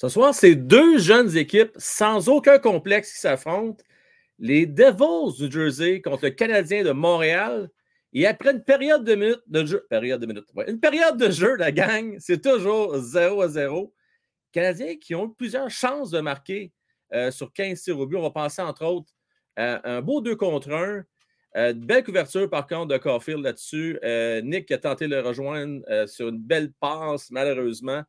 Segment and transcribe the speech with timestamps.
[0.00, 3.82] Ce soir, c'est deux jeunes équipes sans aucun complexe qui s'affrontent.
[4.38, 7.68] Les Devils du Jersey contre le Canadien de Montréal.
[8.12, 9.88] Et après une période de minutes de jeu,
[10.68, 13.92] une période de jeu, la gang, c'est toujours 0 à 0.
[14.52, 16.72] Canadiens qui ont eu plusieurs chances de marquer
[17.12, 18.18] euh, sur 15 tirs au but.
[18.18, 19.10] On va penser entre autres
[19.56, 21.02] à un beau 2 contre 1.
[21.56, 23.98] Euh, belle couverture par contre de Caulfield là-dessus.
[24.04, 28.04] Euh, Nick a tenté de le rejoindre sur une belle passe, malheureusement.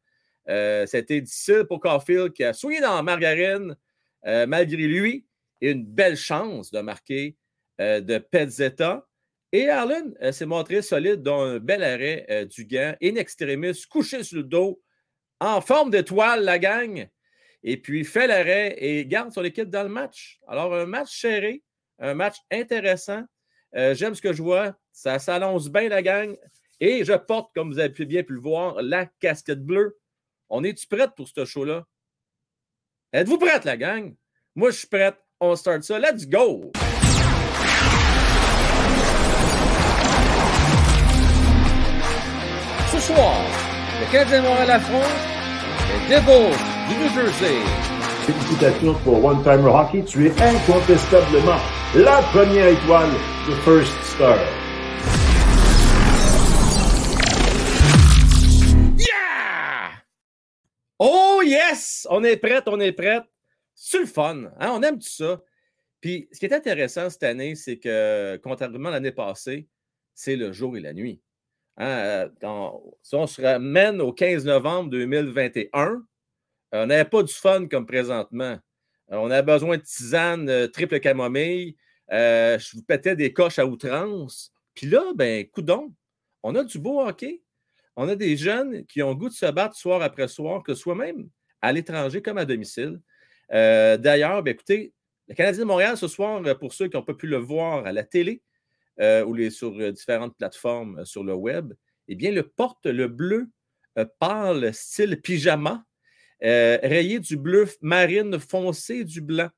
[0.88, 3.75] C'était difficile pour Caulfield qui a soigné dans la margarine
[4.23, 5.25] malgré lui
[5.61, 7.37] une belle chance de marquer
[7.78, 9.07] de Petzetta.
[9.51, 14.37] Et Arlen s'est montré solide dans un bel arrêt du gant, in extremis, couché sur
[14.37, 14.82] le dos,
[15.39, 17.07] en forme d'étoile, la gang.
[17.64, 20.39] Et puis fait l'arrêt et garde son équipe dans le match.
[20.47, 21.64] Alors, un match serré,
[22.00, 23.23] un match intéressant.
[23.75, 24.75] Euh, j'aime ce que je vois.
[24.92, 26.36] Ça s'annonce bien, la gang.
[26.79, 29.98] Et je porte, comme vous avez bien pu le voir, la casquette bleue.
[30.51, 31.83] On est-tu prête pour ce show-là?
[33.13, 34.16] Êtes-vous prête, la gang?
[34.56, 35.16] Moi, je suis prête.
[35.39, 36.00] On start ça.
[36.00, 36.72] Let's go!
[42.91, 43.38] Ce soir,
[44.00, 45.03] le Canadien Montréal affronte
[46.09, 46.58] les Devils
[46.89, 47.59] du New Jersey.
[48.25, 50.03] Félicitations pour One Timer Hockey.
[50.03, 51.59] Tu es incontestablement
[51.94, 53.11] la première étoile
[53.47, 54.38] de First Star.
[61.00, 62.08] Oh yes!
[62.09, 63.23] On est prête, on est prête.
[63.73, 64.52] C'est le fun.
[64.59, 64.72] Hein?
[64.73, 65.41] On aime tout ça.
[66.02, 69.67] Puis, ce qui est intéressant cette année, c'est que, contrairement à l'année passée,
[70.14, 71.22] c'est le jour et la nuit.
[71.78, 71.88] Hein?
[72.44, 76.03] Euh, si on se ramène au 15 novembre 2021,
[76.72, 78.59] on n'avait pas du fun comme présentement.
[79.11, 81.75] Euh, on avait besoin de tisane euh, triple camomille.
[82.11, 84.52] Euh, je vous pétais des coches à outrance.
[84.73, 85.94] Puis là, ben, coudon,
[86.44, 87.41] on a du beau hockey.
[88.00, 90.81] On a des jeunes qui ont goût de se battre soir après soir, que ce
[90.81, 91.30] soit même
[91.61, 93.02] à l'étranger comme à domicile.
[93.52, 94.94] D'ailleurs, ben, écoutez,
[95.28, 97.91] le Canadien de Montréal ce soir, pour ceux qui n'ont pas pu le voir à
[97.91, 98.41] la télé
[99.01, 101.74] ou les, sur différentes plateformes sur le web,
[102.07, 103.50] eh bien, le porte le bleu
[104.19, 105.84] pâle style pyjama
[106.41, 109.50] euh, rayé du bleu marine foncé du blanc.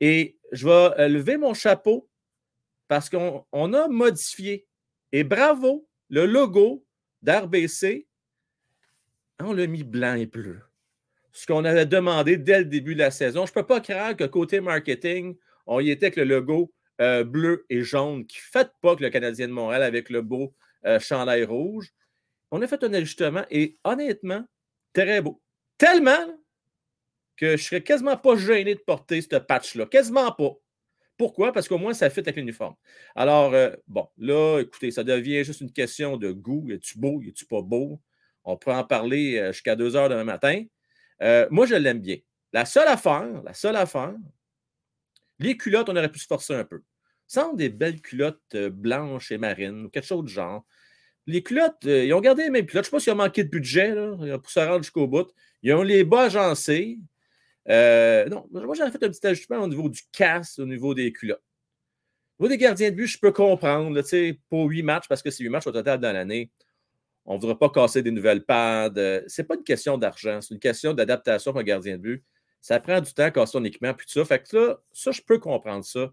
[0.00, 2.08] Et je vais euh, lever mon chapeau
[2.88, 4.66] parce qu'on a modifié.
[5.12, 6.84] Et bravo, le logo
[7.22, 8.06] d'RBC,
[9.40, 10.60] on l'a mis blanc et bleu.
[11.32, 13.46] Ce qu'on avait demandé dès le début de la saison.
[13.46, 15.36] Je ne peux pas croire que côté marketing,
[15.66, 19.02] on y était avec le logo euh, bleu et jaune qui ne fait pas que
[19.02, 20.54] le Canadien de Montréal avec le beau
[21.00, 21.92] chandail rouge.
[22.50, 24.44] On a fait un ajustement et honnêtement,
[24.92, 25.42] très beau.
[25.76, 26.38] Tellement
[27.36, 29.86] que je serais quasiment pas gêné de porter ce patch-là.
[29.86, 30.52] Quasiment pas.
[31.18, 31.52] Pourquoi?
[31.52, 32.76] Parce qu'au moins, ça fit avec l'uniforme.
[33.16, 36.70] Alors, euh, bon, là, écoutez, ça devient juste une question de goût.
[36.70, 37.20] Es-tu beau?
[37.26, 38.00] Es-tu pas beau?
[38.44, 40.62] On peut en parler euh, jusqu'à 2 heures demain matin.
[41.20, 42.18] Euh, moi, je l'aime bien.
[42.52, 44.14] La seule affaire, la seule affaire,
[45.40, 46.82] les culottes, on aurait pu se forcer un peu.
[47.26, 50.64] Sans des belles culottes blanches et marines ou quelque chose de genre.
[51.26, 52.84] Les culottes, ils ont gardé les mêmes culottes.
[52.84, 53.92] Je ne sais pas s'il a manqué de budget
[54.38, 55.28] pour se rendre jusqu'au bout.
[55.62, 56.98] Ils ont les bas agencés.
[57.70, 61.12] Euh, non, moi, j'avais fait un petit ajustement au niveau du casse, au niveau des
[61.12, 61.42] culottes.
[62.38, 64.00] Au niveau des gardiens de but, je peux comprendre,
[64.48, 66.50] pour huit matchs, parce que c'est huit matchs au total dans l'année.
[67.24, 68.92] On ne voudra pas casser des nouvelles pads.
[68.94, 72.24] Ce n'est pas une question d'argent, c'est une question d'adaptation pour un gardien de but.
[72.60, 74.24] Ça prend du temps à casser son équipement, puis tout ça.
[74.24, 76.12] Fait que là, ça, je peux comprendre ça.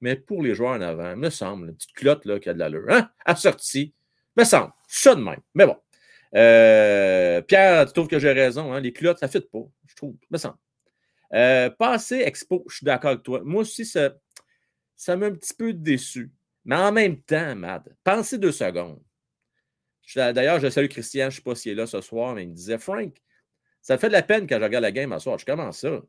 [0.00, 2.54] Mais pour les joueurs en avant, il me semble, une petite culotte là, qui a
[2.54, 2.84] de l'allure.
[2.90, 3.08] Hein?
[3.24, 3.94] Assortie,
[4.36, 4.72] me semble.
[4.88, 5.40] Ça de même.
[5.54, 5.76] Mais bon.
[6.34, 8.80] Euh, Pierre, tu trouves que j'ai raison, hein?
[8.80, 10.56] les culottes, ça ne fit pas, je trouve, me semble.
[11.32, 13.40] Euh, passer Expo, je suis d'accord avec toi.
[13.44, 14.14] Moi aussi, ça,
[14.94, 16.30] ça m'a un petit peu déçu.
[16.64, 19.00] Mais en même temps, Mad, pensez deux secondes.
[20.14, 22.50] D'ailleurs, je salue Christian, je ne sais pas s'il est là ce soir, mais il
[22.50, 23.12] me disait Frank,
[23.82, 25.38] ça fait de la peine quand je regarde la game ce soir.
[25.38, 26.00] Je commence ça.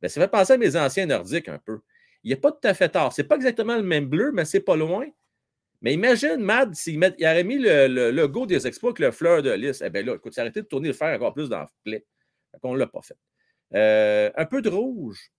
[0.00, 1.80] Ben, ça fait penser à mes anciens nordiques un peu.
[2.22, 3.12] Il a pas tout à fait tard.
[3.12, 5.06] Ce n'est pas exactement le même bleu, mais c'est pas loin.
[5.82, 9.82] Mais imagine, Mad, s'il aurait mis le, logo des expos avec le fleur de lys.
[9.84, 12.06] Eh bien là, écoute, arrêté de tourner le fer encore plus dans le play.
[12.62, 13.16] On ne l'a pas fait.
[13.74, 15.30] Euh, un peu de rouge.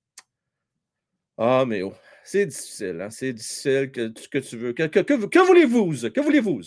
[1.38, 1.94] Ah, mais oh,
[2.24, 3.01] c'est difficile.
[3.01, 3.10] Hein?
[3.10, 3.92] C'est difficile.
[3.92, 4.74] Que, que tu veux.
[4.74, 6.10] Que, voulez-vous?
[6.10, 6.62] Que voulez-vous?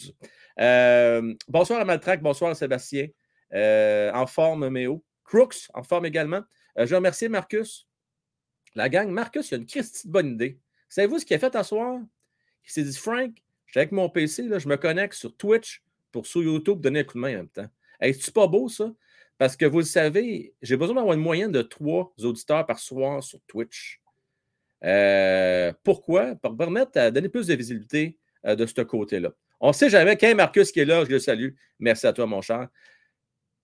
[0.61, 2.23] Euh, bonsoir à Maltrac.
[2.23, 3.09] Bonsoir à Sébastien.
[3.53, 5.05] Euh, en forme, Méo.
[5.25, 6.43] Crooks, en forme également.
[6.77, 7.87] je remercie Marcus.
[8.75, 10.59] La gang, Marcus, il a une Christie de bonne idée.
[10.89, 12.01] Savez-vous ce qu'il a fait à soir?
[12.67, 13.33] Il s'est dit, Frank,
[13.75, 15.83] avec mon PC, je me connecte sur Twitch
[16.13, 17.69] pour sur YouTube donner un coup de main en même temps.
[18.01, 18.93] Est-ce pas beau, ça?
[19.39, 23.23] Parce que vous le savez, j'ai besoin d'avoir une moyenne de trois auditeurs par soir
[23.23, 24.01] sur Twitch.
[24.85, 26.37] Euh, pourquoi?
[26.37, 29.33] Pour permettre à donner plus de visibilité euh, de ce côté-là.
[29.61, 30.17] On ne sait jamais.
[30.17, 31.51] Quand Marcus qui est là, je le salue.
[31.79, 32.69] Merci à toi, mon cher.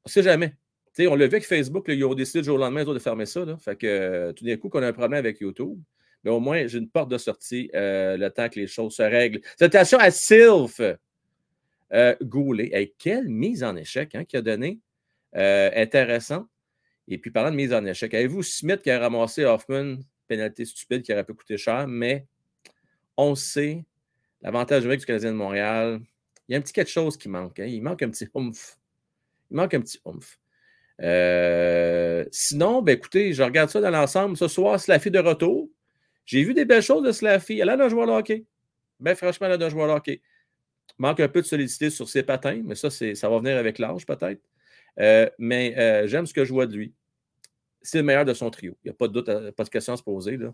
[0.05, 0.57] On ne sait jamais.
[0.99, 3.45] on l'a vu avec Facebook, ils ont décidé du jour au lendemain de fermer ça.
[3.59, 5.79] Fait que tout d'un coup, qu'on a un problème avec YouTube,
[6.25, 9.41] mais au moins, j'ai une porte de sortie le temps que les choses se règlent.
[9.59, 10.81] Salutations à Sylph
[11.93, 12.95] euh, Goulet.
[12.99, 14.79] quelle mise en échec hein, qu'il a donné.
[15.35, 16.47] Intéressant.
[17.09, 19.97] Et puis, parlant de mise en échec, avez-vous Smith qui a ramassé Hoffman,
[20.29, 22.27] pénalité stupide qui aurait pu coûter cher, mais
[23.17, 23.85] on sait,
[24.43, 26.01] l'avantage du Canadien de Montréal,
[26.49, 27.61] il y a un petit quelque chose qui manque.
[27.61, 27.67] Hein.
[27.67, 28.77] Il manque un petit oomph.
[29.51, 30.39] Il manque un petit oomph.
[31.03, 34.37] Euh, sinon, ben écoutez, je regarde ça dans l'ensemble.
[34.37, 35.69] Ce soir, Slaffy de retour.
[36.27, 37.61] J'ai vu des belles choses de Slaffy.
[37.61, 38.45] Elle a un joueur de hockey.
[38.99, 40.21] Ben, franchement, elle a un joueur de hockey.
[40.99, 44.05] Manque un peu de solidité sur ses patins, mais ça, ça va venir avec l'âge,
[44.05, 44.43] peut-être.
[44.99, 46.95] Euh, mais euh, j'aime ce que je vois de lui
[47.83, 48.77] c'est le meilleur de son trio.
[48.85, 50.37] Il n'y a pas de doute, euh, pas de question à se poser.
[50.37, 50.53] Là.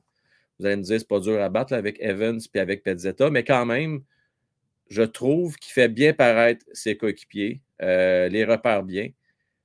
[0.61, 3.43] Vous allez me dire, c'est pas dur à battre avec Evans et avec Pezzetta, mais
[3.43, 4.05] quand même,
[4.89, 9.09] je trouve qu'il fait bien paraître ses coéquipiers, les repère bien.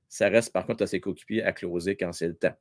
[0.08, 2.56] Ça reste par contre à ses coéquipiers à closer quand c'est le temps.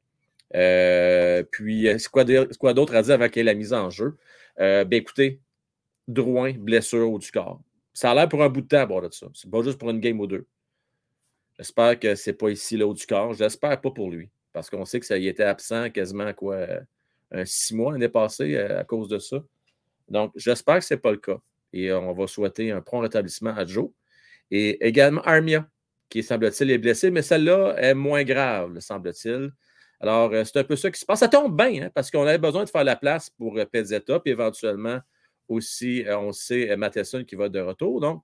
[1.51, 4.17] Puis, c'est quoi d'autre à dire avec la mise en jeu?
[4.57, 5.41] ben écoutez,
[6.07, 7.61] Drouin, blessure au du corps.
[7.93, 9.27] Ça a l'air pour un bout de temps à de ça.
[9.33, 10.45] C'est pas juste pour une game ou deux.
[11.61, 13.35] J'espère que c'est pas ici là haut du corps.
[13.35, 16.65] J'espère pas pour lui parce qu'on sait que ça y était absent quasiment quoi,
[17.29, 19.43] un six mois l'année passée euh, à cause de ça.
[20.09, 21.37] Donc, j'espère que ce n'est pas le cas.
[21.71, 23.91] Et on va souhaiter un prompt rétablissement à Joe.
[24.49, 25.69] Et également Armia,
[26.09, 29.51] qui semble-t-il est blessé, mais celle-là est moins grave, semble-t-il.
[29.99, 31.19] Alors, euh, c'est un peu ça qui se passe.
[31.19, 34.19] Ça tombe bien, hein, parce qu'on avait besoin de faire la place pour euh, Pezzetta,
[34.19, 34.99] puis éventuellement
[35.47, 38.01] aussi, on sait, Matheson qui va de retour.
[38.01, 38.23] Donc,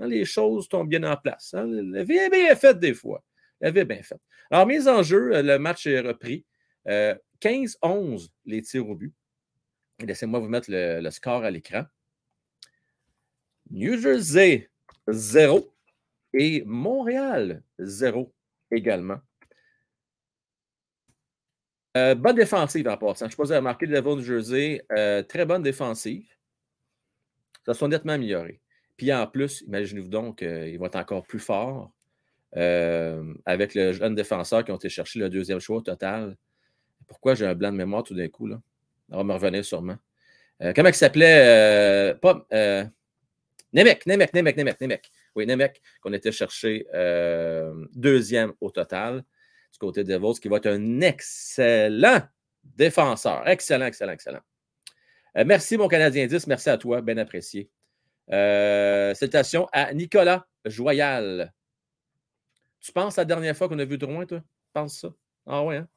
[0.00, 1.54] hein, les choses tombent bien en place.
[1.54, 1.66] Hein.
[1.66, 3.22] La vie est bien faite des fois.
[3.60, 4.20] La vie est bien faite.
[4.50, 6.44] Alors, mise en jeu, euh, le match est repris.
[6.86, 9.14] 15-11 euh, les tirs au but.
[10.00, 11.84] Laissez-moi vous mettre le, score à l'écran.
[13.70, 14.70] New Jersey,
[15.08, 15.72] 0.
[16.32, 18.32] Et Montréal, 0
[18.70, 19.18] également.
[21.96, 23.20] Euh, bonne défensive en passant.
[23.20, 24.84] Je ne sais pas si vous avez remarqué le Devil New Jersey.
[25.28, 26.26] très bonne défensive.
[27.66, 28.60] Ça sont nettement améliorés.
[29.00, 31.90] Puis en plus, imaginez-vous donc qu'ils vont être encore plus forts.
[32.54, 36.36] Euh, avec le jeune défenseur qui ont été chercher le deuxième choix au total.
[37.06, 38.46] Pourquoi j'ai un blanc de mémoire tout d'un coup?
[38.46, 38.60] Là?
[39.10, 39.96] On va me revenir sûrement.
[40.60, 42.10] Euh, comment il s'appelait?
[42.10, 42.46] Euh, pas.
[43.72, 45.10] Nemec, Nemec, Nemec, Nemec, Nemec.
[45.34, 46.84] Oui, Nemec, qu'on était chercher
[47.94, 49.24] deuxième au total
[49.72, 52.20] du côté des Devils, qui va être un excellent
[52.76, 53.48] défenseur.
[53.48, 54.42] Excellent, excellent, excellent.
[55.46, 56.46] merci, mon Canadien 10.
[56.48, 57.00] Merci à toi.
[57.00, 57.70] Bien apprécié.
[58.30, 61.52] Salutations à Nicolas Joyal.
[62.80, 64.42] Tu penses la dernière fois qu'on a vu Drouin, toi?
[64.72, 65.08] Pense ça.
[65.46, 65.88] Ah ouais, hein?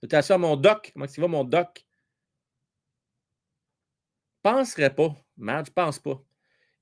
[0.00, 0.90] Salutations à mon doc.
[0.92, 1.84] Comment il va, mon doc?
[4.42, 5.14] Penserais pas.
[5.36, 6.22] Madge, je pense pas.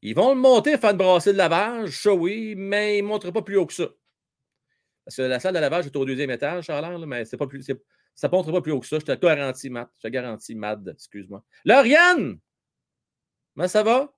[0.03, 3.31] Ils vont le monter, faire une brassée de lavage, ça oui, mais ils ne montrent
[3.31, 3.89] pas plus haut que ça.
[5.05, 7.47] Parce que la salle de lavage est au deuxième étage, ça a mais c'est pas
[7.47, 7.63] plus,
[8.15, 8.99] ça ne montre pas plus haut que ça.
[8.99, 9.91] Je te garantis, Matt.
[9.99, 11.45] Je te garantis, Mad, excuse-moi.
[11.65, 12.39] Lauriane!
[13.55, 14.11] Comment ça va?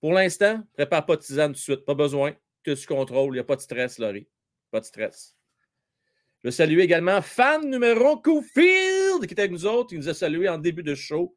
[0.00, 3.30] Pour l'instant, prépare pas de tisane tout de suite, pas besoin que tu contrôles.
[3.30, 4.28] Il n'y a pas de stress, Laurie.
[4.70, 5.36] Pas de stress.
[6.44, 9.92] Je salue également fan numéro Cofield qui était avec nous autres.
[9.92, 11.36] Il nous a salué en début de show.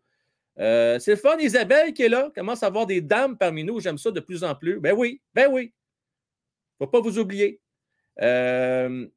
[0.59, 2.31] Euh, c'est le fun, Isabelle qui est là.
[2.35, 3.79] Commence à avoir des dames parmi nous.
[3.79, 4.79] J'aime ça de plus en plus.
[4.79, 5.73] Ben oui, ben oui.
[6.77, 7.61] Faut pas vous oublier.
[8.21, 9.07] Euh,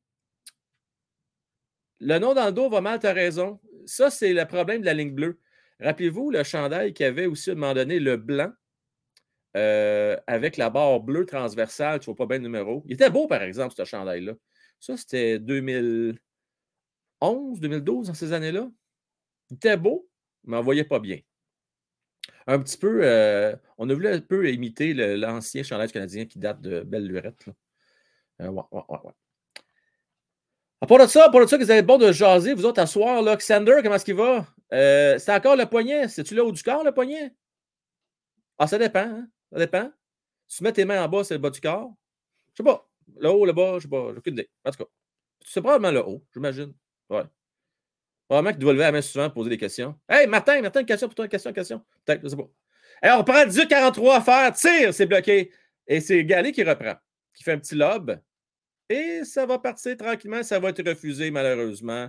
[2.01, 3.61] le nom dans le dos va mal, tu as raison.
[3.85, 5.39] Ça, c'est le problème de la ligne bleue.
[5.81, 8.53] Rappelez-vous le chandail qui avait aussi à un moment donné le blanc
[9.57, 12.83] euh, avec la barre bleue transversale, tu vois pas bien le numéro.
[12.87, 14.33] Il était beau, par exemple, ce chandail-là.
[14.81, 16.19] Ça, c'était 2011,
[17.61, 18.69] 2012, dans ces années-là.
[19.51, 20.09] Il était beau,
[20.45, 21.19] mais on ne voyait pas bien.
[22.47, 26.61] Un petit peu, euh, on a voulu un peu imiter l'ancien chandail canadien qui date
[26.61, 27.47] de Belle Lurette.
[28.41, 29.13] Euh, ouais, ouais, ouais,
[30.81, 32.81] À part de ça, pour de ça que vous avez bon de jaser, vous autres,
[32.81, 34.47] à soir, Xander, comment est-ce qu'il va?
[34.71, 36.09] c'est encore le poignet?
[36.09, 37.33] C'est-tu là haut du corps, le poignet?
[38.59, 39.01] Ah, ça dépend.
[39.01, 39.29] Hein?
[39.55, 39.91] Ça dépend.
[40.49, 41.95] Tu mets tes mains en bas, c'est le bas du corps.
[42.53, 42.91] Je sais pas.
[43.17, 44.09] Le haut, le bas, je sais pas.
[44.11, 44.51] J'ai aucune idée.
[44.65, 44.91] En tout cas,
[45.45, 46.75] c'est probablement le haut, j'imagine.
[47.09, 47.23] Ouais.
[48.29, 49.97] Probablement que tu dois lever la main souvent pour poser des questions.
[50.09, 51.85] Hey, Martin, Martin, une question pour toi, une question, une question.
[52.05, 52.51] Peut-être, je sais pas.
[53.19, 54.53] On prend 18-43 à faire.
[54.55, 55.53] Tire, c'est bloqué.
[55.87, 56.95] Et c'est Galé qui reprend,
[57.33, 58.21] qui fait un petit lob.
[58.89, 60.43] Et ça va partir tranquillement.
[60.43, 62.09] Ça va être refusé, malheureusement.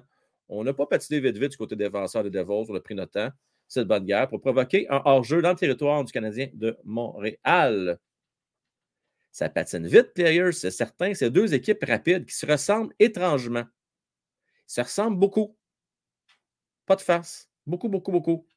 [0.50, 2.66] On n'a pas patiné vite vite du côté défenseur des Devils.
[2.70, 3.30] On a pris notre temps
[3.68, 8.00] cette bonne guerre pour provoquer un hors-jeu dans le territoire du Canadien de Montréal.
[9.32, 11.14] Ça patine vite, Players, c'est certain.
[11.14, 13.66] C'est deux équipes rapides qui se ressemblent étrangement.
[14.70, 15.58] Ils se ressemblent beaucoup.
[16.86, 17.50] Pas de face.
[17.66, 18.48] Beaucoup, beaucoup, beaucoup.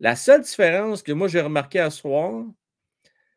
[0.00, 2.44] La seule différence que moi j'ai remarqué à ce soir,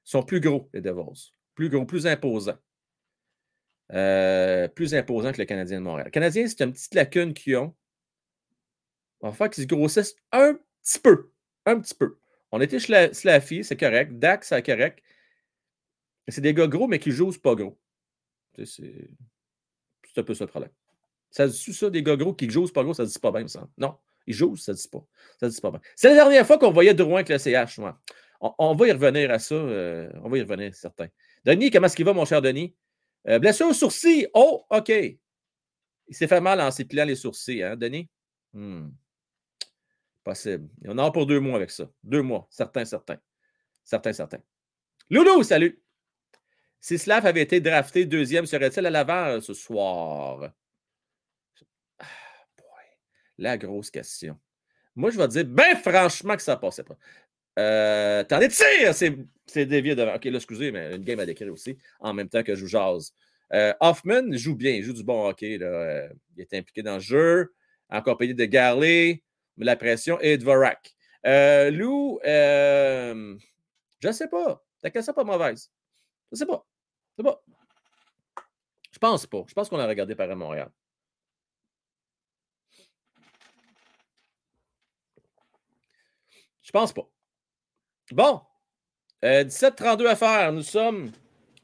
[0.03, 1.31] sont plus gros, les Devils.
[1.55, 2.57] Plus gros, plus imposants.
[3.93, 6.05] euh, plus imposant que le Canadien de Montréal.
[6.07, 7.75] Le Canadien, c'est une petite lacune qu'ils ont.
[9.21, 11.29] On va qu'ils se grossissent un petit.
[11.65, 12.17] Un petit peu.
[12.51, 14.17] On était Slaffy, c'est correct.
[14.17, 15.01] Dax, c'est correct.
[16.27, 17.77] C'est des gars gros, mais qui jouent pas gros.
[18.63, 19.09] C'est
[20.17, 20.71] un peu ça le problème.
[21.29, 23.67] Ça ça, des gars gros qui jouent pas gros, ça ne dit pas bien, ça?
[23.77, 25.05] Non, ils jouent, ça ne dit pas.
[25.39, 25.81] Ça dit pas bien.
[25.95, 27.99] C'est la dernière fois qu'on voyait Drouin avec le CH, moi.
[28.39, 29.55] On, va y revenir à ça.
[29.55, 31.07] Euh, on va y revenir, certain.
[31.43, 32.75] Denis, comment est-ce qu'il va, mon cher Denis?
[33.27, 34.27] Euh, blessure au sourcil.
[34.33, 34.89] Oh, OK.
[34.89, 38.07] Il s'est fait mal en s'épilant les sourcils, hein, Denis?
[38.53, 38.89] Hmm.
[40.25, 40.67] Possible.
[40.81, 41.87] Il en a pour deux mois avec ça.
[42.03, 42.47] Deux mois.
[42.49, 43.17] Certain, certain.
[43.83, 44.39] Certain, certain.
[45.11, 45.79] Loulou, salut.
[46.81, 50.51] Si Slav avait été drafté deuxième, serait-il à Laval ce soir?
[51.99, 52.05] Ah,
[53.37, 54.37] La grosse question.
[54.95, 56.97] Moi, je vais dire, ben franchement, que ça passait pas.
[57.59, 58.95] Euh, T'en es tir!
[58.95, 60.15] C'est dévié devant.
[60.15, 62.67] OK, là, excusez, mais une game à décrire aussi, en même temps que je joue
[62.67, 63.13] jase.
[63.53, 65.59] Euh, Hoffman joue bien, il joue du bon hockey.
[65.61, 67.53] Euh, il est impliqué dans le jeu,
[67.89, 69.21] en compagnie de Garley,
[69.57, 70.95] la pression et Dvorak.
[71.25, 73.37] Euh, Lou, euh,
[73.99, 74.63] je ne sais pas.
[74.81, 75.71] Ta question pas mauvaise.
[76.31, 76.65] Je ne sais pas.
[77.17, 77.43] Je sais pas.
[78.91, 79.43] Je pense pas.
[79.47, 80.71] Je pense qu'on a regardé par à Montréal.
[86.61, 87.07] Je pense pas.
[88.11, 88.41] Bon.
[89.23, 90.53] 17-32 euh, à faire.
[90.53, 91.11] Nous sommes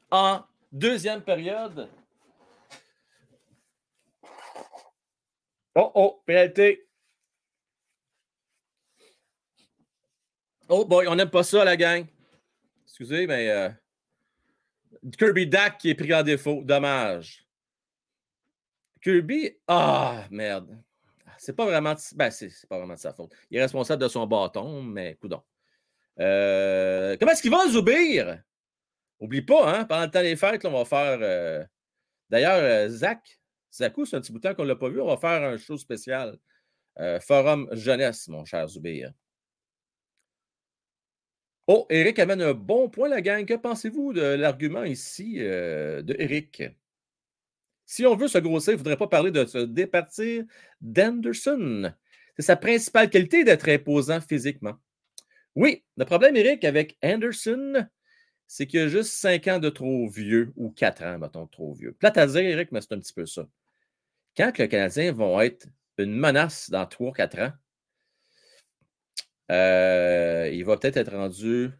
[0.10, 1.90] en deuxième période.
[5.76, 6.88] Oh, oh, pénalité.
[10.74, 12.06] Oh boy, on n'aime pas ça, la gang.
[12.86, 13.70] Excusez, mais euh,
[15.18, 16.62] Kirby Dak qui est pris en défaut.
[16.64, 17.46] Dommage.
[19.04, 20.82] Kirby, ah, merde.
[21.38, 23.34] C'est pas vraiment, ben, c'est pas vraiment de sa faute.
[23.50, 25.44] Il est responsable de son bâton, mais coudon.
[26.22, 28.42] Euh, comment est-ce qu'il va, Zoubir?
[29.20, 31.20] Oublie pas, hein, pendant le temps des fêtes, on va faire.
[31.22, 31.66] Euh,
[32.30, 33.42] d'ailleurs, Zach,
[33.74, 35.02] Zakou, c'est un petit bout de temps qu'on ne l'a pas vu.
[35.02, 36.40] On va faire un show spécial.
[37.20, 39.12] Forum Jeunesse, mon cher Zoubir.
[41.74, 43.46] Oh, Eric amène un bon point, la gang.
[43.46, 46.64] Que pensez-vous de l'argument ici de Eric?
[47.86, 50.44] Si on veut se grossir, il ne faudrait pas parler de se départir
[50.82, 51.94] d'Anderson.
[52.36, 54.74] C'est sa principale qualité d'être imposant physiquement.
[55.56, 57.88] Oui, le problème, Eric, avec Anderson,
[58.48, 61.74] c'est qu'il a juste 5 ans de trop vieux ou 4 ans, mettons, de trop
[61.74, 61.94] vieux.
[61.94, 63.48] Plate à dire, Eric, mais c'est un petit peu ça.
[64.36, 67.54] Quand les Canadiens vont être une menace dans 3-4 ans,
[69.52, 71.72] euh, il va peut-être être rendu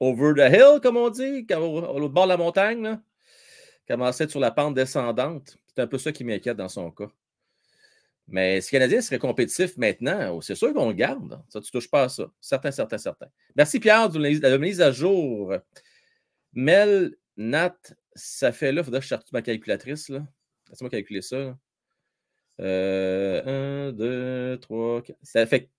[0.00, 3.02] over the hill, comme on dit, au, bord de la montagne, là.
[3.86, 5.58] commencer sur la pente descendante.
[5.66, 7.10] C'est un peu ça qui m'inquiète dans son cas.
[8.28, 11.40] Mais si le Canadien serait compétitif maintenant, oh, c'est sûr qu'on le garde.
[11.48, 12.30] Ça, tu ne touches pas à ça.
[12.40, 13.26] Certain, certain, certain.
[13.56, 15.54] Merci Pierre de la mise à jour.
[16.52, 17.76] Mel, Nat,
[18.14, 20.10] ça fait là, il faudrait que je cherche ma calculatrice.
[20.68, 21.56] Laisse-moi calculer ça.
[22.60, 25.18] Euh, un, deux, trois, quatre.
[25.22, 25.70] Ça fait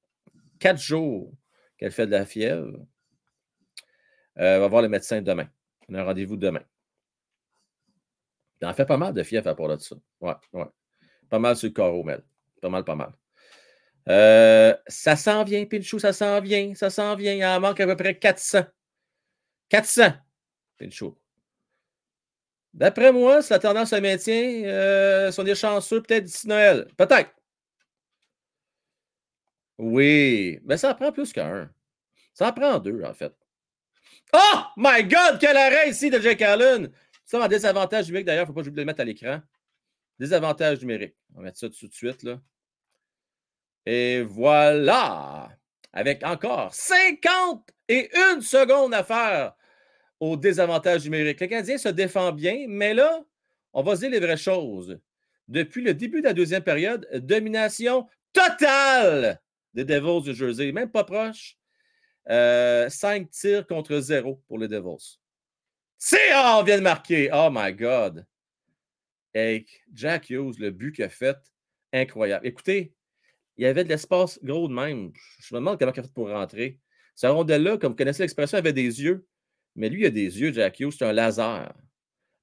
[0.59, 1.31] quatre jours
[1.77, 2.85] qu'elle fait de la fièvre.
[4.37, 5.49] Euh, on va voir le médecin demain.
[5.87, 6.63] On a un rendez-vous demain.
[8.61, 9.95] Il en fait pas mal de fièvre à part de ça.
[10.19, 10.65] Ouais, ouais.
[11.29, 12.23] Pas mal sur le carreau, Mel.
[12.61, 13.13] Pas mal, pas mal.
[14.07, 17.33] Euh, ça s'en vient, Pinchou, ça s'en vient, ça s'en vient.
[17.33, 18.63] Il en manque à peu près 400.
[19.69, 20.13] 400,
[20.77, 21.17] Pinchou.
[22.73, 26.87] D'après moi, si la tendance se maintient, euh, si on est chanceux, peut-être d'ici Noël.
[26.97, 27.31] Peut-être.
[29.79, 31.71] Oui, mais ça en prend plus qu'un.
[32.33, 33.33] Ça en prend deux, en fait.
[34.33, 36.91] Oh my God, quel arrêt ici de Jake Allen!
[37.23, 39.41] Ça, en désavantage numérique, d'ailleurs, il ne faut pas oublier de le mettre à l'écran.
[40.19, 41.15] Désavantage numérique.
[41.33, 42.23] On va mettre ça tout de suite.
[42.23, 42.41] Là.
[43.85, 45.49] Et voilà!
[45.93, 48.11] Avec encore 50 et
[48.91, 49.53] à faire
[50.19, 51.39] au désavantage numérique.
[51.39, 53.23] Le Canadien se défend bien, mais là,
[53.71, 54.99] on va se dire les vraies choses.
[55.47, 59.41] Depuis le début de la deuxième période, domination totale
[59.73, 61.57] des Devils du Jersey, même pas proche.
[62.29, 65.19] Euh, cinq tirs contre zéro pour les Devils.
[65.97, 67.29] C'est on vient de marquer.
[67.33, 68.25] Oh my God
[69.33, 71.37] avec Jack Hughes, le but qu'il a fait,
[71.93, 72.47] incroyable.
[72.47, 72.93] Écoutez,
[73.57, 75.11] il y avait de l'espace gros de même.
[75.39, 76.79] Je me demande comment il a fait pour rentrer.
[77.15, 79.27] Ce rondelle-là, comme vous connaissez l'expression, avait des yeux.
[79.75, 81.73] Mais lui, il a des yeux, Jack Hughes, c'est un laser.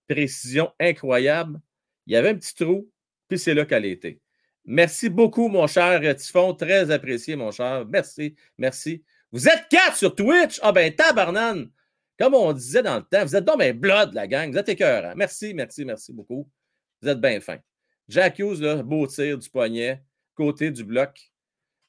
[0.08, 1.60] Précision incroyable.
[2.06, 2.90] Il y avait un petit trou,
[3.28, 4.20] puis c'est là qu'elle était.
[4.66, 6.52] Merci beaucoup, mon cher Tifon.
[6.54, 7.86] Très apprécié, mon cher.
[7.88, 9.04] Merci, merci.
[9.30, 10.58] Vous êtes quatre sur Twitch?
[10.62, 11.70] Ah ben, tabarnane!
[12.18, 14.50] Comme on disait dans le temps, vous êtes dans mes blood, la gang.
[14.50, 15.14] Vous êtes écœurants.
[15.16, 16.48] Merci, merci, merci beaucoup.
[17.00, 17.58] Vous êtes bien fin.
[18.08, 20.02] Jack Hughes, beau tir du poignet,
[20.34, 21.30] côté du bloc,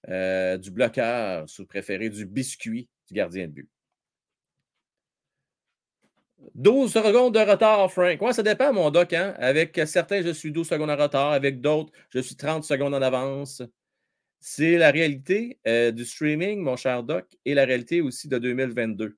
[0.09, 3.69] euh, du bloqueur, sous préféré, du biscuit du gardien de but.
[6.55, 8.21] 12 secondes de retard, Frank.
[8.21, 9.13] Ouais, ça dépend, mon doc.
[9.13, 9.33] Hein?
[9.37, 11.31] Avec certains, je suis 12 secondes en retard.
[11.31, 13.61] Avec d'autres, je suis 30 secondes en avance.
[14.39, 19.17] C'est la réalité euh, du streaming, mon cher doc, et la réalité aussi de 2022.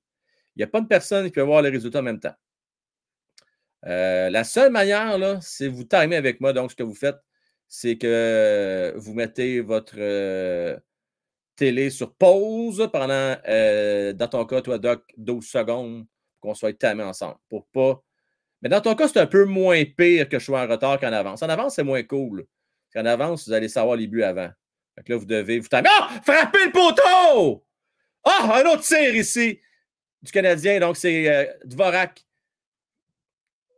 [0.55, 2.35] Il n'y a pas de personne qui peut voir les résultats en même temps.
[3.85, 6.53] Euh, la seule manière, là, c'est vous timer avec moi.
[6.53, 7.17] Donc, ce que vous faites,
[7.67, 10.77] c'est que vous mettez votre euh,
[11.55, 13.35] télé sur pause pendant,
[14.13, 16.05] dans ton cas, toi, Doc, 12 secondes
[16.39, 17.37] qu'on soit tamés ensemble.
[17.49, 18.01] Pour pas.
[18.61, 21.13] Mais dans ton cas, c'est un peu moins pire que je sois en retard qu'en
[21.13, 21.41] avance.
[21.43, 22.45] En avance, c'est moins cool.
[22.95, 24.49] En avance, vous allez savoir les buts avant.
[24.95, 25.89] Fait là, vous devez vous tamer.
[25.91, 26.09] Ah!
[26.23, 27.65] Frappez le poteau!
[28.23, 28.59] Ah!
[28.59, 29.59] Un autre tir ici
[30.21, 30.79] du Canadien.
[30.79, 32.25] Donc, c'est euh, Dvorak.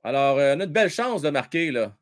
[0.04, 1.96] Alors, euh, on a une belle chance de marquer, là.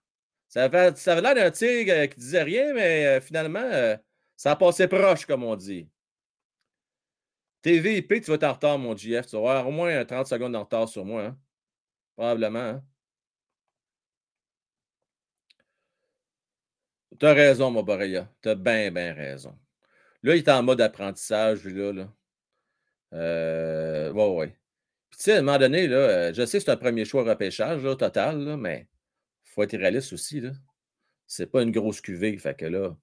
[0.48, 3.98] Ça avait, l'air d'un tir euh, qui disait rien, mais finalement,
[4.36, 5.88] ça a passé proche, comme on dit.
[7.62, 9.25] TVP, tu vas être en retard, mon GF.
[9.28, 11.25] Tu vas avoir au moins 30 secondes de retard sur moi.
[11.25, 11.38] Hein?
[12.16, 12.60] Probablement.
[12.60, 12.84] Hein?
[17.20, 18.30] Tu as raison, mon Boreya.
[18.42, 19.58] Tu as bien, bien raison.
[20.24, 22.13] Là, il est en mode apprentissage, lui, là.
[23.13, 24.48] Euh, ouais, ouais.
[25.10, 27.06] Puis, tu sais, à un moment donné, là, euh, je sais que c'est un premier
[27.06, 28.88] choix repêchage, là, total, là, mais
[29.46, 30.51] il faut être réaliste aussi, là.
[31.28, 32.38] C'est pas une grosse cuvée.
[32.38, 32.98] Fait que là, tu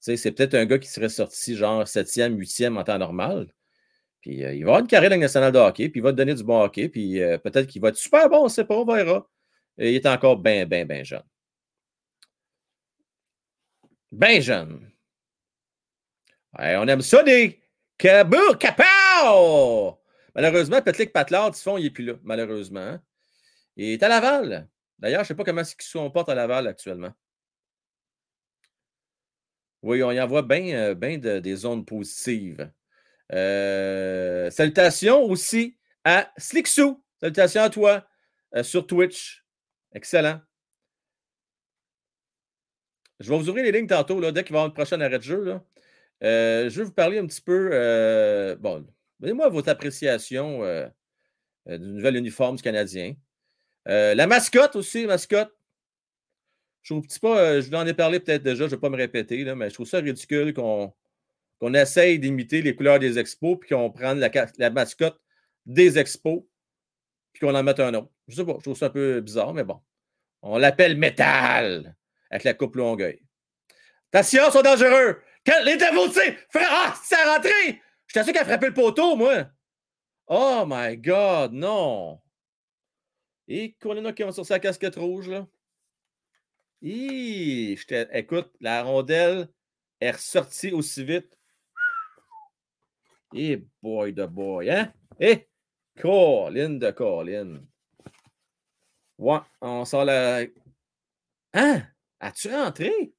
[0.00, 3.52] sais, c'est peut-être un gars qui serait sorti genre 7e, 8e en temps normal.
[4.22, 6.34] Puis euh, il va avoir une carrière nationale de hockey, puis il va te donner
[6.34, 8.76] du bon hockey, puis euh, peut-être qu'il va être super bon, on ne sait pas,
[8.76, 9.28] on verra.
[9.78, 11.24] il est encore bien, bien, bien jeune.
[14.12, 14.90] Bien jeune.
[16.56, 17.60] on aime ça des
[17.98, 19.98] kabou, kapow!
[20.34, 22.80] Malheureusement, Petlik Patlard, fond, il n'est plus là, malheureusement.
[22.80, 23.02] Hein.
[23.76, 24.68] Il est à Laval.
[24.98, 27.12] D'ailleurs, je ne sais pas comment il se comporte à Laval actuellement.
[29.82, 32.70] Oui, on y envoie bien ben des zones positives.
[33.32, 37.02] Euh, salutations aussi à Slicksou.
[37.20, 38.06] Salutations à toi
[38.54, 39.44] euh, sur Twitch.
[39.94, 40.40] Excellent.
[43.20, 45.00] Je vais vous ouvrir les lignes tantôt, là, dès qu'il va y avoir une prochaine
[45.00, 45.60] arrêt de jeu.
[46.24, 48.56] Euh, je vais vous parler un petit peu.
[48.58, 48.84] bon,
[49.20, 50.62] donnez-moi votre appréciation
[51.66, 53.14] du nouvel uniforme du Canadien.
[53.86, 55.52] la mascotte aussi, mascotte.
[56.82, 58.96] Je ne pas, je vous en ai parlé peut-être déjà, je ne vais pas me
[58.96, 60.92] répéter, mais je trouve ça ridicule qu'on
[61.62, 65.20] qu'on essaye d'imiter les couleurs des expos, puis qu'on prenne la, mascotte
[65.64, 66.42] des expos,
[67.32, 68.10] puis qu'on en mette un autre.
[68.26, 69.80] Je sais pas, je trouve ça un peu bizarre, mais bon.
[70.42, 71.94] On l'appelle métal
[72.32, 73.24] avec la coupe longueuil.
[74.12, 75.22] Attention, ils sont dangereux!
[75.64, 76.36] les dévotés!
[76.56, 77.80] Ah, c'est rentré!
[78.08, 79.46] Je t'assure qu'elle a frappé le poteau, moi!
[80.26, 82.20] Oh my God, non!
[83.46, 85.46] Et qu'on a qui ont sur sa casquette rouge, là.
[86.80, 89.48] écoute, la rondelle
[90.00, 91.38] est ressortie aussi vite
[93.34, 94.92] eh, boy de boy, hein?
[95.20, 95.48] Eh,
[96.00, 97.60] Colin de Colin.
[99.18, 100.44] Ouais, on sort la.
[101.54, 101.82] Hein?
[102.20, 103.14] As-tu rentré?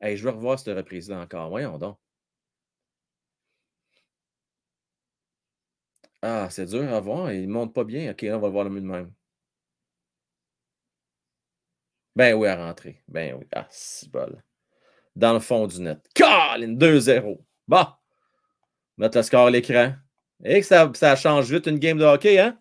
[0.00, 1.48] Hey, je veux revoir cette reprise-là encore.
[1.48, 1.98] Voyons donc.
[6.22, 7.32] Ah, c'est dur à voir.
[7.32, 8.10] Il ne monte pas bien.
[8.10, 9.12] OK, on va le voir le mieux de même.
[12.16, 13.02] Ben oui, à rentrer.
[13.08, 13.46] Ben oui.
[13.52, 14.42] Ah, c'est bol.
[15.16, 16.00] Dans le fond du net.
[16.14, 17.44] Colin, 2-0.
[17.68, 18.00] Bah!
[18.96, 19.94] Mettre le score à l'écran.
[20.44, 22.58] Et que ça, change vite une game de hockey, hein?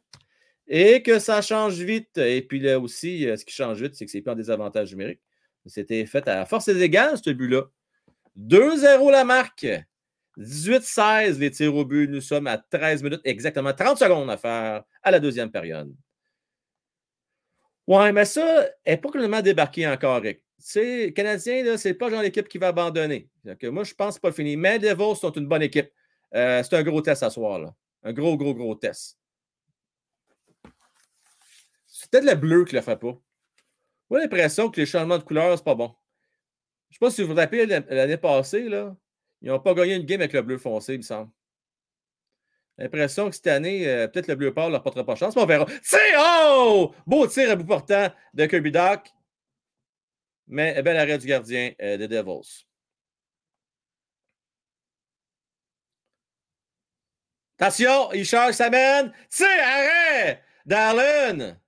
[0.67, 2.17] Et que ça change vite.
[2.17, 4.91] Et puis là aussi, euh, ce qui change vite, c'est que c'est plus en désavantage
[4.91, 5.19] numérique.
[5.65, 7.63] C'était fait à force égale, ce but-là.
[8.37, 9.67] 2-0 la marque.
[10.37, 12.07] 18-16 les tirs au but.
[12.09, 15.93] Nous sommes à 13 minutes, exactement 30 secondes à faire à la deuxième période.
[17.85, 20.41] Ouais, mais ça n'est pas complètement débarqué encore, Rick.
[20.57, 23.29] C'est Canadien, ce n'est pas genre l'équipe qui va abandonner.
[23.63, 24.55] moi, je pense que pas fini.
[24.55, 25.89] Mais les Devils sont une bonne équipe.
[26.35, 27.59] Euh, c'est un gros test à soir.
[27.59, 27.73] Là.
[28.03, 29.17] Un gros, gros, gros test.
[31.85, 33.17] C'est peut-être le bleu qui ne le fait pas.
[34.11, 35.95] J'ai l'impression que les changements de couleur, c'est pas bon.
[36.89, 38.95] Je ne sais pas si vous vous rappelez l'année passée, là,
[39.41, 41.31] ils n'ont pas gagné une game avec le bleu foncé, il me semble.
[42.77, 45.45] L'impression que cette année, euh, peut-être le bleu pâle leur portera pas chance, mais on
[45.45, 45.65] verra.
[45.81, 46.93] C'est oh!
[47.05, 49.11] Beau tir à bout portant de Kirby Doc.
[50.47, 52.65] Mais bel arrêt du gardien euh, des Devils.
[57.59, 59.13] Attention, il change sa mène.
[59.29, 60.43] C'est arrêt!
[60.65, 61.59] Darlene!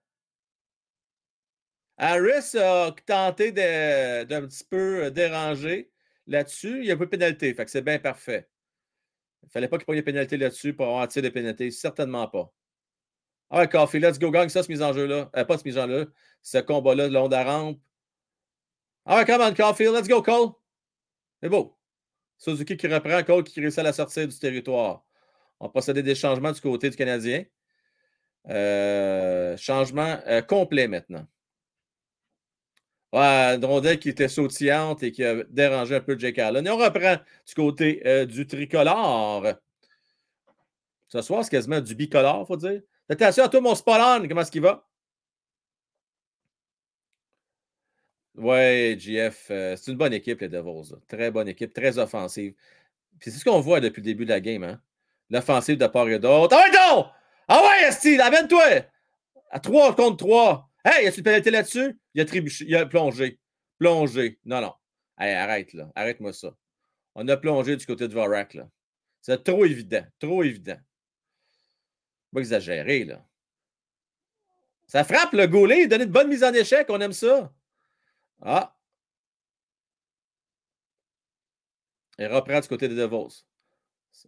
[1.98, 5.92] Harris a tenté d'un petit peu déranger
[6.28, 6.80] là-dessus.
[6.80, 8.50] Il y a un peu de pénalité, fait que c'est bien parfait.
[9.44, 11.72] Il ne fallait pas qu'il prenne des pénalités là-dessus pour avoir un tir de pénalité.
[11.72, 12.52] Certainement pas.
[13.50, 15.30] Ah ouais, Coffee, let's go, gang ça, ce mise en jeu-là.
[15.36, 16.06] Euh, pas ce mise en jeu-là.
[16.42, 17.80] Ce combat-là, long de la rampe.
[19.06, 20.54] Ah ouais, come on, Coffee, let's go, Cole.
[21.42, 21.78] C'est beau.
[22.38, 25.06] Suzuki qui reprend, Cole qui réussit à la sortir du territoire.
[25.60, 27.46] On procédé des changements du côté du Canadien.
[28.50, 31.26] Euh, changement euh, complet maintenant.
[33.14, 36.68] Ouais, rondelle qui était sautillante et qui a dérangé un peu Jake Allen.
[36.68, 37.16] Et on reprend
[37.48, 39.48] du côté euh, du tricolore.
[41.08, 42.82] Ce soir, c'est quasiment du bicolore, il faut dire.
[43.08, 44.88] Attention à toi, mon Spallon, comment est-ce qu'il va?
[48.36, 50.94] Ouais, GF, c'est une bonne équipe, les Devils.
[51.08, 52.54] Très bonne équipe, très offensive.
[53.22, 54.64] C'est ce qu'on voit depuis le début de la game.
[54.64, 54.82] Hein?
[55.30, 56.56] L'offensive de part et d'autre.
[56.56, 57.08] Ah ouais, donc!
[57.48, 58.86] Ah ouais, Esti, amène-toi!
[59.52, 60.70] À 3 contre 3.
[60.84, 62.00] Hey, y a-tu une pénalité là-dessus?
[62.14, 63.40] Il a trébuché, il a plongé.
[63.80, 64.40] Plongé.
[64.46, 64.74] Non, non.
[65.18, 65.92] Hey, arrête, là.
[65.96, 66.54] Arrête-moi ça.
[67.16, 68.68] On a plongé du côté de Vorak, là.
[69.22, 70.06] C'est trop évident.
[70.20, 70.78] Trop évident.
[72.34, 73.26] Pas exagérer, là.
[74.88, 77.52] Ça frappe le goaler, il donne de bonnes mises en échec, on aime ça.
[78.42, 78.78] Ah.
[82.20, 83.44] Il reprend du côté des Devils.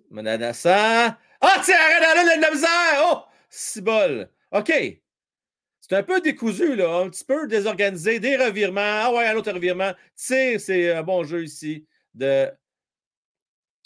[0.10, 1.17] Menadassa.
[1.41, 3.04] Ah, tiens, arrête d'aller de la misère!
[3.04, 3.82] Oh!
[3.82, 4.30] Bol.
[4.52, 4.71] OK.
[5.80, 8.82] C'est un peu décousu, là, un petit peu désorganisé, des revirements.
[8.82, 9.93] Ah ouais, un autre revirement.
[10.15, 12.52] Tir, c'est un bon jeu ici de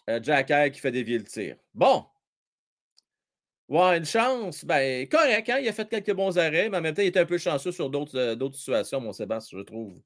[0.10, 1.58] euh, Jack qui fait dévier le tir.
[1.74, 2.06] Bon.
[3.68, 4.66] Ouais, une chance.
[4.66, 5.60] Ben, correct, hein?
[5.60, 7.72] Il a fait quelques bons arrêts, mais en même temps, il était un peu chanceux
[7.72, 10.02] sur d'autres euh, situations, mon Sébastien, je trouve.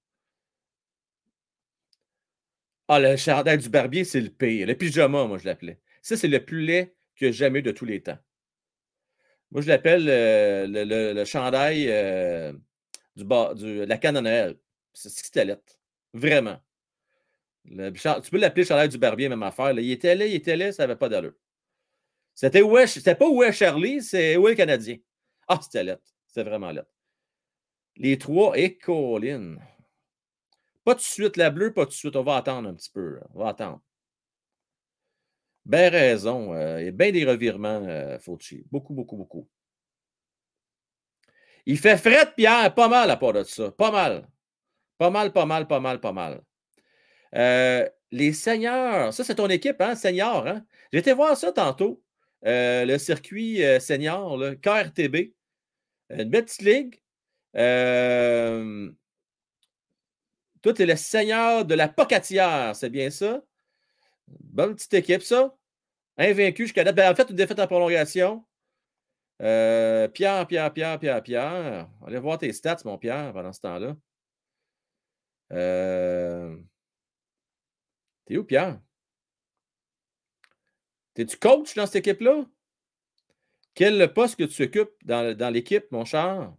[2.87, 4.67] Ah, le chandail du barbier, c'est le pire.
[4.67, 5.79] Le pyjama, moi, je l'appelais.
[6.05, 8.19] Ça, c'est le plus laid que jamais de tous les temps.
[9.49, 10.67] Moi, je l'appelle euh,
[11.15, 12.53] le, chandail euh,
[13.15, 14.55] du, la canne Noël.
[14.93, 15.79] C'était lettre.
[16.13, 16.59] Vraiment.
[17.65, 19.71] tu peux l'appeler chandail du barbier, même affaire.
[19.71, 21.33] Il était là, il était là, ça n'avait pas d'allure.
[22.35, 24.97] C'était c'était pas où Charlie, c'est où est le Canadien.
[25.47, 26.13] Ah, c'était lettre.
[26.27, 26.91] C'était vraiment lettre.
[27.95, 29.55] Les trois et Colin.
[30.83, 32.15] Pas de suite la bleue, pas de suite.
[32.15, 33.19] On va attendre un petit peu.
[33.33, 33.81] On va attendre.
[35.65, 36.53] Bien raison.
[36.53, 38.63] Euh, bien des revirements, euh, Fauci.
[38.71, 39.49] Beaucoup, beaucoup, beaucoup.
[41.65, 43.71] Il fait fret, Pierre, pas mal à part de ça.
[43.71, 44.27] Pas mal.
[44.97, 46.41] Pas mal, pas mal, pas mal, pas mal.
[47.35, 50.47] Euh, les seigneurs, ça, c'est ton équipe, hein, senior.
[50.47, 50.65] Hein?
[50.93, 52.03] J'ai été voir ça tantôt.
[52.43, 55.33] le circuit senior, le KRTB.
[56.11, 57.01] Une belle petite ligue.
[60.61, 63.41] Toi, tu es le seigneur de la pocatière, c'est bien ça?
[64.27, 65.55] Bonne petite équipe, ça.
[66.17, 66.95] Invaincu jusqu'à date.
[66.95, 68.45] Ben, en fait, une défaite en prolongation.
[69.41, 71.89] Euh, Pierre, Pierre, Pierre, Pierre, Pierre.
[72.05, 73.95] Allez voir tes stats, mon Pierre, pendant ce temps-là.
[75.51, 76.57] Euh...
[78.25, 78.79] T'es où, Pierre?
[81.13, 82.45] T'es-tu coach dans cette équipe-là?
[83.73, 86.53] Quel poste que tu occupes dans, dans l'équipe, mon cher?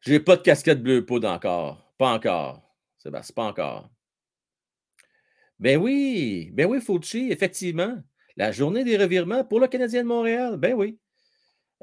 [0.00, 1.92] J'ai pas de casquette bleu poudre encore.
[1.98, 2.62] Pas encore.
[2.98, 3.90] C'est pas encore.
[5.60, 7.96] Ben oui, ben oui, Fauci, effectivement.
[8.36, 10.56] La journée des revirements pour le Canadien de Montréal.
[10.56, 10.98] Ben oui.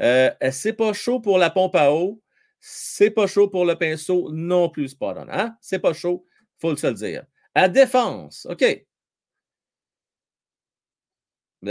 [0.01, 2.21] Euh, c'est pas chaud pour la pompe à eau?
[2.59, 5.55] C'est pas chaud pour le pinceau non plus, pas hein?
[5.61, 6.25] C'est pas chaud,
[6.59, 7.25] faut le se le dire.
[7.53, 8.61] À défense, OK.
[8.61, 8.85] Mais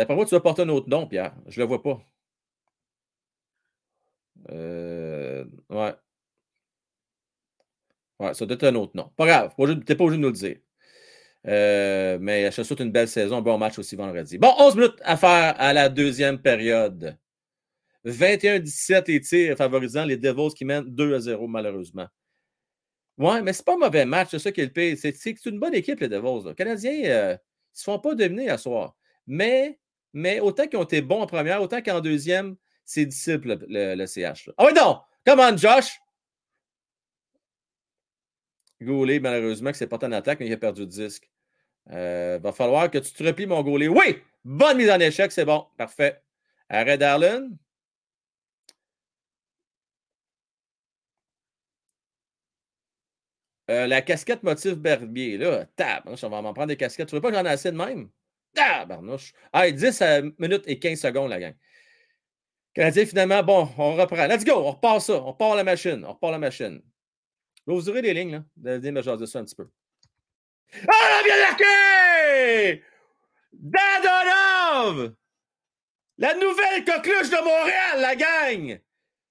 [0.01, 1.35] d'après moi, tu vas porter un autre nom, Pierre.
[1.47, 2.01] Je le vois pas.
[4.51, 5.95] Euh, ouais.
[8.19, 9.11] Ouais, ça doit être un autre nom.
[9.17, 10.57] Pas grave, tu n'es pas obligé de nous le dire.
[11.47, 14.39] Euh, mais je te souhaite une belle saison, bon match aussi vendredi.
[14.39, 17.19] Bon, 11 minutes à faire à la deuxième période.
[18.05, 22.07] 21-17 et tirs favorisant les Devils qui mènent 2 à 0, malheureusement.
[23.17, 24.97] Ouais, mais c'est pas un mauvais match, c'est ça qui est le pire.
[24.99, 26.49] C'est une bonne équipe, les Devils.
[26.49, 27.37] Les Canadiens, euh,
[27.75, 28.97] ils se font pas dominer à soir.
[29.27, 29.79] Mais,
[30.13, 34.51] mais autant qu'ils ont été bons en première, autant qu'en deuxième, c'est difficile le, CH.
[34.59, 34.99] Ah oui, non!
[35.25, 35.99] Come on, Josh!
[38.83, 41.31] Goulet, malheureusement, qui s'est porté en attaque, mais il a perdu le disque.
[41.91, 43.89] Euh, va falloir que tu te replies, mon Goulet.
[43.89, 44.19] Oui!
[44.45, 45.67] Bonne mise en échec, c'est bon.
[45.77, 46.21] Parfait.
[46.69, 47.51] Arrêt Darlin.
[53.71, 57.09] Euh, la casquette motif Berbier, là, tab, on va m'en prendre des casquettes.
[57.09, 58.11] Tu veux pas que j'en ai assez de même?
[58.55, 59.33] Tabarnouche.
[59.53, 60.03] Ah, 10
[60.39, 61.55] minutes et 15 secondes, la gang.
[62.75, 64.27] Canadien, finalement, bon, on reprend.
[64.27, 65.15] Let's go, on repart ça.
[65.15, 66.05] On repart la machine.
[66.05, 66.83] On repart la machine.
[67.67, 68.45] Vous aurez des lignes, là.
[68.57, 69.69] Venez me jaser ça un petit peu.
[70.89, 72.85] Ah, bien marqué!
[73.53, 75.15] Dadonov!
[76.19, 78.81] La nouvelle coqueluche de Montréal, la gang!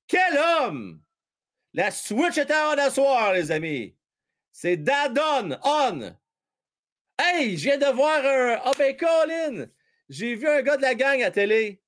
[0.08, 1.02] Quel homme!
[1.74, 3.96] La switch est à on soir, les amis.
[4.52, 6.15] C'est Dadon, on.
[7.17, 8.62] Hey, je viens de voir un.
[8.65, 9.67] Oh ben, Colin!
[10.10, 11.82] J'ai vu un gars de la gang à télé.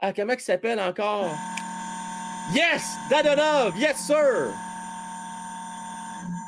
[0.00, 1.32] Ah, comment il s'appelle encore?
[2.54, 2.82] Yes!
[3.10, 3.76] Dadonov!
[3.78, 4.52] Yes, sir!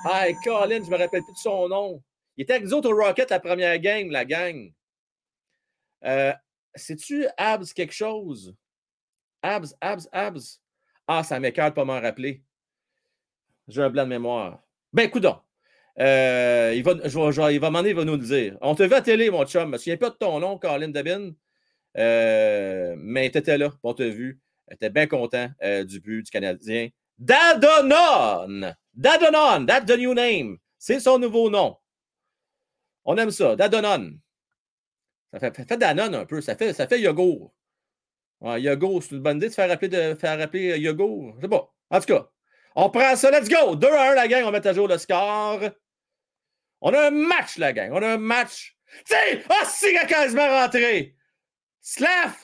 [0.05, 2.03] Hey, Colin, je me rappelle plus de son nom.
[2.37, 4.73] Il était avec nous autres au Rocket la première game, la gang.
[6.05, 6.33] Euh,
[6.75, 8.57] sais-tu Abs quelque chose?
[9.43, 10.61] Abs, Abs, Abs.
[11.07, 12.43] Ah, ça m'écarte pas m'en rappeler.
[13.69, 14.61] J'ai un blanc de mémoire.
[14.93, 15.39] Ben, coudon.
[16.01, 16.95] Euh, il va,
[17.53, 18.59] il va va nous le dire.
[18.61, 19.63] On te vu à télé, mon chum.
[19.63, 21.33] Je me souviens pas de ton nom, Colin Dabin.
[21.97, 24.41] Euh, mais tu étais là, on t'a vu.
[24.69, 26.89] Tu étais bien content euh, du but du Canadien.
[27.19, 28.75] Dadonon!
[28.95, 30.59] Dadonon, that's the new name.
[30.79, 31.77] C'est son nouveau nom.
[33.05, 34.19] On aime ça, Dadonon.
[35.33, 37.55] Ça fait, fait un peu, ça fait, ça fait yogourt.
[38.41, 41.35] Ouais, yogourt, c'est une bonne idée de faire rappeler, de faire rappeler yogourt.
[41.37, 41.73] Je sais pas.
[41.91, 42.29] En tout cas,
[42.75, 43.77] on prend ça, let's go!
[43.77, 45.61] 2 à 1, la gang, on met à jour le score.
[46.81, 47.91] On a un match, la gang.
[47.93, 48.77] On a un match.
[49.05, 51.15] sais, oh, c'est quasiment rentré.
[51.81, 52.35] Slav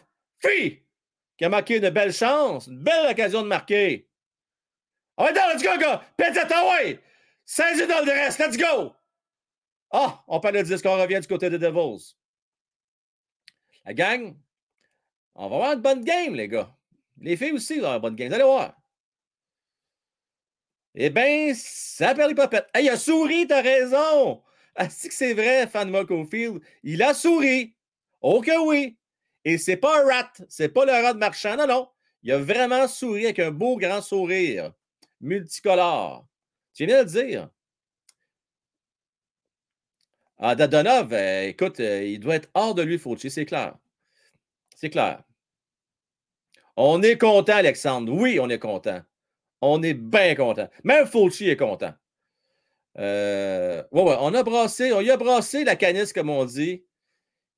[0.40, 0.82] Fi,
[1.36, 4.07] qui a marqué une belle chance, une belle occasion de marquer.
[5.18, 6.02] On va dans, let's go, gars!
[6.16, 7.00] Pétata, ouais!
[7.44, 8.94] 16 dans le reste, let's go!
[9.90, 12.14] Ah, on parle de disque, on revient du côté des Devils.
[13.84, 14.36] La gang,
[15.34, 16.72] on va avoir une bonne game, les gars.
[17.20, 18.28] Les filles aussi vont avoir une bonne game.
[18.28, 18.76] Vous allez voir.
[20.94, 22.68] Eh bien, ça perd les popettes.
[22.72, 24.42] Hey, il a souri, t'as raison.
[24.90, 26.60] Si que c'est vrai, fan de Field.
[26.84, 27.74] Il a souri.
[28.20, 28.98] Oh que oui.
[29.44, 30.32] Et c'est pas un rat.
[30.48, 31.56] C'est pas le rat de marchand.
[31.56, 31.88] Non, non.
[32.22, 34.72] Il a vraiment souri avec un beau grand sourire.
[35.20, 36.26] Multicolore.
[36.74, 37.50] Tu viens de le dire.
[40.38, 43.76] Ah, Dadonov, euh, écoute, euh, il doit être hors de lui, Fauci, c'est clair.
[44.76, 45.24] C'est clair.
[46.76, 48.12] On est content, Alexandre.
[48.12, 49.02] Oui, on est content.
[49.60, 50.68] On est bien content.
[50.84, 51.92] Même Fauci est content.
[52.98, 56.84] Euh, ouais, on a brassé, on a brassé la canisse, comme on dit.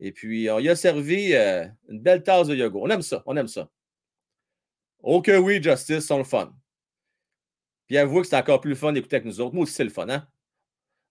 [0.00, 2.78] Et puis, on y a servi euh, une belle tasse de yoga.
[2.80, 3.68] On aime ça, on aime ça.
[5.02, 6.54] Ok, oui, Justice, sont le fun.
[7.90, 9.52] Puis avouez que c'est encore plus fun d'écouter avec nous autres.
[9.52, 10.24] Moi aussi, c'est le fun, hein?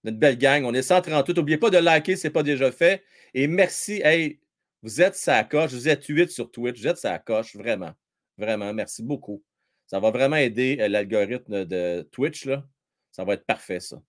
[0.05, 0.63] Notre belle gang.
[0.63, 1.35] On est 138.
[1.35, 3.03] N'oubliez pas de liker, ce n'est pas déjà fait.
[3.33, 3.99] Et merci.
[4.01, 4.39] Hey,
[4.81, 5.73] vous êtes sa coche.
[5.73, 6.79] Vous êtes 8 sur Twitch.
[6.79, 7.91] Vous êtes sa coche, vraiment.
[8.37, 8.73] Vraiment.
[8.73, 9.43] Merci beaucoup.
[9.87, 12.45] Ça va vraiment aider euh, l'algorithme de Twitch.
[12.45, 12.65] Là.
[13.11, 14.01] Ça va être parfait, ça.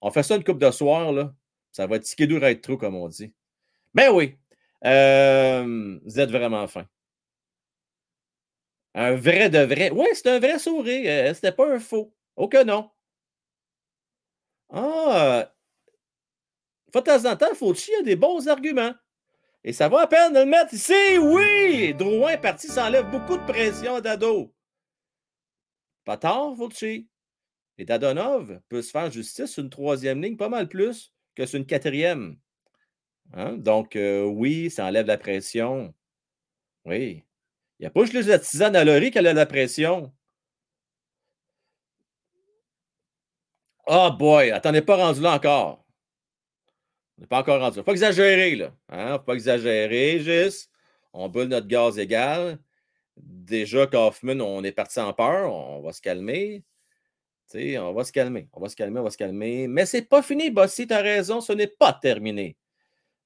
[0.00, 1.12] On fait ça une coupe de soir.
[1.12, 1.32] Là.
[1.70, 3.32] Ça va être ticket dur à être trop, comme on dit.
[3.94, 4.34] Ben oui.
[4.84, 6.88] Euh, vous êtes vraiment fin.
[8.96, 9.90] Un vrai de vrai.
[9.92, 11.04] Oui, c'est un vrai sourire.
[11.06, 12.15] Euh, c'était pas un faux.
[12.36, 12.90] Oh que non.
[14.70, 15.52] Ah.
[16.94, 18.94] De temps en Fauci a des bons arguments.
[19.64, 21.18] Et ça va à peine de le mettre ici.
[21.18, 21.92] Oui!
[21.94, 24.54] Drouin parti, ça enlève beaucoup de pression à Dado.
[26.04, 27.08] Pas tard, Fauci.
[27.78, 31.58] Et Dadonov peut se faire justice sur une troisième ligne pas mal plus que sur
[31.58, 32.38] une quatrième.
[33.34, 33.56] Hein?
[33.58, 35.92] Donc, euh, oui, ça enlève la pression.
[36.84, 37.24] Oui.
[37.78, 40.14] Il n'y a pas juste la tisane à l'oreille qui a la pression.
[43.86, 45.84] Oh boy, attendez pas rendu là encore.
[47.16, 47.82] On n'est pas encore rendu là.
[47.82, 48.72] Faut pas exagérer, là.
[48.88, 49.18] Hein?
[49.18, 50.70] Faut pas exagérer, juste.
[51.12, 52.58] On brûle notre gaz égal
[53.16, 56.64] déjà Kaufman, on est parti en peur, on va se calmer.
[57.46, 59.68] sais, on va se calmer, on va se calmer, on va se calmer.
[59.68, 62.56] Mais c'est pas fini, Bossy, tu as raison, ce n'est pas terminé.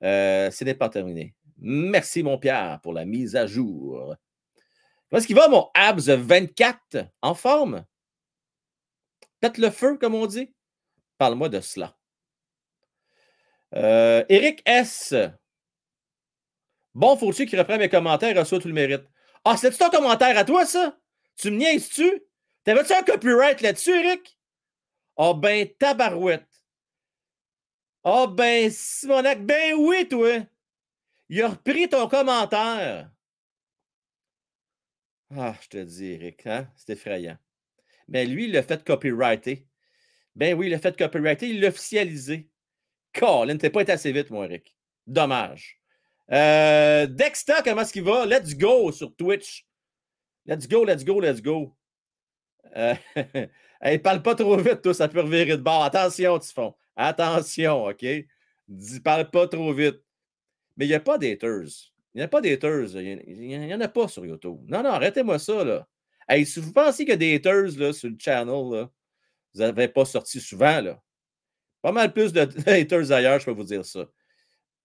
[0.02, 1.34] Euh, ce n'est pas terminé.
[1.58, 4.14] Merci, mon Pierre, pour la mise à jour.
[5.12, 7.84] Est-ce qu'il va, mon Abs 24 en forme?
[9.40, 10.52] Pète le feu, comme on dit.
[11.18, 11.96] Parle-moi de cela.
[13.74, 15.14] Euh, Eric S.
[16.94, 19.04] Bon, faut-tu qu'il mes commentaires et reçoit tout le mérite?
[19.44, 20.98] Ah, c'est-tu ton commentaire à toi, ça?
[21.36, 22.22] Tu me niaises-tu?
[22.64, 24.38] T'avais-tu un copyright là-dessus, Eric?
[25.16, 26.48] Ah, oh, ben, tabarouette.
[28.02, 30.46] Ah, oh, ben, Simonac, ben oui, toi.
[31.28, 33.10] Il a repris ton commentaire.
[35.36, 36.68] Ah, je te dis, Eric, hein?
[36.76, 37.38] c'est effrayant.
[38.10, 39.66] Mais ben, lui, il l'a fait copyrighter.
[40.36, 42.48] Ben oui, il l'a fait copyrighter, il l'a officialisé.
[43.12, 44.76] Colin, t'es pas été assez vite, mon Eric.
[45.06, 45.80] Dommage.
[46.32, 48.26] Euh, Dexter, comment est-ce qu'il va?
[48.26, 49.66] Let's go sur Twitch.
[50.46, 51.76] Let's go, let's go, let's go.
[52.76, 52.94] Euh,
[54.02, 55.82] parle pas trop vite, toi, ça peut revirer de bord.
[55.82, 56.74] Attention, Typhon.
[56.96, 58.04] Attention, OK?
[58.68, 60.00] Dis, parle pas trop vite.
[60.76, 61.92] Mais il n'y a pas d'haters.
[62.14, 62.96] Il n'y a pas d'haters.
[62.96, 64.58] Il n'y en a pas sur YouTube.
[64.68, 65.86] Non, non, arrêtez-moi ça, là.
[66.44, 68.88] Si vous pensez a des haters sur le channel,
[69.54, 70.82] vous n'avez pas sorti souvent.
[71.82, 74.06] Pas mal plus de haters ailleurs, je peux vous dire ça.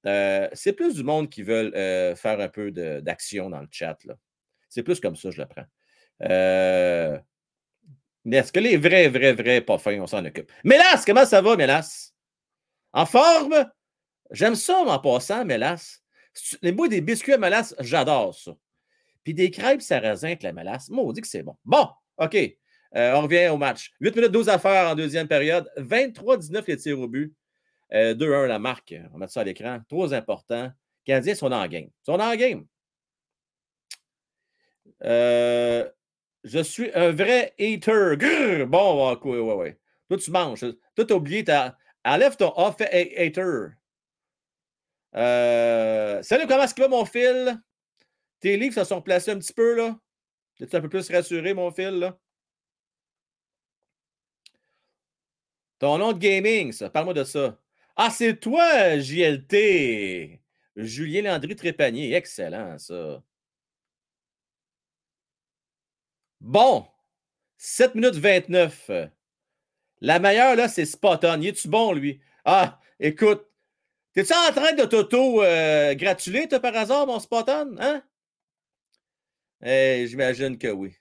[0.06, 3.98] Euh, c'est plus du monde qui veulent euh, faire un peu d'action dans le chat.
[4.70, 5.66] C'est plus comme ça, je le prends.
[6.24, 7.18] Euh,
[8.32, 10.52] est-ce que les vrais, vrais, vrais pas fins, on s'en occupe?
[10.64, 12.14] Mélas, comment ça va, Mélas?
[12.94, 13.70] En forme?
[14.32, 16.02] J'aime ça en passant, Mélas.
[16.62, 18.56] Les mots des biscuits à mélasse, j'adore ça.
[19.26, 21.58] Puis des crêpes sarrasin avec la mélasse, moi, on dit que c'est bon.
[21.66, 22.38] Bon, OK.
[22.94, 23.92] on revient au match.
[24.00, 25.70] 8 minutes 12 à faire en deuxième période.
[25.78, 27.36] 23-19 les tirs au but.
[27.92, 28.96] 2-1 euh, la marque.
[29.10, 29.80] On va mettre ça à l'écran.
[29.88, 30.72] Trop important.
[31.06, 31.86] Canadiens sont en game.
[31.86, 32.66] Ils sont en game.
[35.04, 35.88] Euh,
[36.44, 38.66] je suis un vrai hater.
[38.68, 39.80] Bon, ouais, ouais, ouais.
[40.08, 40.66] Toi, tu manges.
[40.96, 41.44] Toi, t'as oublié.
[41.44, 41.78] ta.
[42.04, 43.70] Enlève ton off hater.
[45.16, 47.60] Euh, salut, comment est-ce que va mon fil?
[48.46, 50.00] Tes livres se sont placés un petit peu, là?
[50.60, 52.16] Es-tu un peu plus rassuré, mon fil, là?
[55.80, 56.92] Ton nom de gaming, ça.
[56.92, 57.60] Parle-moi de ça.
[57.96, 60.40] Ah, c'est toi, JLT.
[60.76, 62.14] Julien Landry Trépanier.
[62.14, 63.24] Excellent, ça.
[66.40, 66.86] Bon.
[67.58, 68.92] 7 minutes 29.
[70.02, 71.42] La meilleure, là, c'est Spot On.
[71.42, 72.22] Y est-tu bon, lui?
[72.44, 73.44] Ah, écoute.
[74.14, 77.76] T'es-tu en train de t'auto-gratuler, toi, par hasard, mon Spot On?
[77.80, 78.04] Hein?
[79.66, 80.96] J'imagine que oui.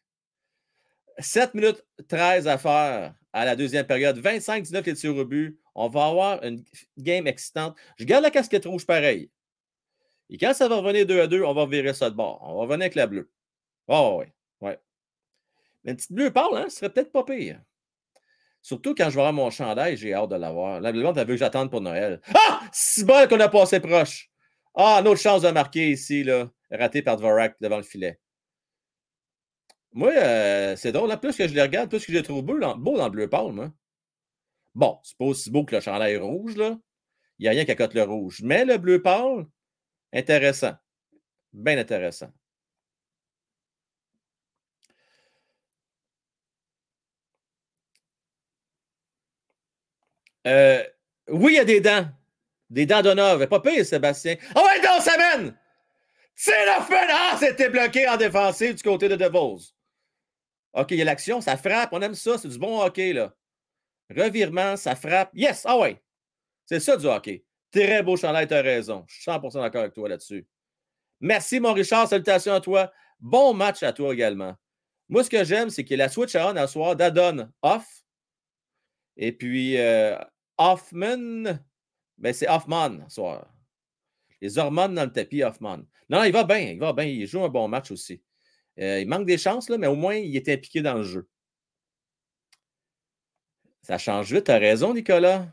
[1.19, 4.19] 7 minutes 13 à faire à la deuxième période.
[4.19, 5.59] 25-19 les tirs au but.
[5.75, 6.65] On va avoir une
[6.97, 7.77] game excitante.
[7.99, 9.31] Je garde la casquette rouge pareil.
[10.31, 12.41] Et quand ça va revenir 2 à 2, on va virer ça de bord.
[12.43, 13.31] On va revenir avec la bleue.
[13.89, 14.27] Oh, oui.
[14.61, 14.79] Ouais.
[15.85, 16.67] Mais une petite bleue parle, hein?
[16.69, 17.61] Ce serait peut-être pas pire.
[18.63, 20.81] Surtout quand je vais avoir mon chandail, j'ai hâte de l'avoir.
[20.81, 22.21] La bleue, t'as vu que j'attende pour Noël.
[22.35, 22.63] Ah!
[22.73, 24.31] Si bon qu'on a passé proche.
[24.75, 26.49] Ah, une autre chance de marquer ici, là.
[26.71, 28.19] Raté par Dvorak devant le filet.
[29.95, 31.19] Moi, euh, c'est drôle.
[31.21, 33.29] plus que je les regarde, plus que je les trouve dans, beau dans le bleu
[33.31, 33.73] pâle, moi.
[34.75, 36.77] Bon, c'est pas aussi beau que le chandail rouge, là.
[37.39, 38.41] Il n'y a rien qui accote le rouge.
[38.43, 39.47] Mais le bleu pâle,
[40.13, 40.75] intéressant.
[41.53, 42.33] Bien intéressant.
[50.47, 50.83] Euh,
[51.29, 52.09] oui, il y a des dents.
[52.71, 53.49] Des dents d'honneur.
[53.49, 54.37] Pas pire, Sébastien.
[54.57, 55.57] Oh, ouais, non, ça mène!
[56.35, 57.07] C'est la fin!
[57.09, 59.74] Ah, c'était bloqué en défensive du côté de DeVos.
[60.75, 61.91] OK, il y a l'action, ça frappe.
[61.93, 62.37] On aime ça.
[62.39, 63.35] C'est du bon hockey, là.
[64.11, 65.31] Revirement, ça frappe.
[65.35, 65.63] Yes!
[65.65, 66.03] Ah ouais!
[66.67, 67.45] C'est ça du hockey.
[67.71, 69.05] Très beau chandail, tu as raison.
[69.09, 70.47] Je suis 100% d'accord avec toi là-dessus.
[71.21, 72.09] Merci, mon Richard.
[72.09, 72.93] Salutations à toi.
[73.21, 74.55] Bon match à toi également.
[75.09, 78.05] Moi, ce que j'aime, c'est a la switch on à soir d'Adon off.
[79.17, 80.19] Et puis euh,
[80.59, 81.59] Hoffman,
[82.19, 83.47] ben c'est Hoffman soir.
[84.41, 85.79] Les hormones dans le tapis, Hoffman.
[86.09, 87.05] Non, il va bien, il va bien.
[87.05, 88.23] Il joue un bon match aussi.
[88.81, 91.29] Euh, il manque des chances, mais au moins, il est impliqué dans le jeu.
[93.83, 95.47] Ça change vite, tu as raison, Nicolas.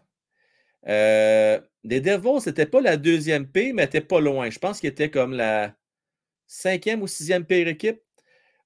[0.88, 4.50] Euh, les Devils, c'était pas la deuxième P, mais n'était pas loin.
[4.50, 5.76] Je pense qu'il était comme la
[6.48, 8.02] cinquième ou sixième pire équipe.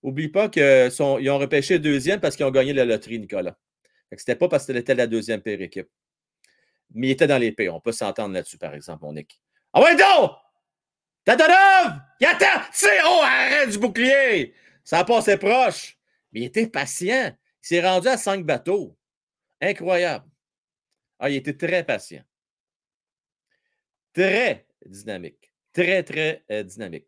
[0.04, 3.58] Oublie pas qu'ils ont repêché deuxième parce qu'ils ont gagné la loterie, Nicolas.
[4.12, 5.90] Ce n'était pas parce que c'était la deuxième pire équipe.
[6.94, 7.70] Mais il était dans les P.
[7.70, 9.42] On peut s'entendre là-dessus, par exemple, mon Nick.
[9.74, 10.32] Ah ouais, donc!
[11.26, 12.00] Tadonov!
[12.20, 12.62] Il attend!
[12.72, 14.54] C'est oh, arrête du bouclier!
[14.84, 15.98] Ça a passé proche.
[16.32, 17.36] Mais il était patient.
[17.64, 18.96] Il s'est rendu à cinq bateaux.
[19.60, 20.30] Incroyable.
[21.20, 22.24] Ah, il était très patient.
[24.14, 25.52] Très dynamique.
[25.74, 27.08] Très, très euh, dynamique.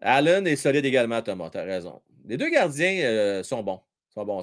[0.00, 1.50] Allen est solide également, Thomas.
[1.50, 2.02] Tu as raison.
[2.24, 3.80] Les deux gardiens euh, sont bons.
[4.08, 4.42] Sont bons.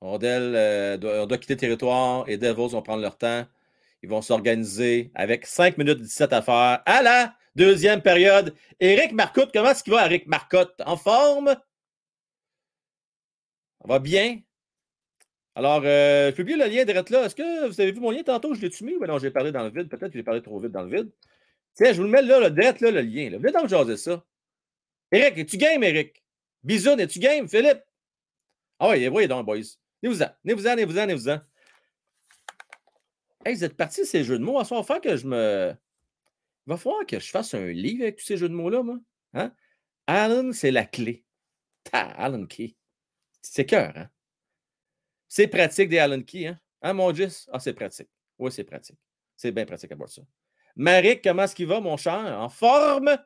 [0.00, 3.46] Rondel, euh, doit quitter le territoire et Devils vont prendre leur temps.
[4.02, 8.54] Ils vont s'organiser avec 5 minutes 17 à faire à la deuxième période.
[8.78, 10.80] Éric Marcotte, comment est-ce qu'il va, Éric Marcotte?
[10.84, 11.56] En forme?
[13.80, 14.40] On va bien?
[15.54, 17.24] Alors, euh, je publie le lien direct là.
[17.24, 18.54] Est-ce que vous avez vu mon lien tantôt?
[18.54, 18.94] Je l'ai-tu mis?
[18.94, 19.88] ou non, j'ai parlé dans le vide.
[19.88, 21.10] Peut-être que j'ai parlé trop vite dans le vide.
[21.74, 23.30] Tiens, je vous le mets là, le direct là, le lien.
[23.30, 23.38] Là.
[23.38, 24.22] Venez donc jaser ça.
[25.10, 26.22] Éric, es-tu game, Éric?
[26.62, 27.82] Bisoun, es-tu game, Philippe?
[28.78, 29.78] Ah oui, voyez donc, boys.
[30.06, 31.40] Venez-vous-en, venez-vous-en, venez-vous-en, venez-vous-en.
[33.44, 34.52] Hey, vous êtes partis de ces jeux de mots.
[34.52, 35.74] Il va falloir que je me.
[36.66, 38.98] Il va falloir que je fasse un livre avec tous ces jeux de mots-là, moi.
[39.34, 39.52] Hein?
[40.06, 41.24] Alan, c'est la clé.
[41.92, 42.76] Alan Key.
[43.42, 44.08] C'est cœur, hein?
[45.28, 46.60] C'est pratique des Alan Key, hein?
[46.82, 47.46] Hein, mon Gis?
[47.52, 48.08] Ah, c'est pratique.
[48.38, 48.98] Oui, c'est pratique.
[49.36, 50.22] C'est bien pratique à voir ça.
[50.76, 52.38] Marik, comment est-ce qu'il va, mon cher?
[52.38, 53.16] En forme?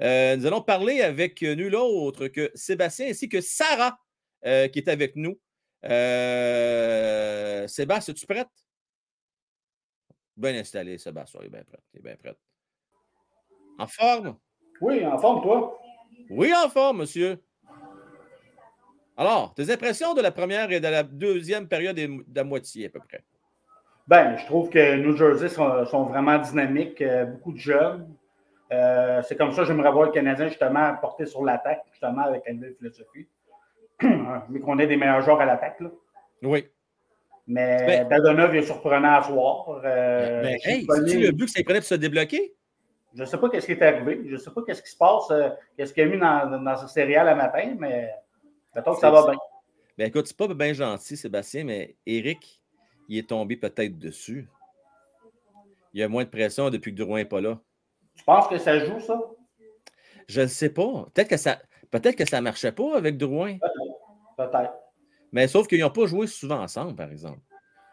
[0.00, 3.98] Euh, nous allons parler avec nul autre que Sébastien ainsi que Sarah
[4.44, 5.38] euh, qui est avec nous.
[5.84, 8.48] Euh, Sébastien, es-tu prête?
[10.36, 11.40] Bien installé, Sébastien.
[11.42, 11.78] Il est bien prêt.
[11.94, 12.36] Il est bien prêt.
[13.78, 14.36] En forme?
[14.80, 15.80] Oui, en forme, toi?
[16.30, 17.42] Oui, en forme, monsieur.
[19.16, 22.88] Alors, tes impressions de la première et de la deuxième période de la moitié, à
[22.88, 23.22] peu près?
[24.06, 28.08] Ben, je trouve que New Jersey sont, vraiment dynamiques, euh, beaucoup de jeunes.
[28.72, 32.44] Euh, c'est comme ça que j'aimerais voir le Canadien justement porter sur l'attaque, justement avec
[32.46, 33.28] la nouvelle philosophie.
[34.48, 35.82] Mais qu'on ait des meilleurs joueurs à l'attaque.
[36.42, 36.66] Oui.
[37.46, 39.80] Mais ben, Dadonov est surprenant à soir.
[39.84, 42.54] Euh, ben, hey, tu le but que ça prenait pour se débloquer?
[43.14, 44.22] Je ne sais pas ce qui est arrivé.
[44.26, 46.62] Je ne sais pas ce qui se passe, euh, qu'est-ce qu'il y a mis dans,
[46.62, 48.08] dans ce céréal à matin, mais
[48.74, 49.38] mettons que ça va bien.
[49.98, 52.62] Ben écoute, c'est pas bien gentil, Sébastien, mais Eric,
[53.08, 54.48] il est tombé peut-être dessus.
[55.92, 57.58] Il y a moins de pression depuis que Drouin n'est pas là.
[58.14, 59.20] Tu penses que ça joue, ça?
[60.28, 61.08] Je ne sais pas.
[61.12, 61.58] Peut-être que ça
[61.90, 63.58] peut-être que ça ne marchait pas avec Drouin.
[64.40, 64.72] Peut-être.
[65.32, 67.40] Mais sauf qu'ils n'ont pas joué souvent ensemble, par exemple.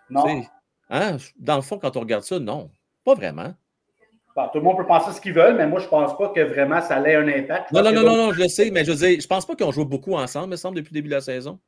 [0.09, 0.43] Non.
[0.89, 1.17] Hein?
[1.37, 2.71] Dans le fond, quand on regarde ça, non.
[3.03, 3.53] Pas vraiment.
[4.35, 6.29] Bon, tout le monde peut penser ce qu'ils veulent, mais moi, je ne pense pas
[6.29, 7.71] que vraiment ça ait un impact.
[7.71, 9.55] Non, non, non, non, non, je le sais, mais je veux dire, je pense pas
[9.55, 11.59] qu'ils ont joué beaucoup ensemble, me semble, depuis le début de la saison.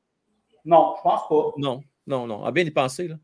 [0.64, 1.52] Non, je pense pas.
[1.58, 2.46] Non, non, non.
[2.46, 3.16] À bien y penser, là.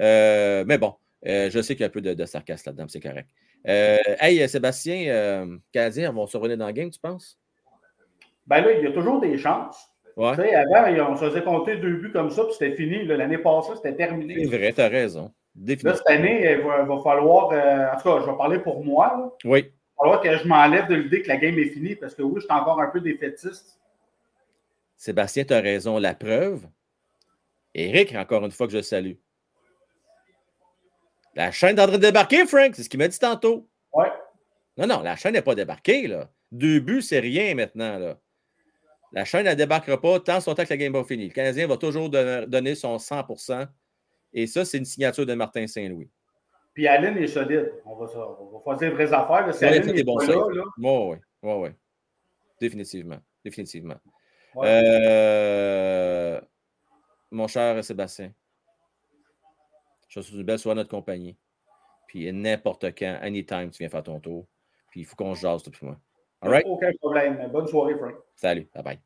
[0.00, 0.94] Euh, mais bon,
[1.26, 3.28] euh, je sais qu'il y a un peu de, sarcasme là-dedans, c'est correct.
[3.68, 7.38] Euh, hey, Sébastien, euh, Canadien, vont se revenir dans le game, tu penses?
[8.46, 9.90] Ben là, il y a toujours des chances.
[10.16, 10.34] Ouais.
[10.34, 13.04] Tu sais, avant, on se faisait compter deux buts comme ça, puis c'était fini.
[13.04, 14.34] L'année passée, c'était terminé.
[14.38, 15.30] C'est vrai, tu as raison.
[15.64, 17.50] Là, cette année, il va, falloir.
[17.52, 19.14] Euh, en tout cas, je vais parler pour moi.
[19.18, 19.30] Là.
[19.44, 19.60] Oui.
[19.60, 22.22] Il va falloir que je m'enlève de l'idée que la game est finie parce que
[22.22, 23.78] oui, je suis encore un peu défaitiste.
[24.96, 25.98] Sébastien, tu as raison.
[25.98, 26.66] La preuve,
[27.74, 29.14] Eric, encore une fois que je salue.
[31.34, 32.74] La chaîne est en train de débarquer, Frank.
[32.74, 33.68] C'est ce qu'il m'a dit tantôt.
[33.92, 34.06] Oui.
[34.78, 36.06] Non, non, la chaîne n'est pas débarquée.
[36.06, 36.30] Là.
[36.52, 37.98] Deux buts, c'est rien maintenant.
[37.98, 38.18] Là.
[39.12, 41.28] La chaîne ne débarquera pas tant son temps que la game va finir.
[41.28, 43.66] Le Canadien va toujours donner son 100%
[44.32, 46.10] Et ça, c'est une signature de Martin Saint-Louis.
[46.74, 47.72] Puis Allen est solide.
[47.86, 48.06] On va,
[48.40, 49.54] on va faire des vraies affaires.
[49.54, 50.64] C'est Allen est bon là, là.
[50.78, 51.68] Oui, oui, oui.
[52.60, 53.18] Définitivement.
[53.44, 53.96] Définitivement.
[54.56, 56.40] Euh,
[57.30, 58.32] mon cher Sébastien,
[60.08, 61.36] je suis une belle soirée notre compagnie.
[62.06, 64.46] Puis n'importe quand, anytime, tu viens faire ton tour.
[64.90, 65.98] Puis il faut qu'on se jase, tout moi.
[66.42, 67.48] Aucun problème.
[67.52, 68.14] Bonne soirée, Frank.
[68.34, 68.68] Salut.
[68.74, 69.00] Bye bye.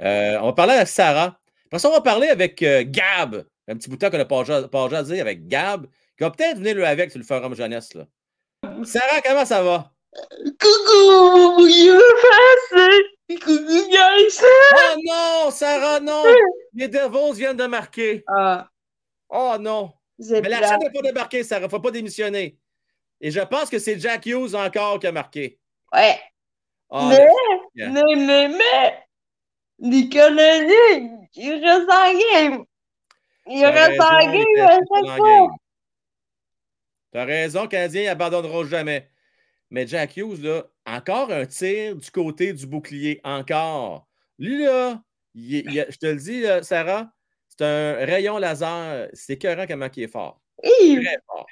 [0.00, 1.38] Euh, on va parler avec Sarah.
[1.66, 3.44] Après ça, on va parler avec euh, Gab.
[3.68, 5.86] Un petit bout de temps qu'on n'a pas, pas jasé avec Gab,
[6.16, 7.94] qui va peut-être venir le avec sur le forum jeunesse.
[7.94, 8.06] Là.
[8.84, 9.90] Sarah, comment ça va?
[10.60, 14.40] Coucou, je Coucou, guys!
[14.42, 16.22] Oh non, Sarah, non!
[16.74, 18.22] Les Devils viennent de marquer.
[18.28, 18.68] Ah.
[19.30, 19.92] Oh non!
[20.18, 21.62] Mais la chaîne n'a pas débarqué, Sarah.
[21.62, 22.58] Il ne faut pas démissionner.
[23.20, 25.58] Et je pense que c'est Jack Hughes encore qui a marqué.
[25.92, 26.20] Ouais.
[26.96, 27.26] Oh, mais,
[27.74, 29.04] mais, mais, mais,
[29.80, 32.64] les Canadiens, ils restent en game.
[33.48, 35.48] Ils restent en game à chaque fois.
[37.10, 39.10] T'as raison, Canadiens n'abandonneront jamais.
[39.70, 43.20] Mais Jack Hughes, là, encore un tir du côté du bouclier.
[43.24, 44.06] Encore.
[44.38, 45.02] Lui, là,
[45.34, 47.10] je te le dis, Sarah,
[47.48, 49.08] c'est un rayon laser.
[49.14, 50.40] C'est écœurant comment il est fort.
[50.62, 51.46] Très fort.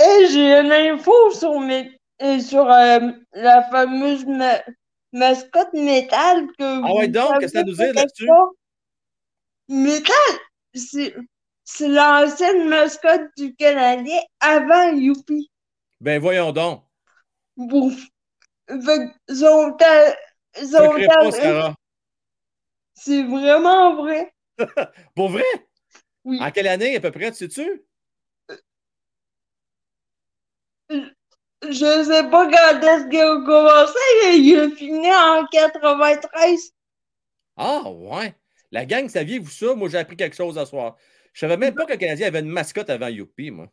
[0.00, 4.26] Et j'ai une info sur, mes, sur euh, la fameuse
[5.12, 8.28] mascotte métal que Ah ouais, donc, qu'est-ce que ça nous dit là-dessus?
[9.68, 10.14] Métal,
[10.74, 15.50] c'est l'ancienne mascotte du Canadien avant Youpi.
[16.00, 16.84] Ben voyons donc.
[17.56, 17.92] Bon.
[18.68, 19.76] Son,
[22.94, 24.34] C'est vraiment vrai.
[25.14, 25.44] Pour vrai?
[26.24, 26.38] Oui.
[26.40, 27.84] En quelle année à peu près, tu sais-tu?
[31.62, 36.72] Je sais pas quand est-ce qu'il a commencé, mais il a fini en 93.
[37.56, 38.34] Ah, ouais.
[38.70, 39.74] La gang, saviez-vous ça?
[39.74, 40.96] Moi, j'ai appris quelque chose à soir.
[41.32, 43.66] Je savais même pas que le Canadien avait une mascotte avant Youpi, moi.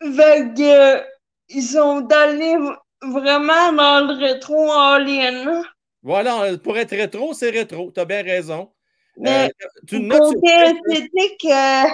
[0.00, 1.04] Fait que,
[1.48, 2.56] ils sont allés
[3.02, 5.62] vraiment dans le rétro en ligne.
[6.02, 7.90] Voilà, pour être rétro, c'est rétro.
[7.92, 8.72] Tu as bien raison.
[9.16, 11.46] Mais euh, tu notes côté esthétique.
[11.46, 11.88] Euh...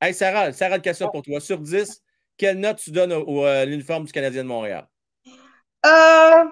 [0.00, 1.40] Hey, Sarah, Sarah, une question pour toi.
[1.40, 2.02] Sur 10,
[2.38, 4.88] quelle note tu donnes au, à l'uniforme du Canadien de Montréal?
[5.84, 6.44] Euh...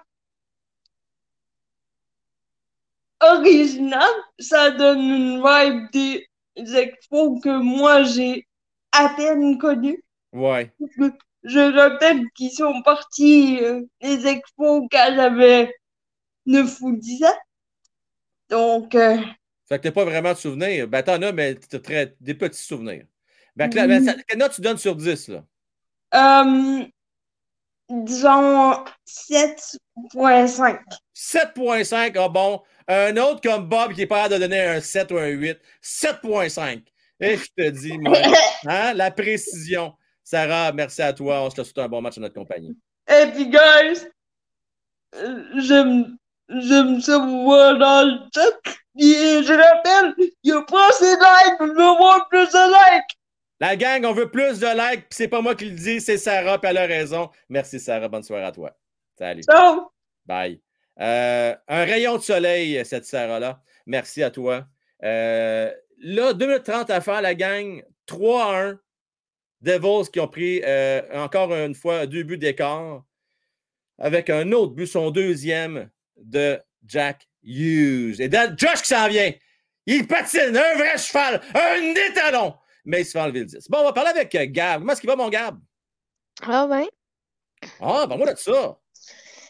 [3.20, 6.28] Original, ça donne une vibe des
[6.76, 8.46] expos que moi j'ai
[8.92, 10.02] à peine connues.
[10.32, 10.70] Ouais.
[11.42, 15.72] Je rappelle qu'ils sont partis euh, les expos quand j'avais
[16.44, 17.38] 9 ou 10 ans.
[18.50, 18.94] Donc.
[18.94, 19.16] Euh,
[19.68, 20.86] fait que t'as pas vraiment de souvenirs.
[20.88, 23.06] Ben, t'en as, mais t'as très, des petits souvenirs.
[23.56, 25.44] Ben, ben quelle note tu donnes sur 10, là?
[26.14, 26.84] Euh,
[27.88, 30.80] disons 7.5.
[31.14, 32.62] 7.5, ah bon.
[32.88, 35.58] Un autre comme Bob qui est pas de donner un 7 ou un 8.
[35.82, 36.82] 7.5.
[37.18, 38.18] Et je te dis, moi,
[38.66, 39.94] hein, la précision.
[40.22, 41.42] Sarah, merci à toi.
[41.42, 42.76] On se souhaite un bon match à notre compagnie.
[43.08, 44.06] Et puis, guys,
[45.56, 46.16] j'aime,
[46.48, 48.72] j'aime ça vous voir dans le chat.
[48.98, 52.94] Et je rappelle, il n'y a pas assez de likes, je veux voir plus de
[52.94, 53.15] likes.
[53.58, 56.18] La gang, on veut plus de likes, puis c'est pas moi qui le dis, c'est
[56.18, 57.30] Sarah, puis elle a raison.
[57.48, 58.76] Merci Sarah, bonne soirée à toi.
[59.18, 59.42] Salut.
[59.42, 59.90] Ciao.
[60.26, 60.60] Bye.
[61.00, 63.62] Euh, un rayon de soleil, cette Sarah-là.
[63.86, 64.66] Merci à toi.
[65.04, 67.82] Euh, là, 2 minutes 30 à faire, la gang.
[68.06, 68.80] 3 à 1.
[69.62, 73.02] Devils qui ont pris euh, encore une fois deux buts d'écart
[73.98, 78.20] avec un autre but, son deuxième de Jack Hughes.
[78.20, 79.32] Et Josh qui s'en vient.
[79.86, 82.54] Il patine, un vrai cheval, un étalon.
[82.86, 83.68] Mais il se fait enlever le 10.
[83.68, 84.80] Bon, on va parler avec Gab.
[84.80, 85.58] Comment est-ce qu'il va, mon Gab?
[86.42, 86.86] Ah ben.
[87.80, 88.78] Ah, ben moi, de ça.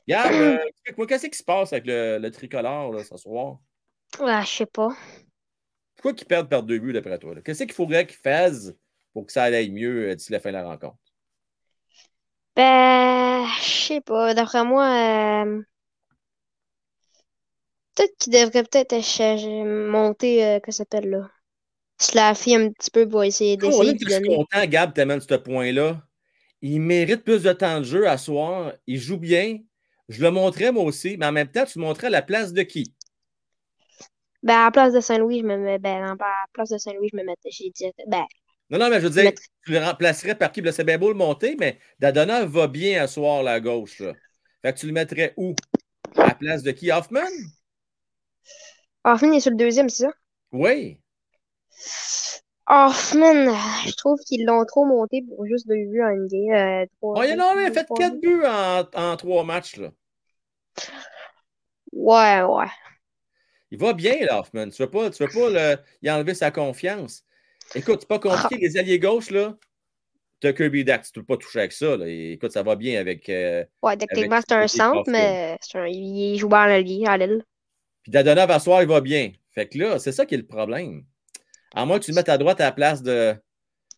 [0.09, 0.33] Regarde,
[0.97, 3.59] euh, qu'est-ce qui se passe avec le, le tricolore là, ce soir?
[4.21, 4.97] Ouais, je sais pas.
[5.97, 7.35] Pourquoi qu'ils perdent par deux buts d'après toi?
[7.45, 8.73] Qu'est-ce qu'il faudrait qu'ils fassent
[9.13, 10.97] pour que ça aille mieux euh, d'ici la fin de la rencontre?
[12.55, 14.35] Ben, je sais pas.
[14.35, 15.63] D'après moi, euh,
[17.95, 18.95] peut-être qu'il devrait peut-être
[19.91, 21.31] monter, euh, que ça s'appelle là?
[21.99, 25.35] Slaffy un petit peu pour essayer Oh, d'essayer de je suis content, Gab, t'amènes ce
[25.35, 26.03] point-là.
[26.63, 28.73] Il mérite plus de temps de jeu à soir.
[28.87, 29.59] Il joue bien.
[30.09, 32.95] Je le montrais moi aussi, mais en même temps, tu montrais la place de qui?
[34.43, 35.79] Ben, à la place de Saint-Louis, je me mets.
[35.79, 37.51] Ben, à la place de Saint-Louis, je me mettais.
[37.51, 37.93] J'ai dit.
[38.07, 38.25] Ben,
[38.71, 39.33] Non, non, mais je veux dire,
[39.65, 40.63] tu le remplacerais par qui?
[40.73, 44.01] C'est bien beau le monter, mais Dadona va bien à soir là, à gauche.
[44.01, 44.15] là.
[44.63, 45.55] Fait que tu le mettrais où?
[46.17, 46.91] À la place de qui?
[46.93, 47.29] Hoffman?
[49.07, 50.13] Hoffman est sur le deuxième, c'est ça?
[50.53, 51.01] Oui.
[52.69, 53.55] Hoffman,
[53.87, 56.83] je trouve qu'ils l'ont trop monté pour juste deux buts en NBA.
[56.83, 58.43] Euh, trois, Oh, il, a, non, il a fait quatre buts.
[58.45, 59.77] en, en trois matchs.
[59.77, 59.91] Là.
[61.93, 62.67] Ouais, ouais.
[63.71, 64.69] Il va bien, là, Hoffman.
[64.71, 67.23] Tu ne veux pas, tu veux pas le- y enlever sa confiance.
[67.75, 68.57] Écoute, c'est pas compliqué.
[68.59, 69.57] Les alliés gauches, là,
[70.41, 71.13] tu as Kirby Dax.
[71.13, 71.97] Tu ne peux pas toucher avec ça.
[71.97, 72.07] Là.
[72.09, 73.29] Et écoute, ça va bien avec.
[73.29, 77.07] euh, Ouais, techniquement, c'est un centre, mais un- il joue à l'aile.
[77.09, 77.45] à l'aile.
[78.03, 79.33] Puis Dadona, à soir, il va bien.
[79.53, 81.05] Fait que là, c'est ça qui est le problème.
[81.77, 83.37] À moins que tu le mettes à droite à la place de.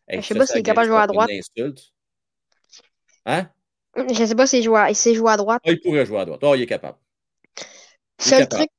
[0.09, 1.31] Hey, Je sais ça, pas s'il est capable de jouer à droite.
[1.31, 1.93] insulte.
[3.24, 3.51] Hein?
[3.97, 5.62] Je sais pas s'il joue à, s'il joue à droite.
[5.64, 6.41] Ah, il pourrait jouer à droite.
[6.43, 6.99] Oh, il est capable.
[8.24, 8.66] Il est Seul capable.
[8.66, 8.70] truc,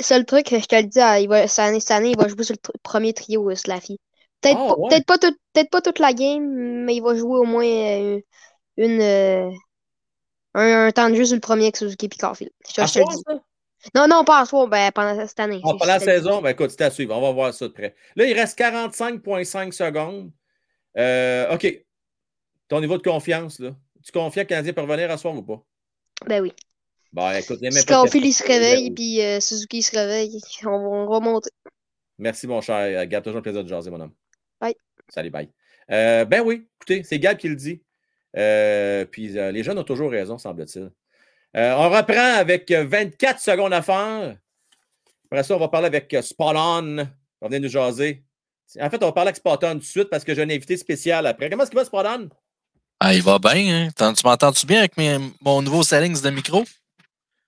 [0.00, 2.28] seul truc, je te le dis, ah, il va, cette année, cette année, il va
[2.28, 3.98] jouer sur le premier trio, euh, Slaffy.
[4.40, 5.02] Peut-être Ah, pas, ouais.
[5.06, 6.44] pas, tout- peut-être pas toute la game,
[6.84, 8.20] mais il va jouer au moins euh,
[8.78, 9.50] une, euh,
[10.54, 13.22] un, un temps de jeu sur le premier avec Suzuki et je te le dis.
[13.26, 13.40] ça?
[13.94, 15.60] Non, non, pas à soir, ben, pendant cette année.
[15.64, 17.16] Ah, pendant la saison, ben écoute, c'est à suivre.
[17.16, 17.94] On va voir ça de près.
[18.16, 20.32] Là, il reste 45,5 secondes.
[20.96, 21.84] Euh, OK.
[22.68, 23.70] Ton niveau de confiance, là.
[24.04, 25.62] Tu confies que le Canadien peut revenir à soir ou pas?
[26.26, 26.52] Ben oui.
[27.12, 29.40] Bon, écoute, il y a même Si pas de Caulfield, il se réveille, puis euh,
[29.40, 31.50] Suzuki se réveille, on va, on va monter.
[32.18, 33.06] Merci, mon cher.
[33.06, 34.12] Gab, toujours un plaisir de jaser, mon homme.
[34.60, 34.74] Bye.
[35.08, 35.50] Salut, bye.
[35.90, 37.82] Euh, ben oui, écoutez, c'est Gab qui le dit.
[38.36, 40.90] Euh, puis euh, les jeunes ont toujours raison, semble-t-il.
[41.56, 44.36] Euh, on reprend avec euh, 24 secondes à faire.
[45.30, 47.06] Après ça, on va parler avec euh, Spot On.
[47.40, 48.24] Venir nous jaser.
[48.80, 50.50] En fait, on va parler avec Spot On tout de suite parce que j'ai un
[50.50, 51.48] invité spécial après.
[51.48, 52.28] Comment est-ce qu'il va, Spot On?
[53.00, 54.12] Ah, il va bien, hein?
[54.14, 56.64] Tu m'entends-tu bien avec mes- mon nouveau settings de micro?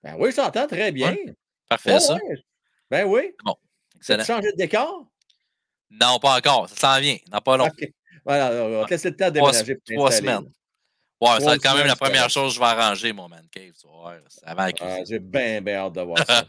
[0.03, 1.15] Ben oui, je t'entends très bien.
[1.69, 2.15] Parfait, Oh, ça.
[2.15, 2.37] ouais.
[2.91, 3.33] Ben oui.
[3.45, 4.21] Tu Excellent.
[4.21, 5.07] as changé de décor?
[5.91, 6.69] Non, pas encore.
[6.69, 7.17] Ça s'en vient.
[7.31, 7.67] Dans pas long.
[7.67, 7.89] OK.
[8.25, 9.79] Voilà, on va te laisser le temps de Trois- déménager.
[9.95, 10.53] trois t'installer, semaines.
[11.21, 13.29] Ouais, ça va être quand même la c'est première chose que je vais arranger, mon
[13.29, 13.73] man cave.
[13.73, 13.87] Tu
[14.29, 14.99] c'est avant la Ah.
[15.07, 16.45] J'ai bien, bien hâte de voir ça.